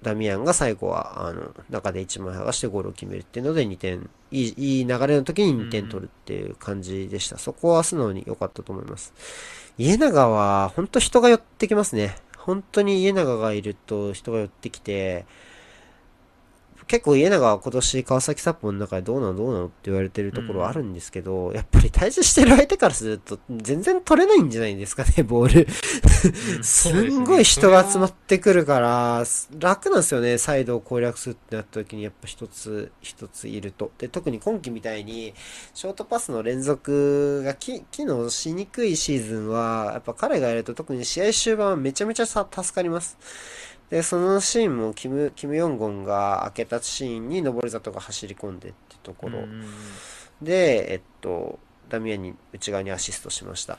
[0.00, 7.36] ダミアンが最後は、あの、中で1枚剥がしてゴールを決めるっていうので2点、いい、いい流れの時に2点取るっていう感じでした。
[7.36, 9.12] そこは素直に良かったと思います。
[9.78, 12.16] 家長は、本当人が寄ってきますね。
[12.36, 15.24] 本当に家長がいると人が寄ってきて、
[16.88, 25.60] 結構家長は今年川崎札幌の中でどうなのどうなのって言われてるところはあるんですけど、やっぱり対峙してる相手からすると全然取れないんじゃないですかね、 ボール。
[26.56, 29.24] うんすんごい人が集まってくるから、
[29.58, 33.92] 楽なんですよね、サイドを攻略するってなった時にやっぱ一つ、一ついると。
[33.98, 35.34] で、特に今季みたいに、
[35.74, 43.18] ショートパスの連続がき機能しにくいシーズンは、やっぱ彼がやると特に試合終盤はめちゃめちゃさ助かります。
[43.90, 49.40] で、そのシーンもキム、キム・ヨンゴンが開けたシーンに登里が走り込んでってところ。
[50.42, 51.58] で、えっと、
[51.88, 53.78] ダミアンに内側にアシストしました。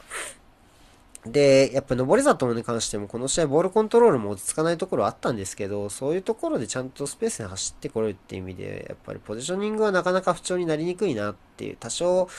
[1.26, 12.30] で、やっぱ登り里に関してもこの試合ボールコントロールも落ち着かないところあったんですけど、そういうところでちゃんとスペースに走ってこれるっていう意味で、やっぱりポジショニングはなかなか不調になりにくいなっていう、多少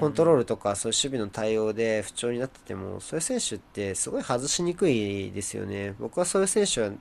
[0.00, 5.94] コントロールとかそういう守備の対応で不調になってても、そういう選手ってすごい外しにくいですよね。
[6.00, 6.96] 僕はそういう選手はな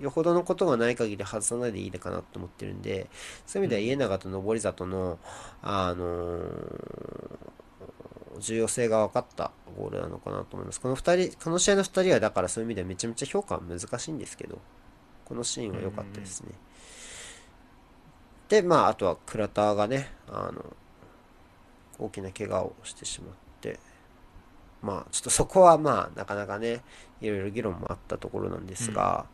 [0.00, 3.08] よほどのことがない限り外さないでいいのかなと思ってるんで、
[3.46, 5.18] そういう意味では家長と登里の、
[5.62, 7.50] あのー
[8.40, 10.80] 重要性が分かったゴールなのかなと思います。
[10.80, 14.58] この二人、この試合の2人はだからそういう意味ではめちゃめちゃ評価は難しいんですけど、
[15.24, 16.48] このシーンは良かったですね。
[18.48, 20.64] で、まあ、あとは倉田がね、あの、
[21.98, 23.78] 大きな怪我をしてしまって、
[24.82, 26.82] まあ、ちょっとそこはまあ、なかなかね、
[27.20, 29.26] いろいろ議論もあったところなんですが、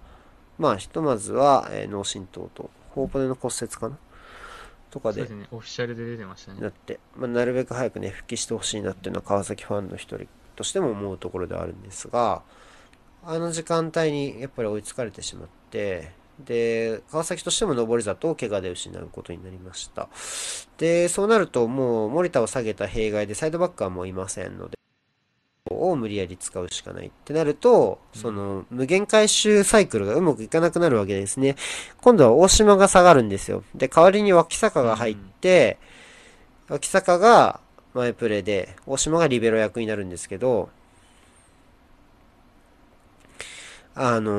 [0.58, 3.98] まあ、ひとまずは、えー脳震盪と、ホーポネの骨折かな？
[4.90, 6.60] とかでそうですね、オフィシャルで出てましたね。
[6.60, 12.42] なって、まあ、なるべく早くね、復帰してほしいなっていうのは川崎ファンの一人としても思うところではあるんですが、
[13.24, 20.08] あの時間帯にやっぱり追いつかれてしまって、で、川崎としても上り里を怪我で失うことになりました。
[20.78, 24.76] で、そうなるともう森田を下げた弊害でサイドバックはもういませんので、
[25.70, 31.56] を無理やり使うしかないってなると、その無限回収サイクルがうまくいかなくなるわけですね。
[32.01, 33.64] 今度は大島が下がるんですよ。
[33.74, 35.78] で、代わりに脇坂が入って、
[36.68, 37.60] 脇坂が
[37.94, 40.68] 前プレーで、大島がリベロ役になるんですけど、
[43.94, 44.30] あの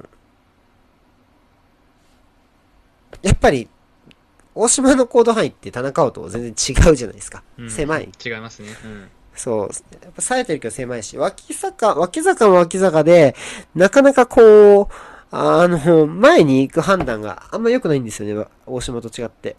[0.00, 0.08] ー
[3.22, 3.68] やっぱり、
[4.54, 7.42] 大島の行動範囲って田中碧と全然違うじゃないですか。
[7.56, 8.10] うん狭い。
[8.22, 8.68] 違いますね。
[8.84, 9.08] うん。
[9.42, 9.68] そう。
[10.04, 13.34] やっぱ冴えてるけど狭いし、脇坂、脇坂も脇坂で、
[13.74, 14.86] なかなかこう、
[15.32, 19.56] あの、前に行く判断があんま良くないんですよね、大島と違って。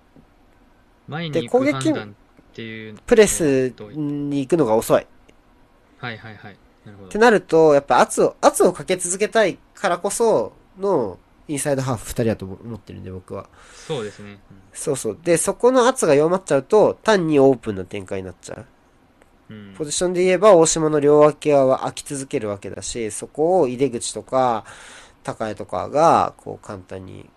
[1.10, 2.16] 前に行で攻撃く判断
[2.52, 2.96] っていう。
[3.06, 5.02] プレスに行くのが遅い。
[5.02, 5.06] っ
[5.98, 6.58] はいはいはい。
[6.86, 7.20] なるほてど。
[7.20, 11.20] なると、やっぱ圧を、圧をかけ続けたいからこその、
[11.50, 13.50] インサイドハーフ二人だと思ってるんで、僕は。
[13.86, 14.40] そうですね。
[14.72, 15.18] そうそう。
[15.22, 18.66] で、そこの圧が弱まっちゃうと、単にオープンな展開になっちゃう。
[19.50, 19.74] うん。
[19.78, 24.66] ポジションで言えば、大島の両脇は空き続けるわけだし、そこを井出口とか、
[25.24, 27.30] 高江とかが、こう、簡単に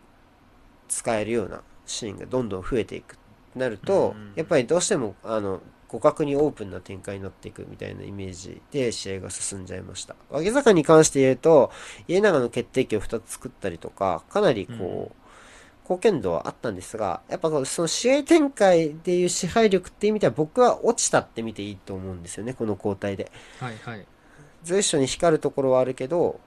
[0.88, 3.18] 使えるようなシーンがどんどん増えていく。
[3.54, 10.14] なるとうん、やっぱりどうしても、あの、互角にオープンな展開になっていくみたいなイメージで試合が進んじゃいました。
[10.30, 11.70] 脇坂に関して言うと、
[12.06, 15.10] 家長の決定機を2つ作ったりとか、かなりこう、うん
[15.88, 23.30] 貢献度はあったんですが、やっぱその試合展開でいう支配力っていう意味では僕は落ちたって見ていいと思うんですよね、この交代で。
[23.60, 24.06] はいはい。
[24.64, 26.40] 随所に光るところはあるけど、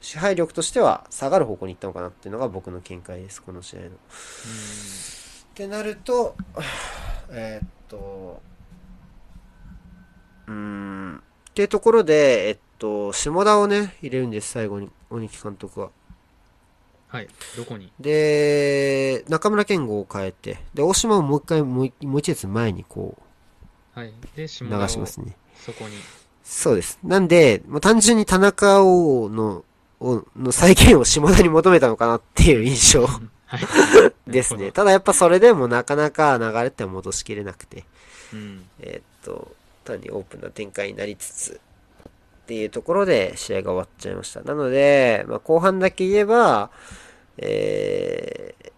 [0.00, 3.86] 支配力としては下がる方向に行ったのかなっていうのが僕の見解です、この試合の。
[3.86, 3.90] っ
[5.54, 6.34] てなると、
[7.30, 8.42] えーっと、
[10.48, 15.90] うーん、っていうところで、えっと、下田をね、入れるんです、最後に、鬼木監督は。
[17.10, 17.28] はい。
[17.56, 17.92] どこに？
[17.98, 21.86] で、中村健吾を変えて、で、大島をもう一回、もう
[22.18, 23.18] 一列前にこ
[23.94, 24.12] はい。
[24.36, 25.36] で、流しますね。
[25.56, 25.96] そこに。
[26.44, 26.98] そうです。
[27.02, 29.64] なんで、もう単純に田中王の、
[30.00, 33.20] をの再現を下田に求めたのかなっていう印象は
[33.56, 33.60] い。
[34.30, 34.70] ですね。
[34.70, 37.84] ただやっぱそれでもなかなか流れって戻しきれなくて。
[38.32, 38.64] うん。
[38.78, 39.52] えーっと、
[39.84, 41.60] 単にオープンな展開になりつつ、
[42.50, 44.42] っていうところで試合が終わっちゃいました。
[44.42, 46.72] なので、まあ、後半だけ言えば、
[47.38, 48.72] えー、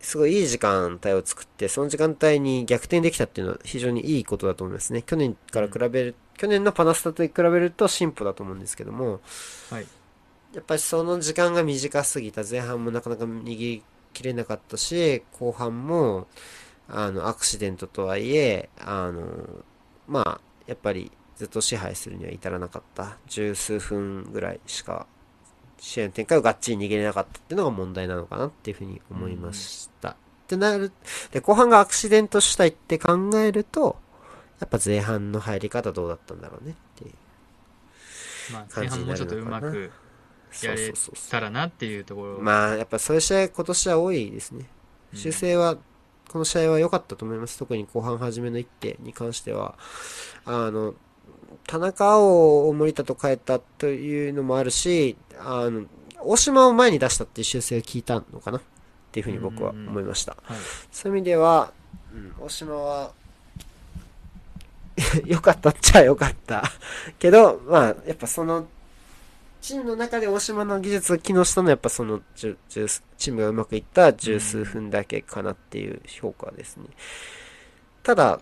[0.00, 5.02] すごいいい時間帯を作って、その時間帯に逆転できたっていうのは非常にいいことだと思いますね。
[5.02, 9.20] 去年から比べる、去年のパナスタと比べると進歩だと思うんですけども、
[9.68, 9.86] はい。
[10.54, 13.82] やっぱりその時間が短すぎた前半もなかなか握り
[14.14, 16.28] きれなかったし、後半も、
[16.88, 19.22] あの、アクシデントとはいえ、あの、
[20.08, 21.12] まあ、やっぱり
[21.42, 23.16] ずっと支配するには至らなかった。
[23.26, 25.08] 十数分ぐらいしか、
[25.78, 30.10] 試合の展開をがっちり握れなかったっていうのが問題なのかなっていうふうに思いました。
[30.10, 30.14] っ
[30.46, 30.92] てなる、
[31.32, 33.96] で、後半がアクシデント主体って考えると、
[34.60, 37.12] やっぱ前半の入り方どうだったんだろうねっていう。
[38.52, 39.90] まあ、感じにな前半もうちょっとるのかなうまく
[40.62, 40.92] やれ
[41.30, 42.38] たらなっていうところ。
[42.40, 44.66] まあ、やっぱそういう試合今年は多いですね。
[45.12, 45.76] うん修正は、
[46.30, 47.58] この試合は良かったと思います。
[47.58, 49.76] 特に後半初めの一手に関しては。
[50.46, 50.94] あの、
[51.66, 55.86] 田中碧を森田と変えたというのもあるし、あの、
[56.20, 58.62] 大島を前に出したっていう修正を聞いたのかなっ
[59.10, 60.36] ていうふうに僕は思いました。
[60.42, 60.58] はい。
[60.90, 61.72] そういう意味では、
[62.14, 63.12] うん、大島は、
[65.24, 66.64] 良かったっちゃ良かった。
[67.18, 68.66] けど、まあ、やっぱその、
[69.60, 76.86] チームの中で大島の技術が機能したのは、やっぱその、チームがうまくいった十数分だけかなっていう評価ですね。
[78.02, 78.40] ただ、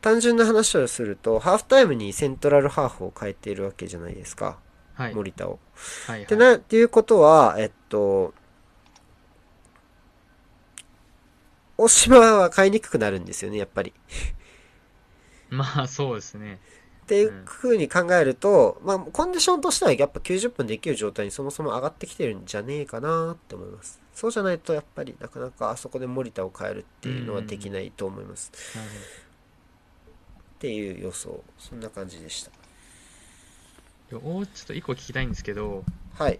[0.00, 4.58] 単純な話をすると、ハーフタイムにセントラルハーフを変えているわけじゃないですか。
[4.94, 5.14] はい。
[5.14, 5.58] 森田を。
[6.06, 6.22] はい。
[6.22, 8.34] ってはいな、っていうことは、えっと、
[11.76, 13.92] 大島は買いにくくなるんですよね、やっぱり。
[15.50, 16.60] まあ、そうですね。
[17.04, 24.00] っていう風に考えると、まあ、コンディションとしてはやっぱ90分できる状態にそもそも上がってきてるんじゃねえかなって思います。
[24.14, 28.52] そうじゃないとやっぱりなかなかあそこで森田を変えるっていうのはできないと思います。
[28.76, 28.94] なるほ
[30.60, 31.42] っていう予想。
[31.58, 32.50] そんな感じでした。
[34.10, 35.84] ちょっと一個聞きたいんですけど、
[36.18, 36.38] はい。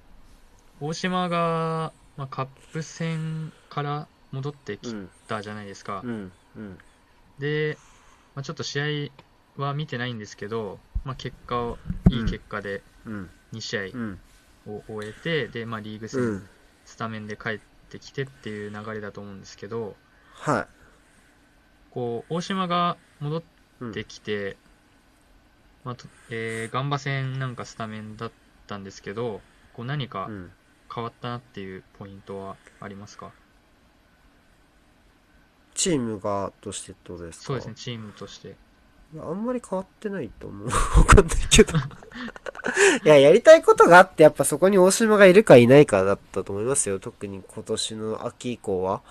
[0.78, 5.10] 大島が、まあ、カップ戦から戻ってきうん。
[5.26, 6.02] たじゃないですか。
[6.04, 6.32] うん。
[6.56, 6.78] うん。
[7.38, 7.78] で、
[8.34, 9.10] まあ、ちょっと試
[9.56, 11.78] 合は見てないんですけど、まあ、結果を、
[12.10, 13.30] いい結果でうん。
[13.52, 14.18] 2試うん。
[14.66, 16.48] 合を終えて、で、まあ、リーグう戦ん。
[16.84, 19.96] スタメンで帰ってきてっていう流れだと思うんですけど、
[20.44, 20.68] は
[21.90, 23.42] こう、大島が戻っ
[23.80, 23.84] い。
[23.84, 24.56] うんてきて、
[25.84, 28.32] まあとえー、ガンバ戦なんかスタメンだっ
[28.66, 29.40] たんですけど、
[29.72, 30.52] こう何かうん。
[30.92, 33.30] 変わったなっていうポイントはありますか？
[35.74, 37.44] チームがとしてってことですか？
[37.44, 38.56] そうですね、チームとして。
[39.20, 40.66] あんまり変わってないと思う。
[40.98, 41.78] わかんないけど。
[43.04, 46.98] いや、やりたいことがあって、やっぱそこに大島がいるかいないかだったと思いますよ。
[46.98, 49.02] 特に今年の秋以降は。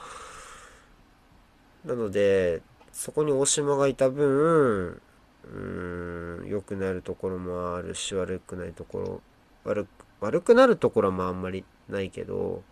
[1.86, 9.22] なので、そこに大島がいた分、うーん、良くなるところもあるし、悪くないところ、
[9.64, 9.88] 悪く、
[10.22, 12.64] 悪くなるところもあんまりないけど、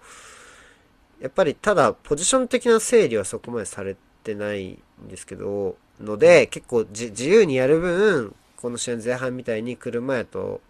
[1.19, 10.61] やっぱりただ、ポジション的な整理はそこまでされてないんですけど、ので、結構自由にやる分、この試合前半みたいに車やと、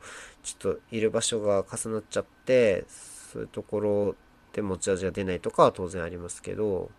[0.44, 4.16] ちょっといる場所が重なっちゃって、そういうところ
[4.54, 6.90] で持ち味が出ないとかは当然ありますけど、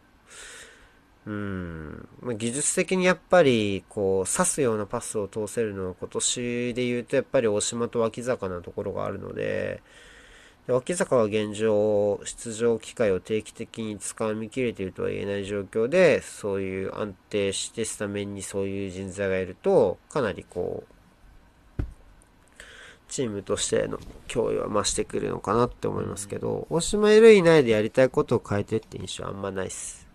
[1.28, 9.82] うん、技術的にやっぱり、こう、刺すようなパスを通せるのは今年で言うとやっぱり大島と脇坂なところがあるので、
[10.66, 20.84] で脇坂は現状、出場機会を定期的に掴みきれているとは言えない状況で、そういう安定してスタメンにそういう人材がいると、かなりこ
[21.78, 21.82] う、
[23.08, 23.98] チームとしての
[24.28, 30.07] 脅威は増してくるのかなって思いますけど、大島いるいないでやりたいことを変えてって印象はあんまないっす。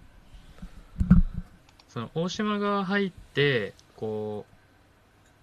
[1.93, 4.47] その大島が入って、こ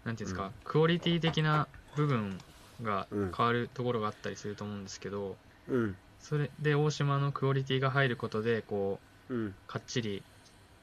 [0.05, 0.53] う、なんていうんですか、うん。
[0.65, 2.37] クオリティ的な部分
[2.83, 3.33] がうん。
[3.33, 5.37] 変わるところがあったりすると思うんですけど、
[5.69, 8.99] うん、それで大島のクオリティが入ることで、こ
[9.29, 9.55] う、うん。
[9.69, 10.25] かっちり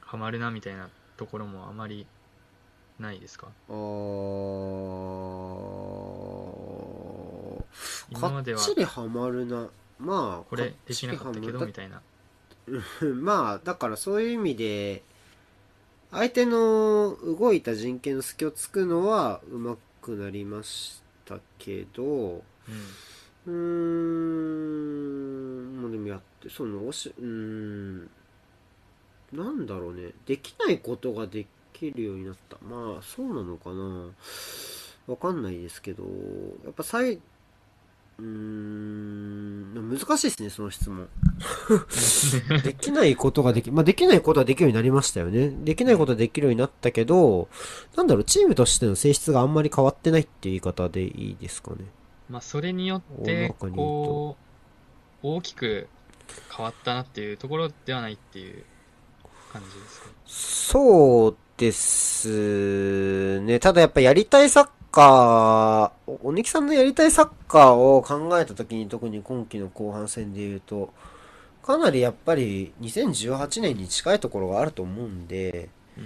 [0.00, 0.88] ハマるなみたいな
[1.18, 2.06] ところもあまり
[2.98, 3.48] ないですか？
[3.68, 3.74] あー。
[8.10, 9.68] 今まではかっちりハマるな。
[9.98, 12.00] まあ、これできなかったけどみたたいな。
[13.02, 13.22] うん。
[13.22, 15.02] まあ、だからそういう意味で、
[16.10, 22.42] 相手の動いた陣形の隙をつくのは上手くなりましたけど、うん。
[23.46, 23.52] うー
[25.78, 28.10] ん、まあでもやって、その、おし、うん、
[29.32, 30.12] なんだろうね。
[30.26, 32.56] できないことができるようになった。
[32.62, 34.10] まあ、そうなのかな。
[35.06, 36.04] わかんないですけど、
[36.64, 37.20] やっぱさい、
[38.18, 41.08] うーん、難しいですね、その質問。
[42.64, 45.50] できないことができ、まあ、できないことはできるようになりましたよね。
[45.50, 47.48] できないことはできるようになったけど、
[47.96, 51.86] なんだろう、チームとしての性質があんまり変わってないっていう言い方でいいですかね。
[52.28, 54.36] まあ、それによっ大てこ
[55.22, 55.88] う大きく
[56.54, 58.64] 変わったなっていうところではないっていう
[59.52, 63.58] 感じですかそうですね。
[63.58, 70.94] ただやっぱやりたいサッカー、お鬼木さんのやりたいサッカーを考えたときに特に今季の後半戦で言うと、
[71.62, 75.68] かなりやっぱり2018年に近いところがあると思うんで、
[75.98, 76.04] うん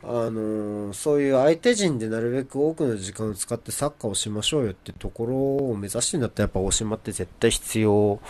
[0.00, 5.34] あのーそういう相手陣でなるべく多くの時間を使ってサッカーをしましょうよってところ
[5.70, 8.20] を目指してんだったらやっぱ大島って絶対必要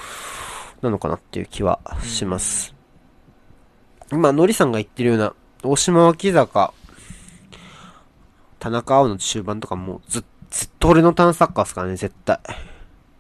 [0.81, 2.75] なのかなっていう気はします。
[4.11, 6.73] 今、のりさんが言ってるような、大島脇坂、
[8.59, 12.39] 田中碧の中盤とかもうずずっと俺のターンサッカーですからね、絶対。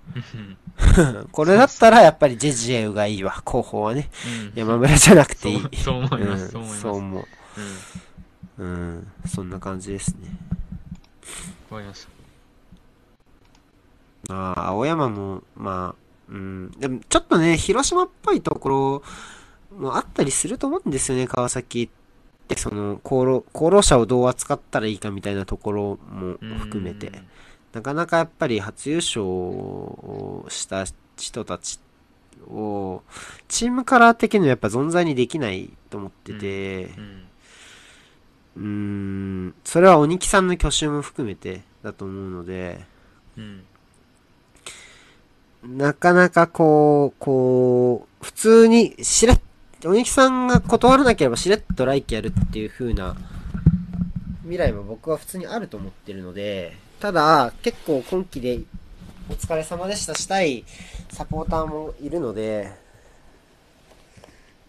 [1.32, 4.10] これだったらやっぱりジェジエウがいいわ、候補はね。
[4.54, 5.76] うん山村じゃなくていい。
[5.76, 6.80] そう思います、うんそう思います。
[6.80, 7.26] そう思う。
[8.58, 8.66] うん。
[8.66, 8.66] う
[8.98, 10.36] ん、そんな感じですね。
[11.70, 12.06] わかりまし
[14.26, 14.34] た。
[14.34, 19.02] ああ、青山も、まあ、うん、でもちょっとね、広島っぽいところ
[19.78, 21.97] もあったりすると思うんですよね、川崎っ
[22.48, 22.56] て。
[22.56, 27.12] その、功労、功労者をどう扱ったらいいかみたいなところも含めて。
[27.72, 30.84] なかなかやっぱり初優勝をした
[31.16, 31.78] 人たち
[32.48, 33.02] を、
[33.48, 36.90] チームカラー的にはやっぱ存在にできないと思ってて、
[38.56, 39.54] うん。
[39.64, 42.84] それは鬼木さんの去就も含めてだと思うので、
[43.36, 43.64] うん。
[45.64, 49.40] なかなかこう、こう、普通にしれっ、
[49.84, 53.16] 鬼木さんが断らなければしれっと来季やるっていう風な
[54.42, 58.60] 未来も僕は普通にあると思ってるので、ただ、結構今季で
[59.30, 60.64] お疲れ様でしたしたい
[61.12, 62.72] サポーターもいるので、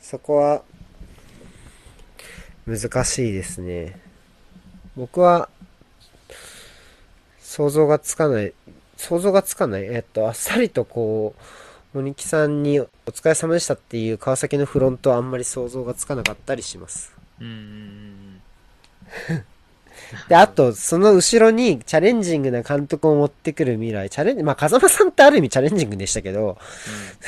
[0.02, 0.64] そこは
[2.68, 4.00] 難しいですね。
[4.96, 5.50] 僕は
[7.40, 8.54] 想像がつかない、
[8.98, 9.86] 想像がつかない。
[9.86, 11.42] えっと、あっさりとこう、
[11.94, 17.14] 鬼木さんにお疲れ様でしたっていう川崎のフロントはあんまり想像がつかなかったりします。
[17.40, 17.54] うんうん
[19.30, 19.44] うん
[20.28, 26.58] で、あと、その後ろにチャレンジングな監督を持ってくる未来、チャレンジ、まあ、風間さんってある意味チャレンジングでしたけど、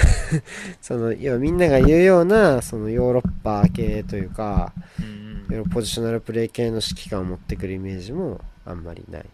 [0.82, 5.70] その、要はみんなが言うような、そのヨーロッパ系というか、うん。
[5.70, 9.26] ポジショナルプレイ系の指揮官を持ってくるイメージもあんまりない。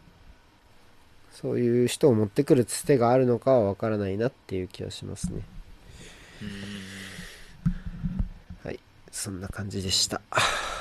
[1.40, 5.42] そういう人を持ってくるつてがあるのかはわからないなっていう気がしますね。
[8.64, 8.80] はい。
[9.12, 10.20] そんな感じでした。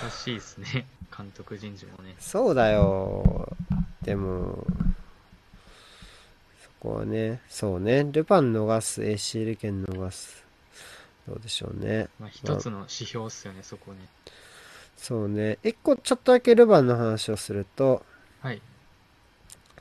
[0.02, 0.86] らしいですね。
[1.14, 2.14] 監督人事もね。
[2.18, 3.54] そうだよ。
[4.00, 4.66] でも、
[6.62, 10.42] そこはね、そうね、ルパン逃す、ACL 権逃す。
[11.28, 12.08] どうでしょうね。
[12.18, 13.98] まあ、一つの指標っすよね、そこね。
[14.96, 15.58] そうね。
[15.62, 18.02] 一個ちょっとだけルパンの話をすると、
[18.40, 18.62] はい。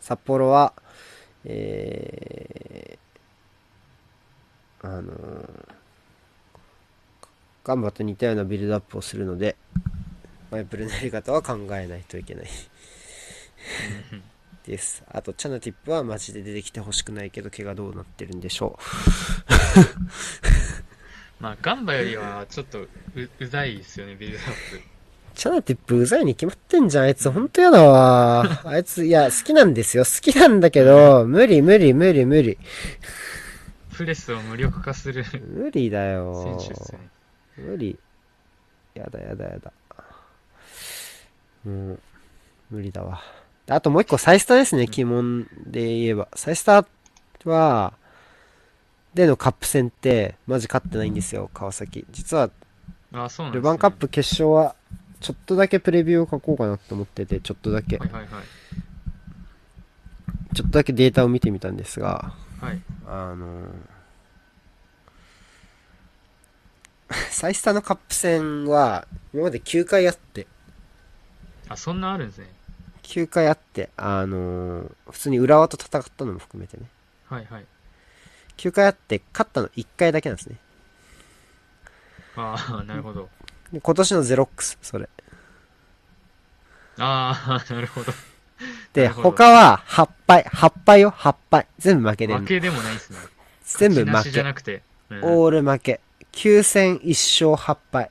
[0.06, 0.72] 札幌は、
[1.46, 5.76] えー、あのー
[7.64, 9.56] ガンバと似たようなビルドアップをするので、
[10.52, 12.46] マイプルのやり方は考えないといけない
[14.68, 15.04] です。
[15.10, 18.78] あと、チャナティップはマジで出てきてほしくないけど、怪我どうなってるんでしょ
[21.42, 22.90] まあ、ガンバよりはちょっとう
[23.40, 24.95] うざいですよね、ビルドアップ。
[25.36, 25.40] う。
[25.40, 27.04] チャナティップうざいに決まってんじゃん。
[27.06, 28.44] あいつほんとやだわ。
[28.66, 30.04] あいつ、いや、好きなんですよ。
[30.04, 32.58] 好きなんだけど、無理無理無理無理。
[33.94, 36.58] プレスを無力化する選無理だよ。
[36.60, 37.10] 手っすよね。
[37.58, 37.98] 無理。
[38.94, 39.72] やだやだやだ。
[41.66, 42.00] もう、
[42.72, 43.22] 無理だわ。
[43.68, 46.28] あともう一個、サイスタですね、鬼門で言えば。
[46.36, 46.86] サイスタ
[47.46, 47.94] は、
[49.14, 52.06] でのカップ戦って、マジ勝ってないんですよ、川崎。
[52.12, 52.50] 実は、
[53.14, 54.76] あ、そうなんです、ね、ルヴァンカップ決勝は、
[55.26, 58.30] ちょっとだけプレビューを書こうかなと思ってて、ちょっとだけ、はいはいはい。
[60.54, 62.80] ちょっとだけデータを見てみたんですが、はい。
[63.08, 63.72] あのー
[67.32, 70.46] サイスタのカップ戦は、今まで9回あって、
[71.70, 72.54] あ、そんなあるんですね。
[73.02, 76.84] 9回あって、あのー普通に浦和と戦ったのも含めてね。
[77.30, 77.66] はいはい。
[78.58, 80.58] 9回あって、勝ったの1回だけなんですね。
[82.36, 83.28] ああ、なるほど。
[83.72, 85.10] で今年のゼロックス、それ。
[86.98, 88.14] ああ、なるほど。
[88.94, 91.68] で、他は8敗、8敗よ、8敗。
[91.78, 93.20] 全部負けで負けでもないですね。
[93.66, 94.44] 全部負けじゃ。
[94.44, 94.82] なくて。
[95.10, 96.00] うんオール負け。
[96.32, 98.10] 9戦1勝8敗。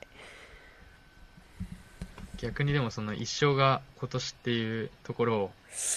[2.37, 5.51] 逆にでもその一勝が今年っていうところを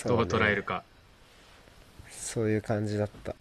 [0.07, 0.83] どう捉えるか。
[2.11, 3.35] そういう感じだった。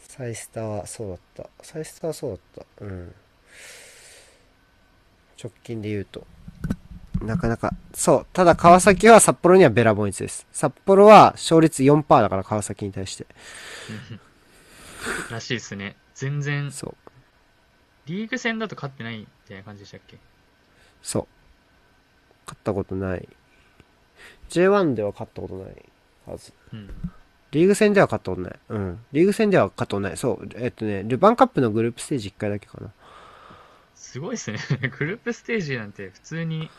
[0.00, 1.64] サイスターはそうだった。
[1.64, 2.84] サイスターはそうだった。
[2.84, 3.14] うん。
[5.42, 6.26] 直近で言うと。
[7.22, 8.26] なかなか、そう。
[8.32, 10.46] ただ川崎は札幌にはベラボン率です。
[10.52, 13.26] 札幌は勝率4%だから川崎に対して。
[14.10, 14.20] うん
[15.30, 15.96] らしいですね。
[16.14, 17.10] 全然、そう。
[18.06, 20.16] リーグ戦だと勝ってないみたいな感じでしたっけ？
[21.02, 21.26] そう。
[22.46, 23.28] 勝ったことない。
[24.48, 25.84] J1 では勝ったことない
[26.26, 26.52] はず。
[26.72, 26.90] うん。
[27.50, 28.58] リーグ戦では勝ったことない。
[28.70, 29.04] うん。
[29.12, 30.16] リーグ戦では勝ったことない。
[30.16, 30.48] そう。
[30.54, 32.90] えっとね、ルヴァンカップのグループステージ1回だけかな。
[33.94, 34.58] すごいですね。
[34.98, 36.70] グループステージなんて普通に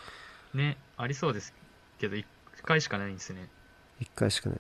[0.56, 1.54] ね、ありそうです
[2.00, 2.26] けど、1
[2.64, 3.48] 回しかないんですね。
[4.02, 4.60] 1回しかない。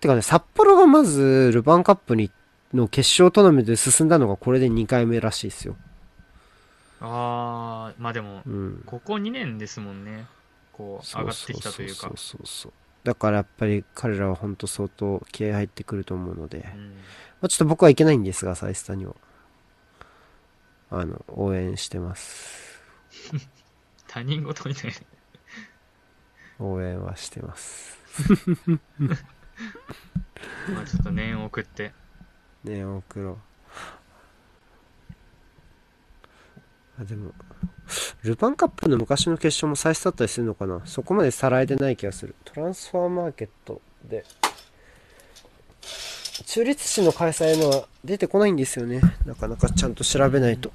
[0.00, 2.30] てかね、札幌がまず、ルヴァンカップに、
[2.72, 5.76] の決勝トーナメントで進んだのがこれで2回目らしいですよ。
[7.00, 8.82] あー、まあでもう、ん。
[8.86, 10.26] ここ2年ですもんね。
[10.72, 12.10] こう、上がってきたというかそう。
[12.10, 12.72] そうそうそう。
[13.04, 17.04] だからやっぱり彼らは本当相当気合入ってくると思うので、うん。
[17.40, 19.14] まあ、ちょっと僕はいけないんですが、サイスタには。
[20.90, 22.82] あの、応援してます。
[24.08, 24.96] 他人事みたいな。
[26.72, 27.98] 応援はしてます。
[30.72, 31.92] まあちょっと念を送って。
[32.64, 33.38] ね送ろう。
[37.02, 37.32] あ、でも、
[38.22, 40.80] ルパンカップの昔の決勝も再スだったりするのかな？
[40.84, 42.34] そこまでさらえてない気がする。
[42.44, 44.24] トランスファーマーケットで、
[46.46, 49.00] 中立市の開催のは出てこないんですよね。
[49.26, 50.72] なかなかちゃんと調べないと。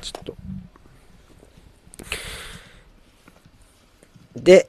[0.00, 0.36] ちょっと。
[4.34, 4.68] で、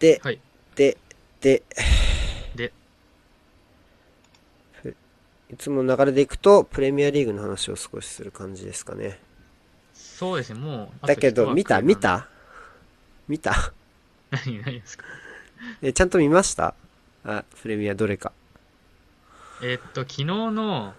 [0.00, 0.40] で、はい。
[0.74, 0.96] で、
[1.40, 1.62] で、
[2.56, 2.72] で、
[5.50, 9.18] いつもの流れでいくと、プレミアリーグの話を少しする感じですかね。
[9.94, 11.06] そうですね、もう。
[11.06, 12.28] だけど、見た見た
[13.28, 13.72] 見 た
[14.30, 15.04] 何、何ですか？
[15.82, 16.74] え、ちゃんと見ました？
[17.24, 18.32] あ、プレミアどれか。
[19.62, 20.94] えーっと、昨日の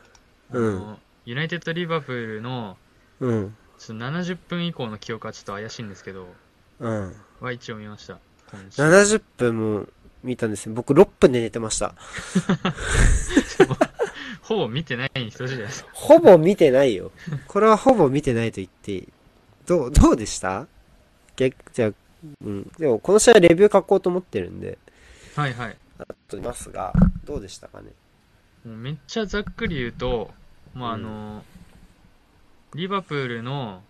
[0.52, 2.78] うんユナイテッド・リバプールの、
[3.20, 3.56] うん。
[3.80, 6.28] ちょっと70分以降の記憶はちょっと怪しいんですけど、
[6.80, 7.16] うん。
[7.40, 8.20] は一応見ました。
[8.52, 9.88] 今週70分も
[10.24, 10.76] 見たんですね。
[10.76, 11.96] 僕6分で寝てました。
[14.42, 15.90] ほぼ見てないに等しいじゃないですか。
[15.94, 17.12] ほぼ見てないよ。
[17.48, 19.08] これはほぼ見てないと言っていい。
[19.66, 20.68] どう、どうでした？
[21.38, 21.92] 逆、じゃあ、
[22.44, 22.72] うん。
[22.78, 24.78] でも、この試合レビュー書こうと思ってるんで、
[25.36, 25.78] はいはい。
[26.00, 27.92] あといますが、どうでしたかね？
[28.66, 30.32] もうめっちゃざっくり言うと、
[30.74, 31.44] まああの、
[32.76, 33.84] リバプールの、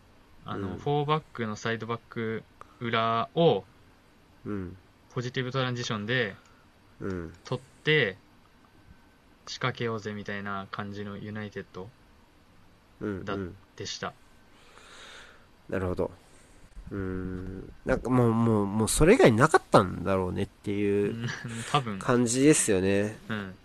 [0.45, 2.43] あの、うん4バックのサイドバック
[2.79, 3.63] 裏を
[4.45, 4.77] うん。
[5.13, 6.35] ポジティブトランジションで
[6.99, 7.33] うん。
[7.43, 8.17] 取って
[9.47, 11.89] 仕掛けようぜみたいな感じのユナイテッド
[13.01, 13.25] うん。
[13.25, 14.13] だうんでした。
[15.69, 16.11] なるほど。
[16.91, 17.73] うーん。
[17.85, 21.27] なんかもう、もう、もうそれ以外なかったんだろうねってう、いうん
[21.71, 23.17] 多分、感じですよね。
[23.29, 23.55] うん。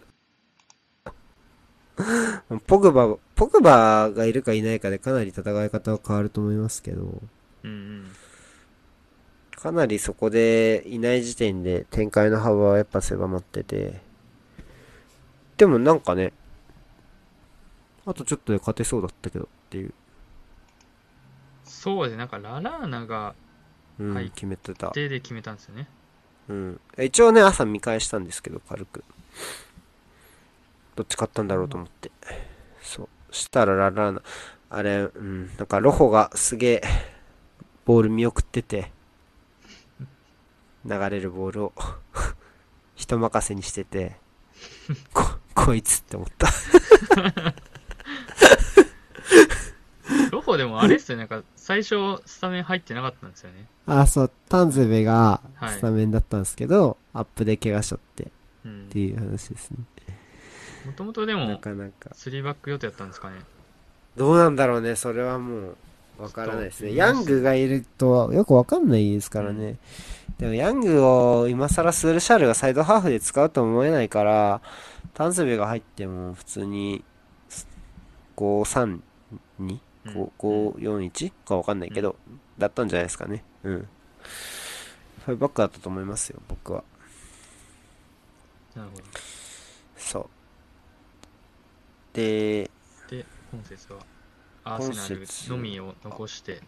[2.66, 7.02] ポグバ、ポグバがいるかいないかでかなり戦い方は変わると思いますけど、
[7.64, 8.16] うんうん。
[9.56, 14.00] かなりそこでいない時点で展開の幅はやっぱ狭まってて、
[15.56, 16.32] でもなんかね、
[18.04, 19.92] あとちょっとで勝てそうだったけどっていう、
[21.64, 23.34] そうでなんかララーナが
[23.98, 24.90] うん、はい決めてた。
[24.90, 25.88] 手で決めたんですよね。
[26.48, 26.80] うん。
[26.98, 29.04] 一応ね、朝見返したんですけど、軽く。
[30.94, 32.10] どっち勝ったんだろうと思って。
[32.82, 33.08] そう。
[33.34, 34.22] したらララーナ、
[34.70, 36.82] あれ、うん、なんかロホがすげえ、
[37.84, 38.92] ボール見送ってて、
[40.86, 41.72] 流れるボールを、
[42.94, 44.16] 人任せにしてて、
[45.12, 46.48] こ、こいつって思った。
[50.30, 51.96] ロホでもあれっすよね、なんか最初
[52.26, 53.66] スタメン入ってなかったんですよね。
[53.86, 58.26] あ、そう、タンゼベがはいスタメンだったんですけど、アップで怪我しちゃってっ
[58.64, 58.98] うんて。
[58.98, 59.78] いう話ですね。
[60.86, 62.10] もともとでなも、かなか。
[62.14, 63.40] 3バック予定だったんですかね。
[64.16, 65.76] どうなんだろうね、それはもう、
[66.18, 66.94] わからないですね。
[66.94, 69.78] ヤングがいると、よくわかんないですからね。
[70.38, 74.60] でも、ヤングを今更スールシャールがサイドハーフで使うと思えないから、
[75.14, 77.04] タンスベが入っても普通に、
[78.36, 79.00] 5-3-2?
[79.58, 79.80] うん
[80.38, 81.32] 5-4-1?
[81.46, 82.16] かわかんないけど、
[82.58, 83.42] だったんじゃないですかね。
[83.64, 83.88] うん。
[85.24, 86.84] ファイブバックだったと思いますよ、僕は。
[88.74, 89.04] なるほど。
[89.96, 92.16] そう。
[92.16, 92.70] で、
[93.08, 93.98] で、今節は、
[94.64, 96.60] アーセナルのみを残して、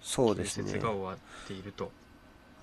[0.00, 0.78] そうですね節。
[0.78, 1.90] が終わっていると。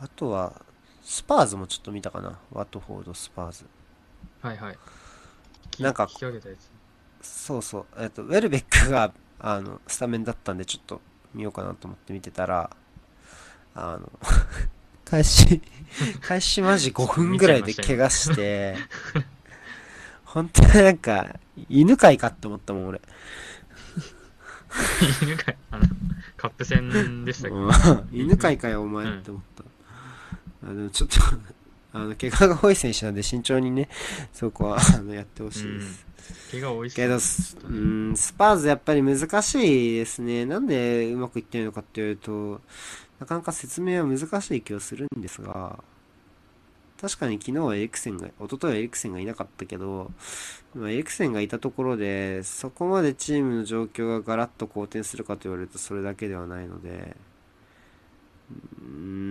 [0.02, 0.60] あとは、
[1.04, 2.40] スパーズもちょっと見たかな。
[2.52, 3.66] ワトフォード、スパーズ。
[4.42, 4.78] はいはい。
[5.70, 6.10] きなんか。
[7.22, 7.86] そうそう。
[8.00, 11.02] えっと、ウェルベックが、 あの、スタメンだったんで、ちょっと
[11.36, 12.76] 見ようかなと思って見てたら、
[13.76, 14.12] あの、
[15.06, 15.62] 開始、
[16.22, 18.76] 開始マジ5分ぐらいで怪我して、
[20.26, 23.02] 本当になんか、犬飼いかって思ったもん、俺。
[25.22, 25.86] 犬飼いあの、
[26.38, 29.64] カップ戦でしたっけ、うん犬飼いかよ、お前って思った。
[30.64, 31.18] あでもちょっと、
[31.94, 33.90] あの、怪我が多い選手なんで慎重にね、
[34.34, 36.06] そこは、あの、やってほしいです。
[36.52, 40.46] 怪我多いけど、スうん、スパーズやっぱり難しいですね。
[40.46, 42.62] なんでうまくいってるのかっていうと、
[43.20, 45.84] なかなか説明は難しい気がするんですが、
[47.02, 50.12] 確かに昨日はエリクセンが、一昨日はエリクセンがいなかったけど、
[50.76, 57.31] まあエリクセンがいたところで、そこまでチームの状況がガラッと好転するかと言われるとそれだけではないので、うん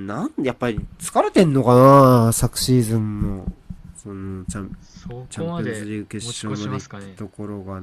[0.06, 3.52] なんでやっぱり疲れてんのかな昨シーズンの、
[3.96, 7.06] その、チャンそチャンピオンズリーグ決勝まで。
[7.14, 7.82] ところが、っ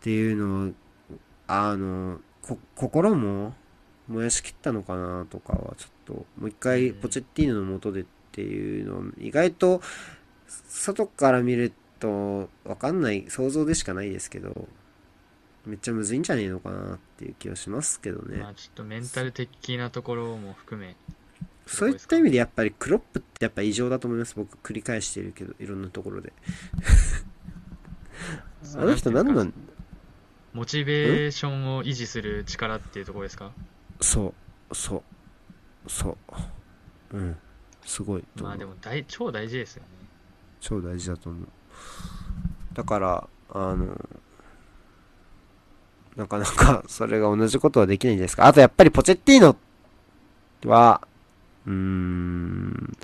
[0.00, 0.72] ていうのを、
[1.46, 3.54] あの、こ、心も
[4.08, 9.82] 燃やしきったのかなとかは、ちょっと、もう一回うんポチェッティーノの元でっていうのを意外と
[10.68, 14.68] 外から見るとわかんない想像でしかないですけど
[15.68, 18.38] めっちゃむずいんじゃねえのかなっていう気はしますけどね。
[18.38, 20.96] まあちょっとメンタル的なところも含め
[21.66, 24.34] そういった意味でやっぱりクロップってやっぱ異常だと思います。
[24.34, 26.32] 僕繰り返してるけどいろんなところで。
[28.74, 29.52] あの人何なん？
[30.54, 33.52] モチベーションを維持する力っていうところですか？
[34.00, 34.34] そ
[34.70, 34.74] う。
[34.74, 35.02] そう。
[35.90, 36.16] そ
[37.12, 37.16] う。
[37.16, 37.36] うん。
[37.84, 38.48] すごいと思う。
[38.48, 39.88] まあでも大超大事ですよね。
[40.60, 41.48] 超大事だと思う。
[42.72, 43.94] だからあの
[46.18, 48.46] なかなかそれが同じことはできないんですか。
[48.46, 49.56] あとやっぱりポチェッティーノ
[50.66, 51.00] は
[51.66, 52.96] うーん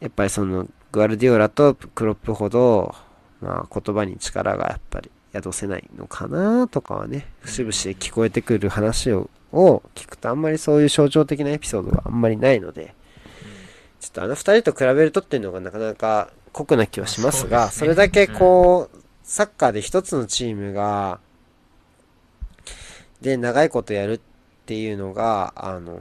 [0.00, 2.94] やっぱりそのグアルディオラとクロップほど、
[3.40, 12.94] まあ、言葉に力がやっぱり宿せないのかなとかはね節々で聞こえてくる話をを聞くとあんまりそういう象徴的なエピソードがあんまりないので
[14.00, 21.20] ちょっとあの二人と比べるとっていうのがなかなか酷な気はしますが、そうですねそれだけこう、サッカーで一つのチームが、
[23.20, 24.20] で、長いことやるっ
[24.66, 25.98] ていうのが、あの、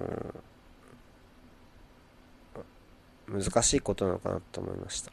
[3.27, 5.11] 難しいことなのかなと思いました。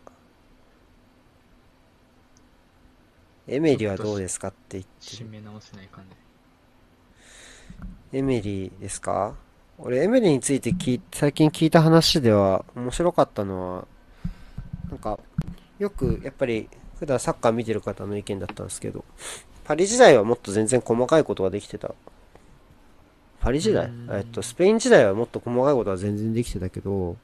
[3.47, 6.05] エメリはどうですかって言って締め直せない感
[8.11, 8.19] じ。
[8.19, 9.35] エメリーですか？
[9.77, 13.87] 俺、エメリーについて聞い最近聞いた話では面白かったのは、
[14.89, 15.19] なんか、
[15.79, 19.05] よく、やっぱり、普段サッカー見てる方の意見だったんですけど、
[19.65, 21.95] パリ時代はもっと全然細かいことができてた。
[23.41, 23.87] パリ時代？
[23.87, 27.17] うんえっと、スペイン時代はもっと細かいことは全然できてたけど、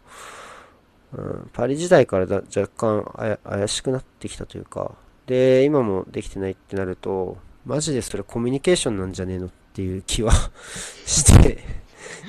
[1.13, 4.93] うん、パリ時代からだ若干怪しくなってきたというか、
[5.27, 10.33] で、今もできてないってなると、マジでそれコミュニケーションなんじゃねえのっていう気は
[11.07, 11.59] して、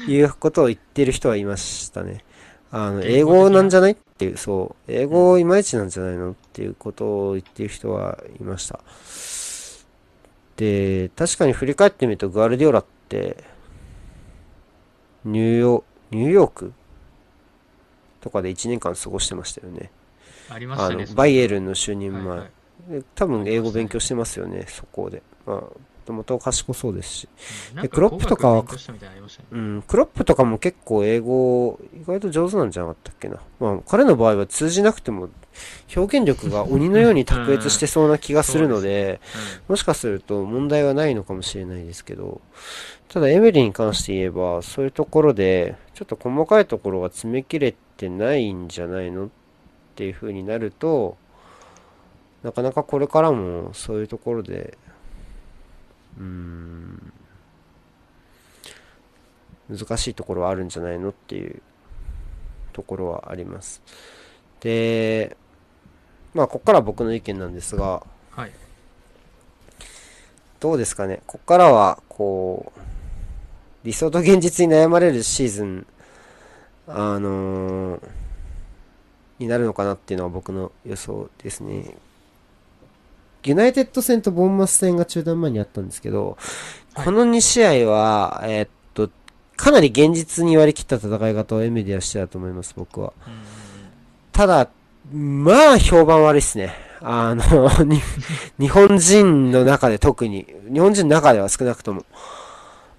[0.07, 2.23] いうことを言ってる人はいましたね。
[2.71, 8.79] あの、英語なんじゃないっていう、そう、英語いまいちなんじゃないのっていうことを言ってる人はいました。
[10.57, 13.43] で、確かに振り返ってみると、グアルディオラって、
[15.23, 16.73] ニューヨニューヨーク
[18.21, 19.91] とかで1年間過ごしてましたよね。
[20.49, 22.27] ありましたねあの、バイエルンの就任前。
[22.27, 22.51] はいはい
[22.89, 25.21] で多分英語勉強してますよね、そこで。
[25.45, 25.71] まあ、も
[26.05, 27.29] ともと賢そうですし。
[27.71, 28.63] うんなんかクロップとかは
[29.51, 33.37] うん、クロップとかも結構英語、意外と上手なんじゃなかったっけな。
[33.59, 35.29] まあ、彼の場合は通じなくても、
[35.95, 39.19] 表現力が鬼のように卓越してそうな気がするので、
[39.67, 42.41] もしかすると問題はないのかもしれないですけど、
[43.09, 49.29] ただエメリーに関して言えば、そういうところで、ちょっと細かいところが詰め切れてないんじゃないのっ
[49.95, 51.17] ていう風になると、
[52.43, 54.77] なかなかこれからもそういうところで、
[56.17, 57.13] うーん、
[59.69, 61.61] 難しいところはあるんじゃないのっていう
[62.73, 63.81] ところはあります。
[64.59, 65.35] で、
[66.33, 68.51] まあ、ここから僕の意見なんですが、はい
[70.59, 71.23] どうですかね。
[71.25, 72.79] ここからは、こう、
[73.83, 75.87] 理想と現実に悩まれるシーズン、
[76.87, 78.01] あのー
[79.41, 81.95] になるのかなっていうのは僕の予想ですね。
[83.43, 86.35] ユナイテッド戦とボンマス戦が中断前にあったんですけど、はい
[86.93, 89.09] この2試合は、えーっと、
[89.55, 93.13] かなり現実に割り切った戦い方をエメディアしてたと思います、僕は。
[94.33, 94.69] ただ、
[95.11, 96.73] まあ、評判悪いっすね。
[96.99, 98.01] あの、 に
[98.59, 102.05] 日本人の中で特に、日本人の中では少なくとも。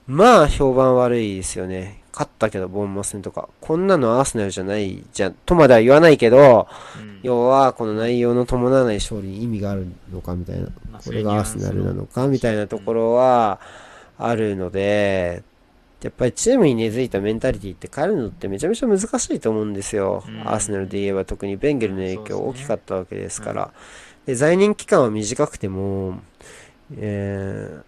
[0.06, 2.01] まあ、評判悪いですよね。
[2.12, 3.48] 勝ったけど、ボンマス戦とか。
[3.60, 6.68] こんなのアーセナルじゃないじゃん、とまでは言わないけど、
[7.00, 10.66] うん要は、この内容の伴わない勝利に意味があるのかみたいな。
[10.90, 13.60] まあこれがアーセナルなのかみたいなところは
[14.18, 15.42] あるので、
[16.02, 20.24] やっぱりチームに根付いたメンタリティって変えるのってめちゃめちゃ難しいと思うんですよ。
[20.26, 23.70] うんアーセナルで言えば特にベンゲルの影響大きかったわけですから。
[24.26, 26.18] で在任期間は短くても、
[26.96, 27.82] えー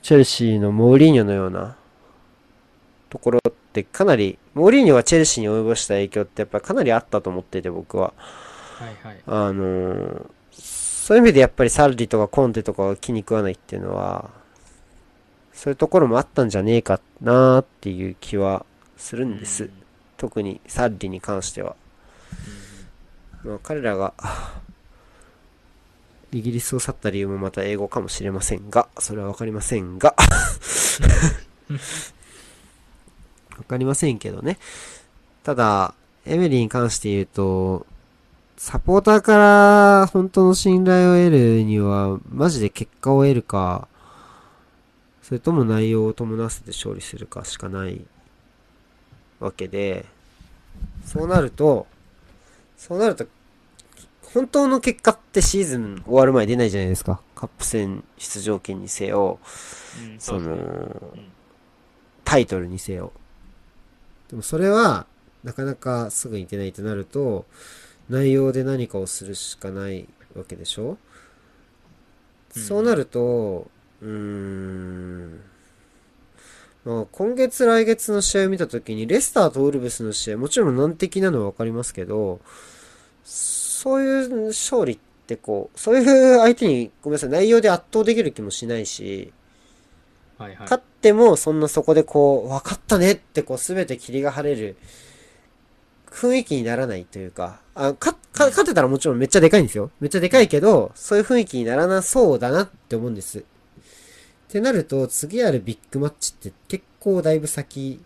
[0.00, 1.76] チェルシーのモーリーニョのような
[3.10, 8.12] ところってかなり、モーリーニョがチェルシーに及ぼした影響ってやっぱりかなりあったと思ってて僕は。
[8.78, 10.26] はいはいあのー
[11.08, 14.28] そういう意味でやっぱりサルリとかコンテとかが気に食わないっていうのは、
[15.54, 18.66] そういうところもあったんじゃねえかなーっていう気は
[18.98, 19.64] するんです。
[19.64, 19.72] うん
[20.18, 21.76] 特にサルリに関しては。
[23.44, 24.12] まあ、彼らが、
[26.32, 30.14] イギリスを去った理由もまた英語かもしれませんが、それはわかりませんが、
[33.58, 34.58] わかりませんけどね。
[35.42, 35.94] ただ、
[36.24, 37.86] エメリーに関して言うと、
[38.56, 43.88] サポーターから本当の信頼を得るには、マジで結果を得るか、
[45.22, 48.00] それとも内容を伴わせて勝利するかしかない
[49.40, 50.06] わけで、
[51.04, 51.86] そうなると、
[52.76, 53.26] そうなると、
[54.22, 57.20] 本当の結果ってシーズン終わる前出ないじゃないですか。
[57.34, 59.38] カップ戦出場権にせよ、
[60.02, 61.28] うん、その、うん
[62.28, 63.10] タイトルにせよ。
[64.30, 65.06] でもそれは、
[65.44, 67.46] なかなかすぐに出ないとなると、
[68.08, 70.98] 内容で何かをするしかないわけでしょ、
[72.56, 72.62] うん。
[72.62, 73.70] そうなると、
[74.02, 75.40] うーん、
[76.84, 82.40] まあ、今月来月の試合を見たときに、レスターとウルブスの試合、もちろん難敵なのはわかりますけど、
[83.24, 86.00] そういう勝利ってこう、そうい
[86.36, 89.32] う相手に、ごめんなさい、内容で圧倒できる気もしないし、
[90.38, 90.58] はいはい。
[90.60, 94.76] 勝ってもそんなそこでこう、分かったねってこう、すべて霧が晴れる
[96.10, 99.90] 雰囲気にならないというか、あ、か、か、勝ってたらもちろんめっちゃでかいんですよ。
[100.00, 103.40] めっちゃでかいけど、そういう雰囲気にならなそうだなって思うんです。
[103.40, 103.42] っ
[104.48, 108.00] てなると、次あるビッグマッチって結構だいぶ先、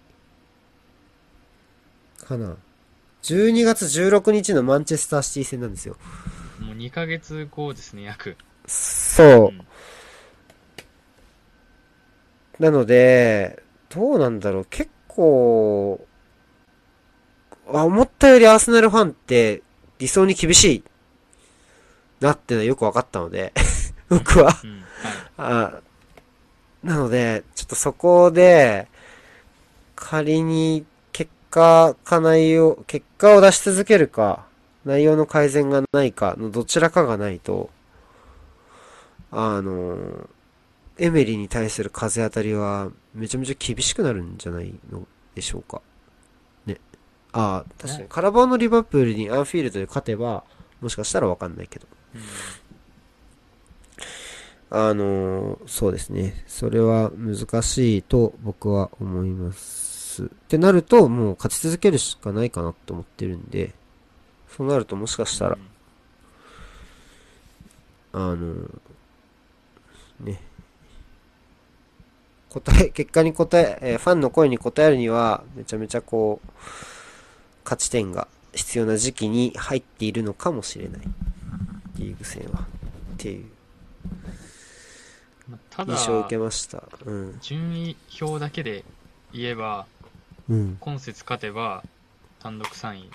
[2.25, 2.57] かな。
[3.23, 5.97] 12月16日のマンチェスターシティ戦なんですよ。
[6.61, 8.37] もう2ヶ月後ですね、約。
[8.67, 9.49] そうう。
[9.51, 9.67] ん
[12.59, 14.67] なので、どうなんだろう。
[14.69, 16.07] 結構、
[17.73, 19.63] あ思ったよりアーセナルファンって
[19.99, 20.85] 理想に厳しい
[22.21, 23.53] なってのはよく分かったので、
[24.09, 24.53] 僕は。
[25.37, 25.81] あ
[26.83, 28.89] なので、ちょっとそこで、
[29.95, 34.45] 仮に結果か内容、結果を出し続けるか、
[34.85, 37.71] 内容の改善がないかのどちらかがないと、
[39.31, 40.29] あの、
[41.03, 45.83] エメリに対する風当たりはめちゃめちゃ厳しくなるんじゃないのでしょうか。
[46.65, 46.79] ね。
[47.33, 50.45] ああ、確かにカラバオのリバプールにアンフィールドで勝てば、
[50.81, 51.89] もしかしたらわかんないけど。
[52.15, 52.21] うん
[54.75, 56.45] あのーそうですね。
[56.47, 60.25] それは難しいと僕は思います。
[60.25, 63.75] ってなると、もう勝ち続けるしかないかなと思ってるんで、
[64.49, 65.59] そうなるともしかしたら、
[68.15, 68.71] あのー
[70.21, 70.41] ね、
[72.53, 76.49] 答え、結果に答え、えーファンの声に応えるには、めちゃめちゃこう、
[77.65, 81.01] 勝ち点が必要な時期に入っているのかもしれない。
[81.97, 82.61] リーグ戦は。
[82.61, 82.65] っ
[83.17, 83.45] ていう
[85.79, 86.83] 印象を受けました。
[87.05, 87.39] うん。
[87.41, 88.85] 順位表だけで
[89.33, 89.87] 言えば、
[90.49, 90.77] うん。
[90.81, 91.83] 今節勝てば
[92.41, 93.09] 単独3位で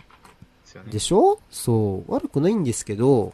[0.65, 0.91] すよね。
[0.91, 1.39] でしょ？
[1.51, 2.11] そう。
[2.11, 3.33] 悪くないんですけど、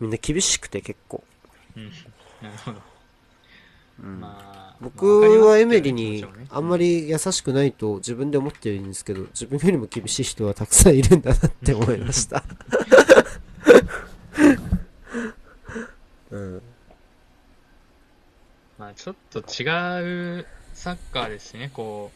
[0.00, 1.22] みんな厳しくて結構。
[1.76, 1.84] うん。
[2.42, 2.80] なるほど。
[4.02, 12.42] うんまあ、僕はエメリにあんまり優しくないと自分で思ってるんですけど、自分よりも厳しい人はたくさんいるんだなって思いました。
[16.30, 16.62] うん。
[18.78, 22.10] まあ、ちょっと違うサッカーですね、こ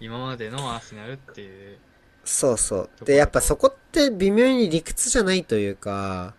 [0.00, 1.78] う、今までのアーセナルっていう。
[2.24, 3.04] そうそう。
[3.04, 6.34] で、やっぱそこって微妙に理屈じゃないというか、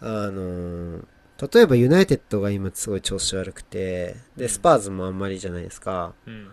[0.00, 1.04] あのー
[1.52, 6.14] 例えばユナイテッドが今すごい調子悪くて、で、スパーズもあんまりじゃないですか。
[6.24, 6.52] うん。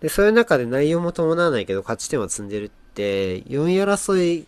[0.00, 4.46] で、そういう中で内容も伴わないけど勝ち点は積んでるって、4位争い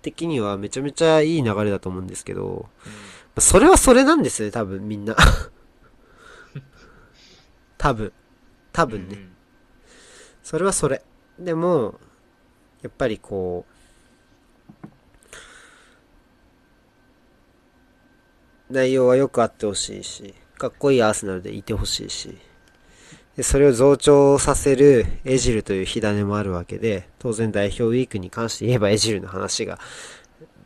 [0.00, 2.70] 的にはめちゃめちゃいい流れだと思うんですけど、
[3.38, 5.14] それはそれなんですね、多分みんな。
[7.76, 8.12] 多分。
[8.72, 9.28] 多分ね。
[10.42, 11.04] それはそれ。
[11.38, 12.00] でも、
[12.80, 13.66] やっぱりこ
[18.70, 22.38] 内容はよくあってほしいし、かっこいいアーセナルでいてほしいし、
[23.36, 29.78] でそれを増長させるエジルという火種もあるわけで、当然代表ウィークに関して言えばエジルの話が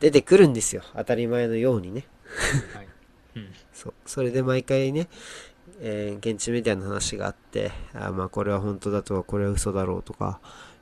[0.01, 0.83] 出てくるんですよ。
[0.95, 2.07] 当たり前のようにね。
[2.63, 2.77] うん。
[2.77, 2.89] はい。
[3.37, 3.49] うん。
[3.73, 3.95] そう。
[4.05, 5.09] それで毎回ね、
[5.81, 10.41] えー現地メディアの話があって、あーまあこれは本当だとか、これは嘘だろうとか、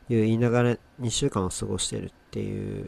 [0.09, 2.87] いう言いながら2週間を過ごしてるっていう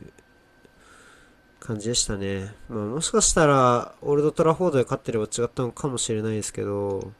[1.64, 2.54] 感じでしたね。
[2.68, 7.10] まあもしかしたら、オールドトラフォードで勝ってれば違ったのかもしれないですけど、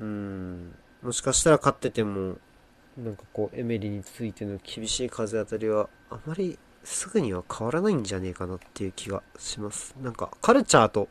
[0.00, 2.38] うん、もしかしたら勝ってても、
[2.98, 9.94] なんかこう、エメリーについての厳しい風当たりは、あまりすぐには変わらないんじゃねえかなっていう気がします。
[10.02, 11.08] なんか、カルチャーと、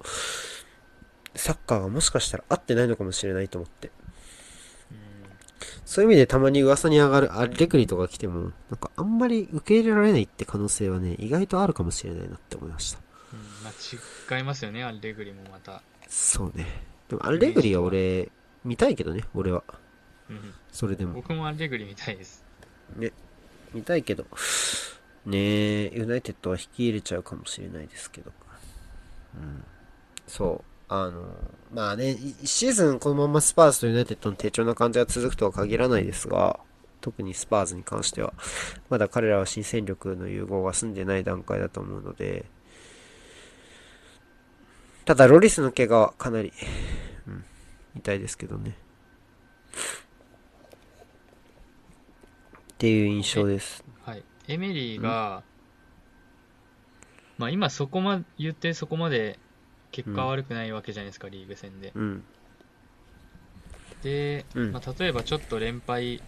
[1.35, 3.91] サッカーがもしかしたら合ってないのかもしれないと思って。
[5.91, 12.99] そういう意味でたまに噂に上がるアレグリとか来ても、なんかあんまり受け入れられないって可能性はね、意外とあるかもしれないなって思いました。
[13.33, 13.39] うん。
[13.65, 15.83] まあ、違いますよね、アレグリもまた。
[16.07, 16.65] そうね。
[17.09, 18.31] でもアレグリは俺、
[18.63, 19.65] 見たいけどね、俺は。
[20.29, 20.53] うん。
[20.71, 21.15] それでも。
[21.15, 22.45] 僕もアレグリ見たいです。
[22.95, 23.11] ね、
[23.73, 24.25] 見たいけど。
[25.25, 28.31] ねえ、ユナイテッドは引き入れちゃうかもしれないですけど。
[29.35, 29.65] うん。
[30.25, 30.70] そう。
[30.93, 31.23] あの、
[31.73, 36.59] まあね、1シーズンこのままスパーズとユナイテッドの低調な感じが続くとは限らないですが、
[36.99, 38.33] 特にスパーズに関しては。
[38.89, 42.43] まだ彼らは新戦力の融合が済んでない段階だと思うので、
[45.05, 46.51] ただロリスの怪我はかなり、
[47.25, 47.45] うん、
[47.95, 48.75] 痛いですけどね。
[52.73, 53.81] っていう印象です。
[54.03, 54.23] はい。
[54.49, 55.43] エメリーが、
[57.37, 59.39] まあ今そこま、言ってそこまで
[59.91, 61.91] 結果悪くないわけじゃないですか、リーグ戦で。
[61.95, 62.23] うん。
[64.03, 66.21] で、うんまあ例えばちょっと連敗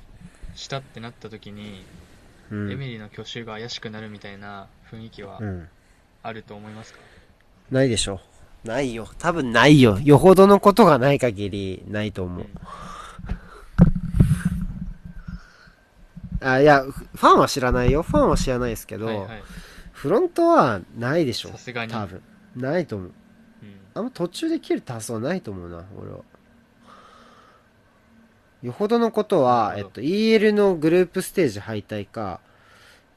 [0.56, 1.84] したってなった時に、
[2.52, 2.72] うん。
[2.72, 5.68] エメリーの去就が怪しくなるみたいな雰囲気はうん。
[6.22, 7.00] あると思いますか、
[7.70, 8.22] ないでしょ。
[8.64, 9.10] ないよ。
[9.20, 10.00] 多分ないよ。
[10.00, 12.46] よほどのことがない限り、ないと思う。
[16.40, 18.04] あ、いや、フファンは知らないよ。
[18.04, 19.44] ファンは知らないですけど、はいはい。
[19.92, 21.58] フロントはないでしょさ。
[21.58, 21.92] すがに。
[21.92, 22.22] 多分。
[22.56, 23.12] ないと思う。
[23.96, 26.20] うんあんま途中で切る発想はないと思うな、俺は。
[28.64, 32.40] よほどのことは、えっと、EL のグループステージ敗退か、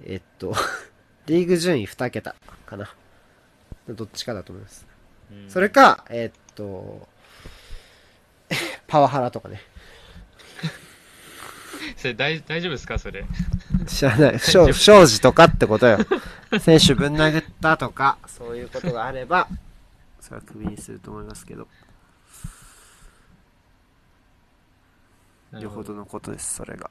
[0.04, 0.54] えっと、
[1.26, 2.34] リーグ順位2桁
[2.66, 2.90] かな。
[3.88, 4.86] どっちかだと思います。
[5.30, 7.06] うんそれか、えっと、
[8.86, 9.60] パワハラとかね。
[11.96, 13.24] それ大大丈夫ですかそれ？
[13.86, 14.38] 知らない。
[14.38, 15.98] 不祥事とかってことよ。
[16.60, 19.48] 選手ぶん殴ったとか、そういうことがあれば、
[20.26, 21.68] それはクビにすると思いますけど、
[25.52, 26.90] よほどのことです、それが。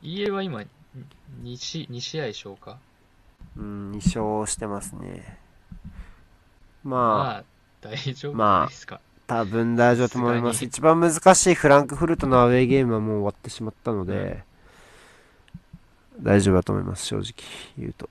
[0.00, 0.60] EA は今、
[1.42, 2.78] 2試 ,2 試合消化？
[3.54, 5.38] うん、2勝してますね。
[6.82, 7.44] まあ、まあ、
[7.82, 9.02] 大丈夫ですか？
[9.26, 10.64] 多分大丈夫と思います。
[10.64, 14.42] 一番難しいフランクフルトのアウェーゲームはもう終わってしまったので、
[16.18, 17.34] 大丈夫だと思います、正直
[17.78, 18.08] 言うと。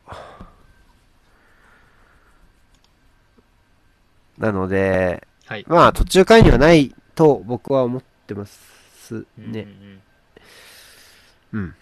[4.39, 5.65] なので、はい。
[5.67, 9.67] まあ途中回にはないと僕は思ってますね。
[11.51, 11.75] うんうん。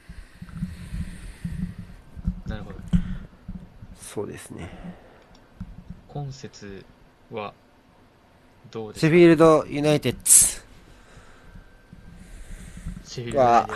[2.47, 2.77] なるほど。
[3.99, 4.69] そうですね。
[6.07, 6.83] 今節
[7.31, 7.53] は、
[8.71, 9.09] どうですか？
[9.11, 10.63] フィールドユナイテッツ
[13.05, 13.75] シェフィールドユナイテッ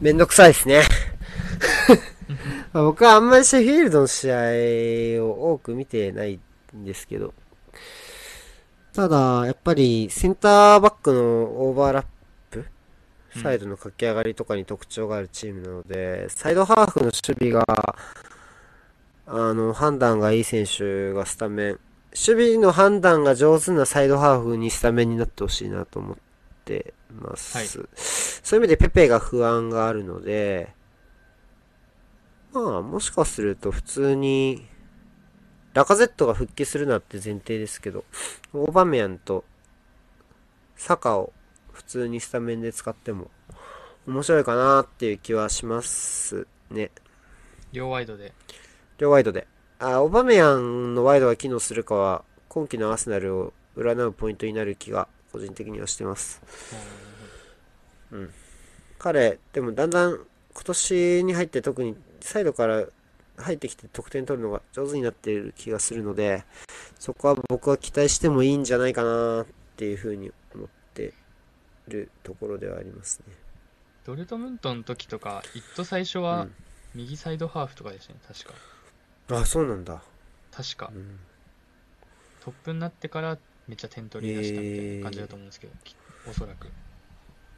[0.00, 0.82] めんどくさいですね。
[2.72, 6.40] まあ僕はあんまりシェフィールドの試合を多く見てない
[6.76, 7.34] んですけど。
[8.92, 11.20] ただ、やっぱりセンターバックの
[11.68, 12.04] オーバーラッ
[12.50, 17.64] プ、うんサイドの駆け上がりとかに特徴があるチームなので、サイドハーフの守備が、
[19.26, 21.80] あの、判断がいい選手がスタメン、
[22.10, 26.16] 守備の判断が上手なサイドハーフにスタメンになってほしいなと思っ
[26.64, 27.56] てます。
[27.56, 27.66] はい
[28.42, 30.74] そういう意味でペペが不安があるので、
[32.52, 34.66] まあ、もしかすると普通に、
[35.72, 38.04] ラカゼットが復帰するなって前提ですけど、
[38.52, 39.44] オーバメヤンと
[40.76, 41.32] サカを
[41.72, 43.30] 普通にスタメンで使っても
[44.06, 46.90] 面白いかなっていう気はしますね。
[47.72, 48.32] 両ワイドで。
[48.98, 49.46] 両ワイドで。
[49.78, 56.42] あ、オバメヤンのワイドが機能するかは、今季のアーセナルを占うポイントになる気が、個人的にはしてます。
[58.98, 60.12] 彼、でもだんだん
[60.52, 62.84] 今年に入って特にサイドから
[63.40, 66.44] 入ってきて得点取るのが上手になっている気がするので、
[66.98, 69.46] そこは僕は期待してもいいんじゃないかなっ
[69.76, 71.14] ていうふうに思って
[71.88, 73.34] るところではありますね。
[74.04, 76.48] ドルトムントの時とか、一と最初は
[76.94, 78.54] 右サイドハーフとかでしたね、確か。
[79.28, 80.02] うん、あ、そうなんだ。
[80.50, 80.98] 確かう。
[80.98, 81.20] ん
[82.44, 83.38] トップになってから
[83.68, 85.94] めっちゃ点取り出したみたいな感じだと思うんですけど、き
[86.28, 86.68] おそらく。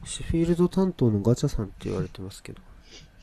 [0.05, 2.61] シェフィールド担当のガチャさんって言われてますけど。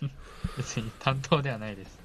[0.56, 1.99] 別に担当ではないです。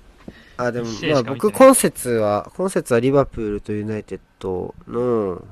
[0.58, 5.46] あ、でもまあ僕、今節は、今節はリバプールとユナイテッドの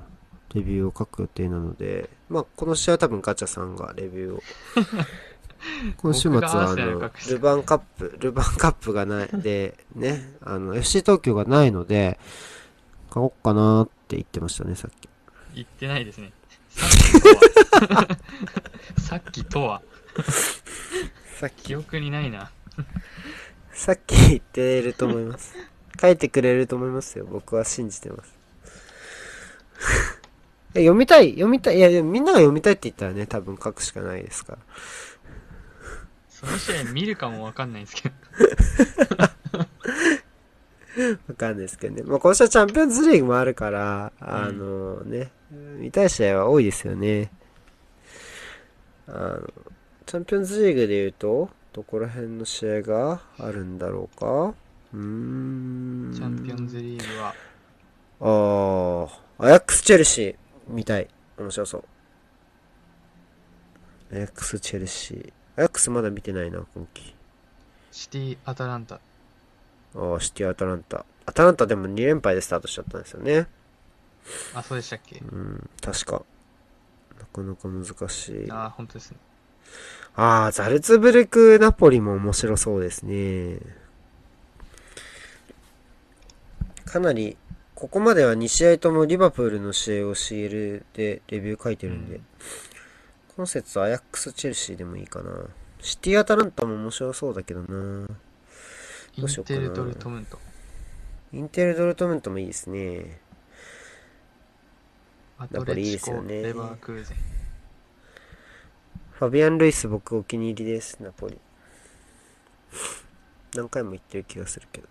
[0.54, 4.44] レビューを書く予定なので、まあ、この試合は多分ガチャさんがレビューを。
[5.98, 12.20] 今週末は、あのルヴァンカップ、ルヴァンカップがない、で、ね、あの、FC 東京がないので、
[13.10, 15.08] 書こうかなって言ってましたね、さっき。
[15.56, 16.34] 言ってないですね。
[16.70, 16.92] さっ
[17.22, 18.22] きとは。
[18.98, 19.82] さっきとは。
[21.40, 22.52] さっき、記憶にないな。
[23.74, 25.56] さっき言ってると思います。
[26.00, 27.26] 書いてくれると思いますよ。
[27.26, 28.34] 僕は信じてます。
[30.76, 34.60] え 読みたい読みたいいや、みんなが読みたいって言ったらね、多分書くしかないですから。
[36.30, 38.16] その試合見るかもわかんないんですけど。
[41.28, 42.04] わかんないですけどね。
[42.04, 47.32] まあ、今週はチャンピオンズリーグもあるから、あのね、見たい試合は多いですよね。
[49.08, 49.54] あの、
[50.06, 54.54] チャンピオンズリーグで言うと、どこら辺の試合があるんだろうか？
[54.94, 56.14] うーん。
[56.14, 57.34] チャンピオンズリーグは、
[58.22, 59.08] あ
[59.40, 60.36] あ、アヤックス・チェルシー、
[60.68, 61.08] 見たい。
[61.38, 61.84] 面白そう。
[64.16, 65.34] アヤックス・チェルシー。
[65.58, 67.16] アヤックスまだ見てないな、今季。
[67.92, 69.00] シティ・アタランタ。
[69.96, 71.06] ああ、シティアタランタ。
[71.26, 73.48] アタランタでも2連敗でスタートしちゃったんですよね。
[74.54, 75.18] あ、そうでしたっけ？
[75.18, 76.22] うん、確か。
[77.20, 78.48] なかなか難しい。
[78.52, 79.18] あ、本当ですね。
[80.16, 83.60] ああ、ザルツブルク・ナポリも面白そうですね。
[86.86, 87.38] かなり、
[87.74, 92.26] ここまでは2試合ともリバプールの試合を CL でレビュー書いてるんで、うん
[93.36, 95.32] 今節アヤックス・チェルシーでもいいかな。
[95.82, 98.08] シティ・アタランタも面白そうだけどな。
[99.16, 100.38] イどうしようかなンテル・ドルトムント。
[101.34, 103.20] インテル・ドルトムントもいいですね。
[105.40, 107.43] アナポリいいですよねレバークーゼン。
[109.24, 111.38] ファビアン・ルイス僕お気に入りです、ナポリ。
[113.56, 114.88] 何回も言ってる気がするけど。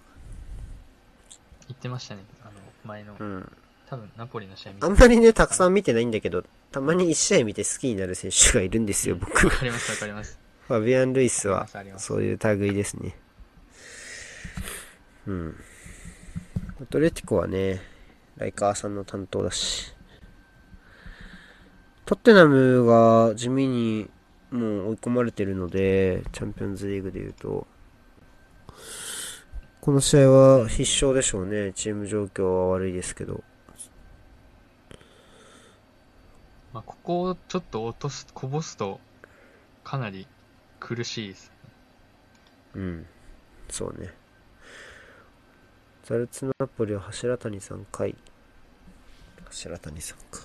[1.68, 2.22] 言ってましたね。
[2.42, 2.52] あの、
[2.86, 3.22] 前のう。
[3.22, 3.52] ん。
[3.84, 9.46] 多分、ナポリの試合見てあんまりね、たくさん見てないんだけど、たまに1試合見て好きになる選手がいるんですよ、僕。
[9.46, 10.38] わかります、わかります。
[10.66, 11.68] ファビアン・ルイスは
[11.98, 13.14] そういう類ですね。
[15.26, 15.56] うん。
[16.80, 17.82] アトレティコはね、
[18.38, 19.92] ライカーさんの担当だし。
[22.06, 24.10] トッテナムが地味に
[24.52, 27.66] もう追い込まれてるので、チャンピオンズリーグで言うと、
[29.80, 31.72] この試合は必勝でしょうね。
[31.72, 33.42] チーム状況は悪いですけど。
[36.72, 39.00] まあ、ここをちょっと落とす、こぼすと、
[39.82, 40.28] かなり
[40.78, 41.52] 苦しいです。
[42.74, 43.06] うん。
[43.68, 44.10] そうね。
[46.04, 48.14] ザルツナポリは柱谷さんかい。
[49.46, 50.40] 柱谷さんか。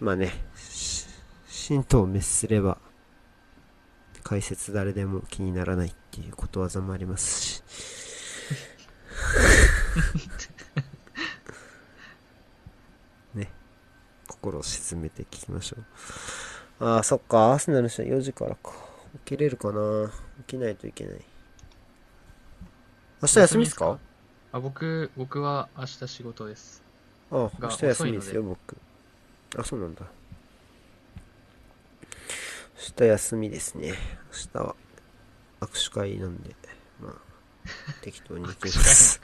[0.00, 0.77] まあね、し
[1.68, 2.78] 神道を滅すれば、
[4.22, 7.62] 解説誰でも気にならないっていうことわざもありますし。
[13.34, 13.52] ね。
[14.26, 15.76] 心を沈めて聞きましょ
[16.80, 16.86] う。
[16.86, 17.52] ああ、そっか。
[17.52, 18.72] アーセナルの試合4時からか。
[19.26, 20.10] 起きれるかな
[20.46, 21.20] 起きないといけない。
[23.20, 23.98] 明日休みっすか？
[24.52, 26.82] あ、僕、僕は明日仕事です。
[27.30, 28.78] ああ、明が日休みですよ、遅僕。
[29.60, 30.06] あ、そうなんだ。
[32.78, 33.88] 明日休みですね。
[33.88, 33.94] 明
[34.62, 34.76] 日は
[35.60, 36.54] 握手会なんで、
[37.00, 37.12] まあ、
[38.02, 39.20] 適当に行きます。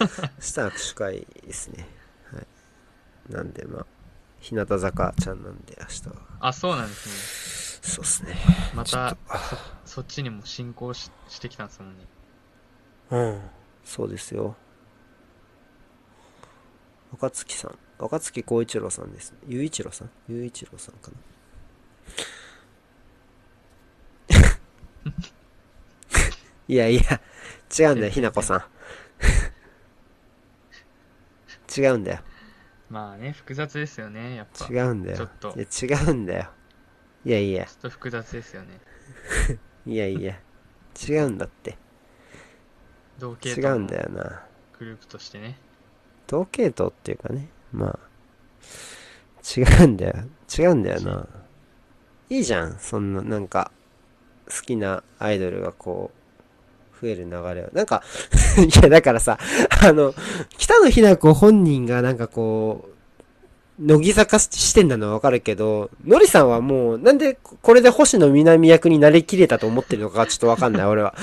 [0.00, 1.86] 明日握手会ですね。
[2.32, 2.46] はい。
[3.30, 3.86] なんで、まあ、
[4.40, 6.14] 日向坂ちゃんなんで、明日は。
[6.40, 7.92] あ、そうなんですね。
[7.94, 8.34] そうっすね。
[8.74, 9.18] またと、
[9.84, 12.06] そそっちにも進行ししてきたんですもんね。
[13.10, 13.42] うん。
[13.84, 14.56] そうですよ。
[17.12, 17.78] 若月さん。
[17.98, 19.34] 若月光一郎さんです。
[19.46, 20.10] 雄一郎さん？
[20.28, 21.16] 雄一郎さんかな。
[26.68, 27.20] いやいや、
[27.78, 28.64] 違うんだよ、ひなこさん。
[31.80, 32.20] 違うんだよ。
[32.88, 34.66] まあね、複雑ですよね、やっぱ。
[34.66, 35.16] 違うんだよ。
[35.16, 35.66] ちょっといや
[35.98, 36.50] 違うんだよ。
[37.24, 38.80] いやいやちょ、っと複雑ですよね。
[39.86, 40.40] いやいや、
[41.08, 41.76] 違うんだって。
[43.18, 44.46] 同系違うんだよな。
[44.78, 45.58] グループとしてね。
[46.26, 47.98] 同系統っていうかね、まあ、
[49.58, 50.14] 違うんだよ。
[50.56, 51.26] 違うんだよな。
[52.28, 53.70] いいじゃん、そんな、なんか、
[54.48, 57.68] 好きなアイドルがこう、増える流れは。
[57.72, 58.02] なんか、
[58.58, 59.38] いや、だからさ、
[59.82, 60.14] あの、
[60.56, 62.96] 北野日な子本人がなんかこう、
[63.78, 71.14] 乃木坂視点なのはわかるけど、のりさんはもう、なんでこれで星野南役になりきれたと思ってるのかちょっとわかんない、俺は。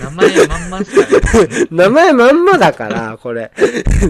[0.00, 0.80] 名前まんま。
[1.70, 3.50] 名前まんまだから、これ。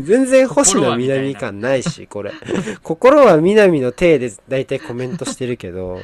[0.03, 2.32] 全然星野南感ないし、これ。
[2.82, 6.01] 心は南の体で大体コメントしてるけど、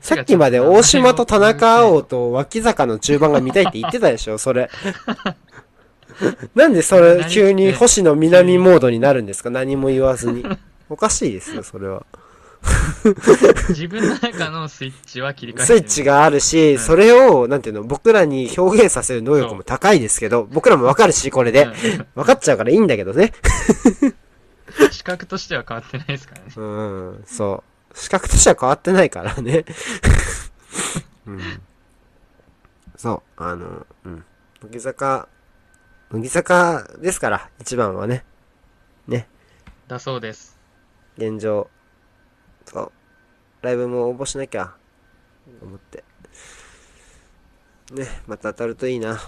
[0.00, 4.70] さがっきまで大島と田中を碧と脇坂の中盤が見たいって言ってたでしょ、 それ。
[6.54, 9.50] なんでそれ急に星野南モードになるんですか？
[9.50, 10.44] 何も言わずに。
[10.90, 12.04] おかしいですよ、それは。
[13.68, 21.68] 自分の中のスイッチは切り替えてスイッチがあるし、それを、なんていうの、僕らに表現させる能力も高いですけど、僕らもわかるし、これで。
[22.16, 23.32] わかっちゃうからいいんだけどね。
[24.02, 24.14] うん
[24.90, 26.46] 視覚としては変わってないですからね。
[26.56, 27.77] うん、そう。
[27.98, 29.64] 資格としては変わってないからね。
[31.26, 31.40] うん。
[32.96, 34.24] そう、あの、うん。
[34.62, 35.28] 乃木坂、
[36.10, 38.24] 乃木坂ですから、一番はね。
[39.08, 39.28] ね、
[39.88, 40.56] だそうです。
[41.16, 41.68] 現状。
[42.66, 42.92] そう。
[43.62, 44.74] ライブも応募しなきゃ、
[45.60, 46.04] 思って。
[47.92, 49.18] ね、また当たるといいな。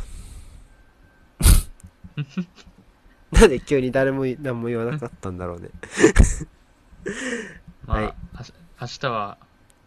[3.32, 5.70] なんで急に誰もい何も言わなかったんだろうね。
[7.91, 8.15] まあ、はい
[8.81, 9.37] 明日は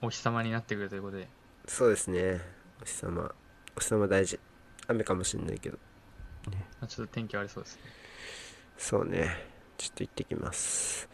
[0.01, 1.29] お日様になってくるということで、
[1.65, 2.41] そうですね。
[2.81, 3.33] お日様。
[3.77, 4.39] お日様大事。
[4.87, 5.77] 雨かもしんないけど。
[6.51, 7.81] まあ、ちょっと天気悪そうですね。
[8.77, 9.29] そうね。
[9.77, 11.07] ちょっと行ってきます。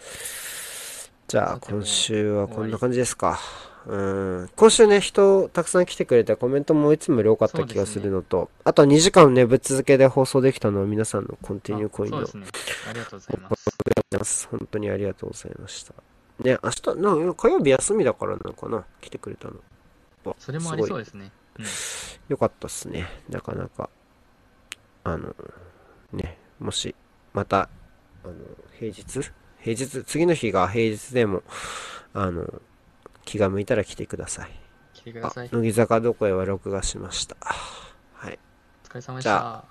[1.28, 3.40] じゃあ、今週はこんな感じですか。
[3.86, 4.50] うん。
[4.56, 12.28] 今週ね、人たくさん来てくれて、コメントもいつもより多かった気がするのと、あと2時間ね、ぶっ続けで放送できたのは皆さんのコンティニューコインのあね。
[12.90, 13.38] ありがとうござい。
[14.18, 14.48] ます。
[14.50, 15.94] 本当にありがとうございました。
[16.40, 18.86] ね、明日、な火曜日休みだからなのかな？
[19.02, 19.56] 来てくれたの。
[20.26, 21.32] あそれもありそうすですね。
[21.58, 21.66] うん。
[22.30, 23.08] よかったっすね。
[23.30, 23.90] なかなか。
[25.04, 25.36] あの、
[26.14, 26.96] ね、もし、
[27.34, 27.70] また、
[28.24, 28.34] あの、
[28.80, 29.32] 平日？
[29.60, 31.44] 平日、次の日が平日でも、
[32.14, 32.62] あの、
[33.26, 34.50] 気が向いたら来てください。
[34.50, 37.36] あ来てください。、お乃木坂どこへは録画しました。
[38.14, 38.40] はい。
[38.84, 39.70] 疲れ様でしじゃた。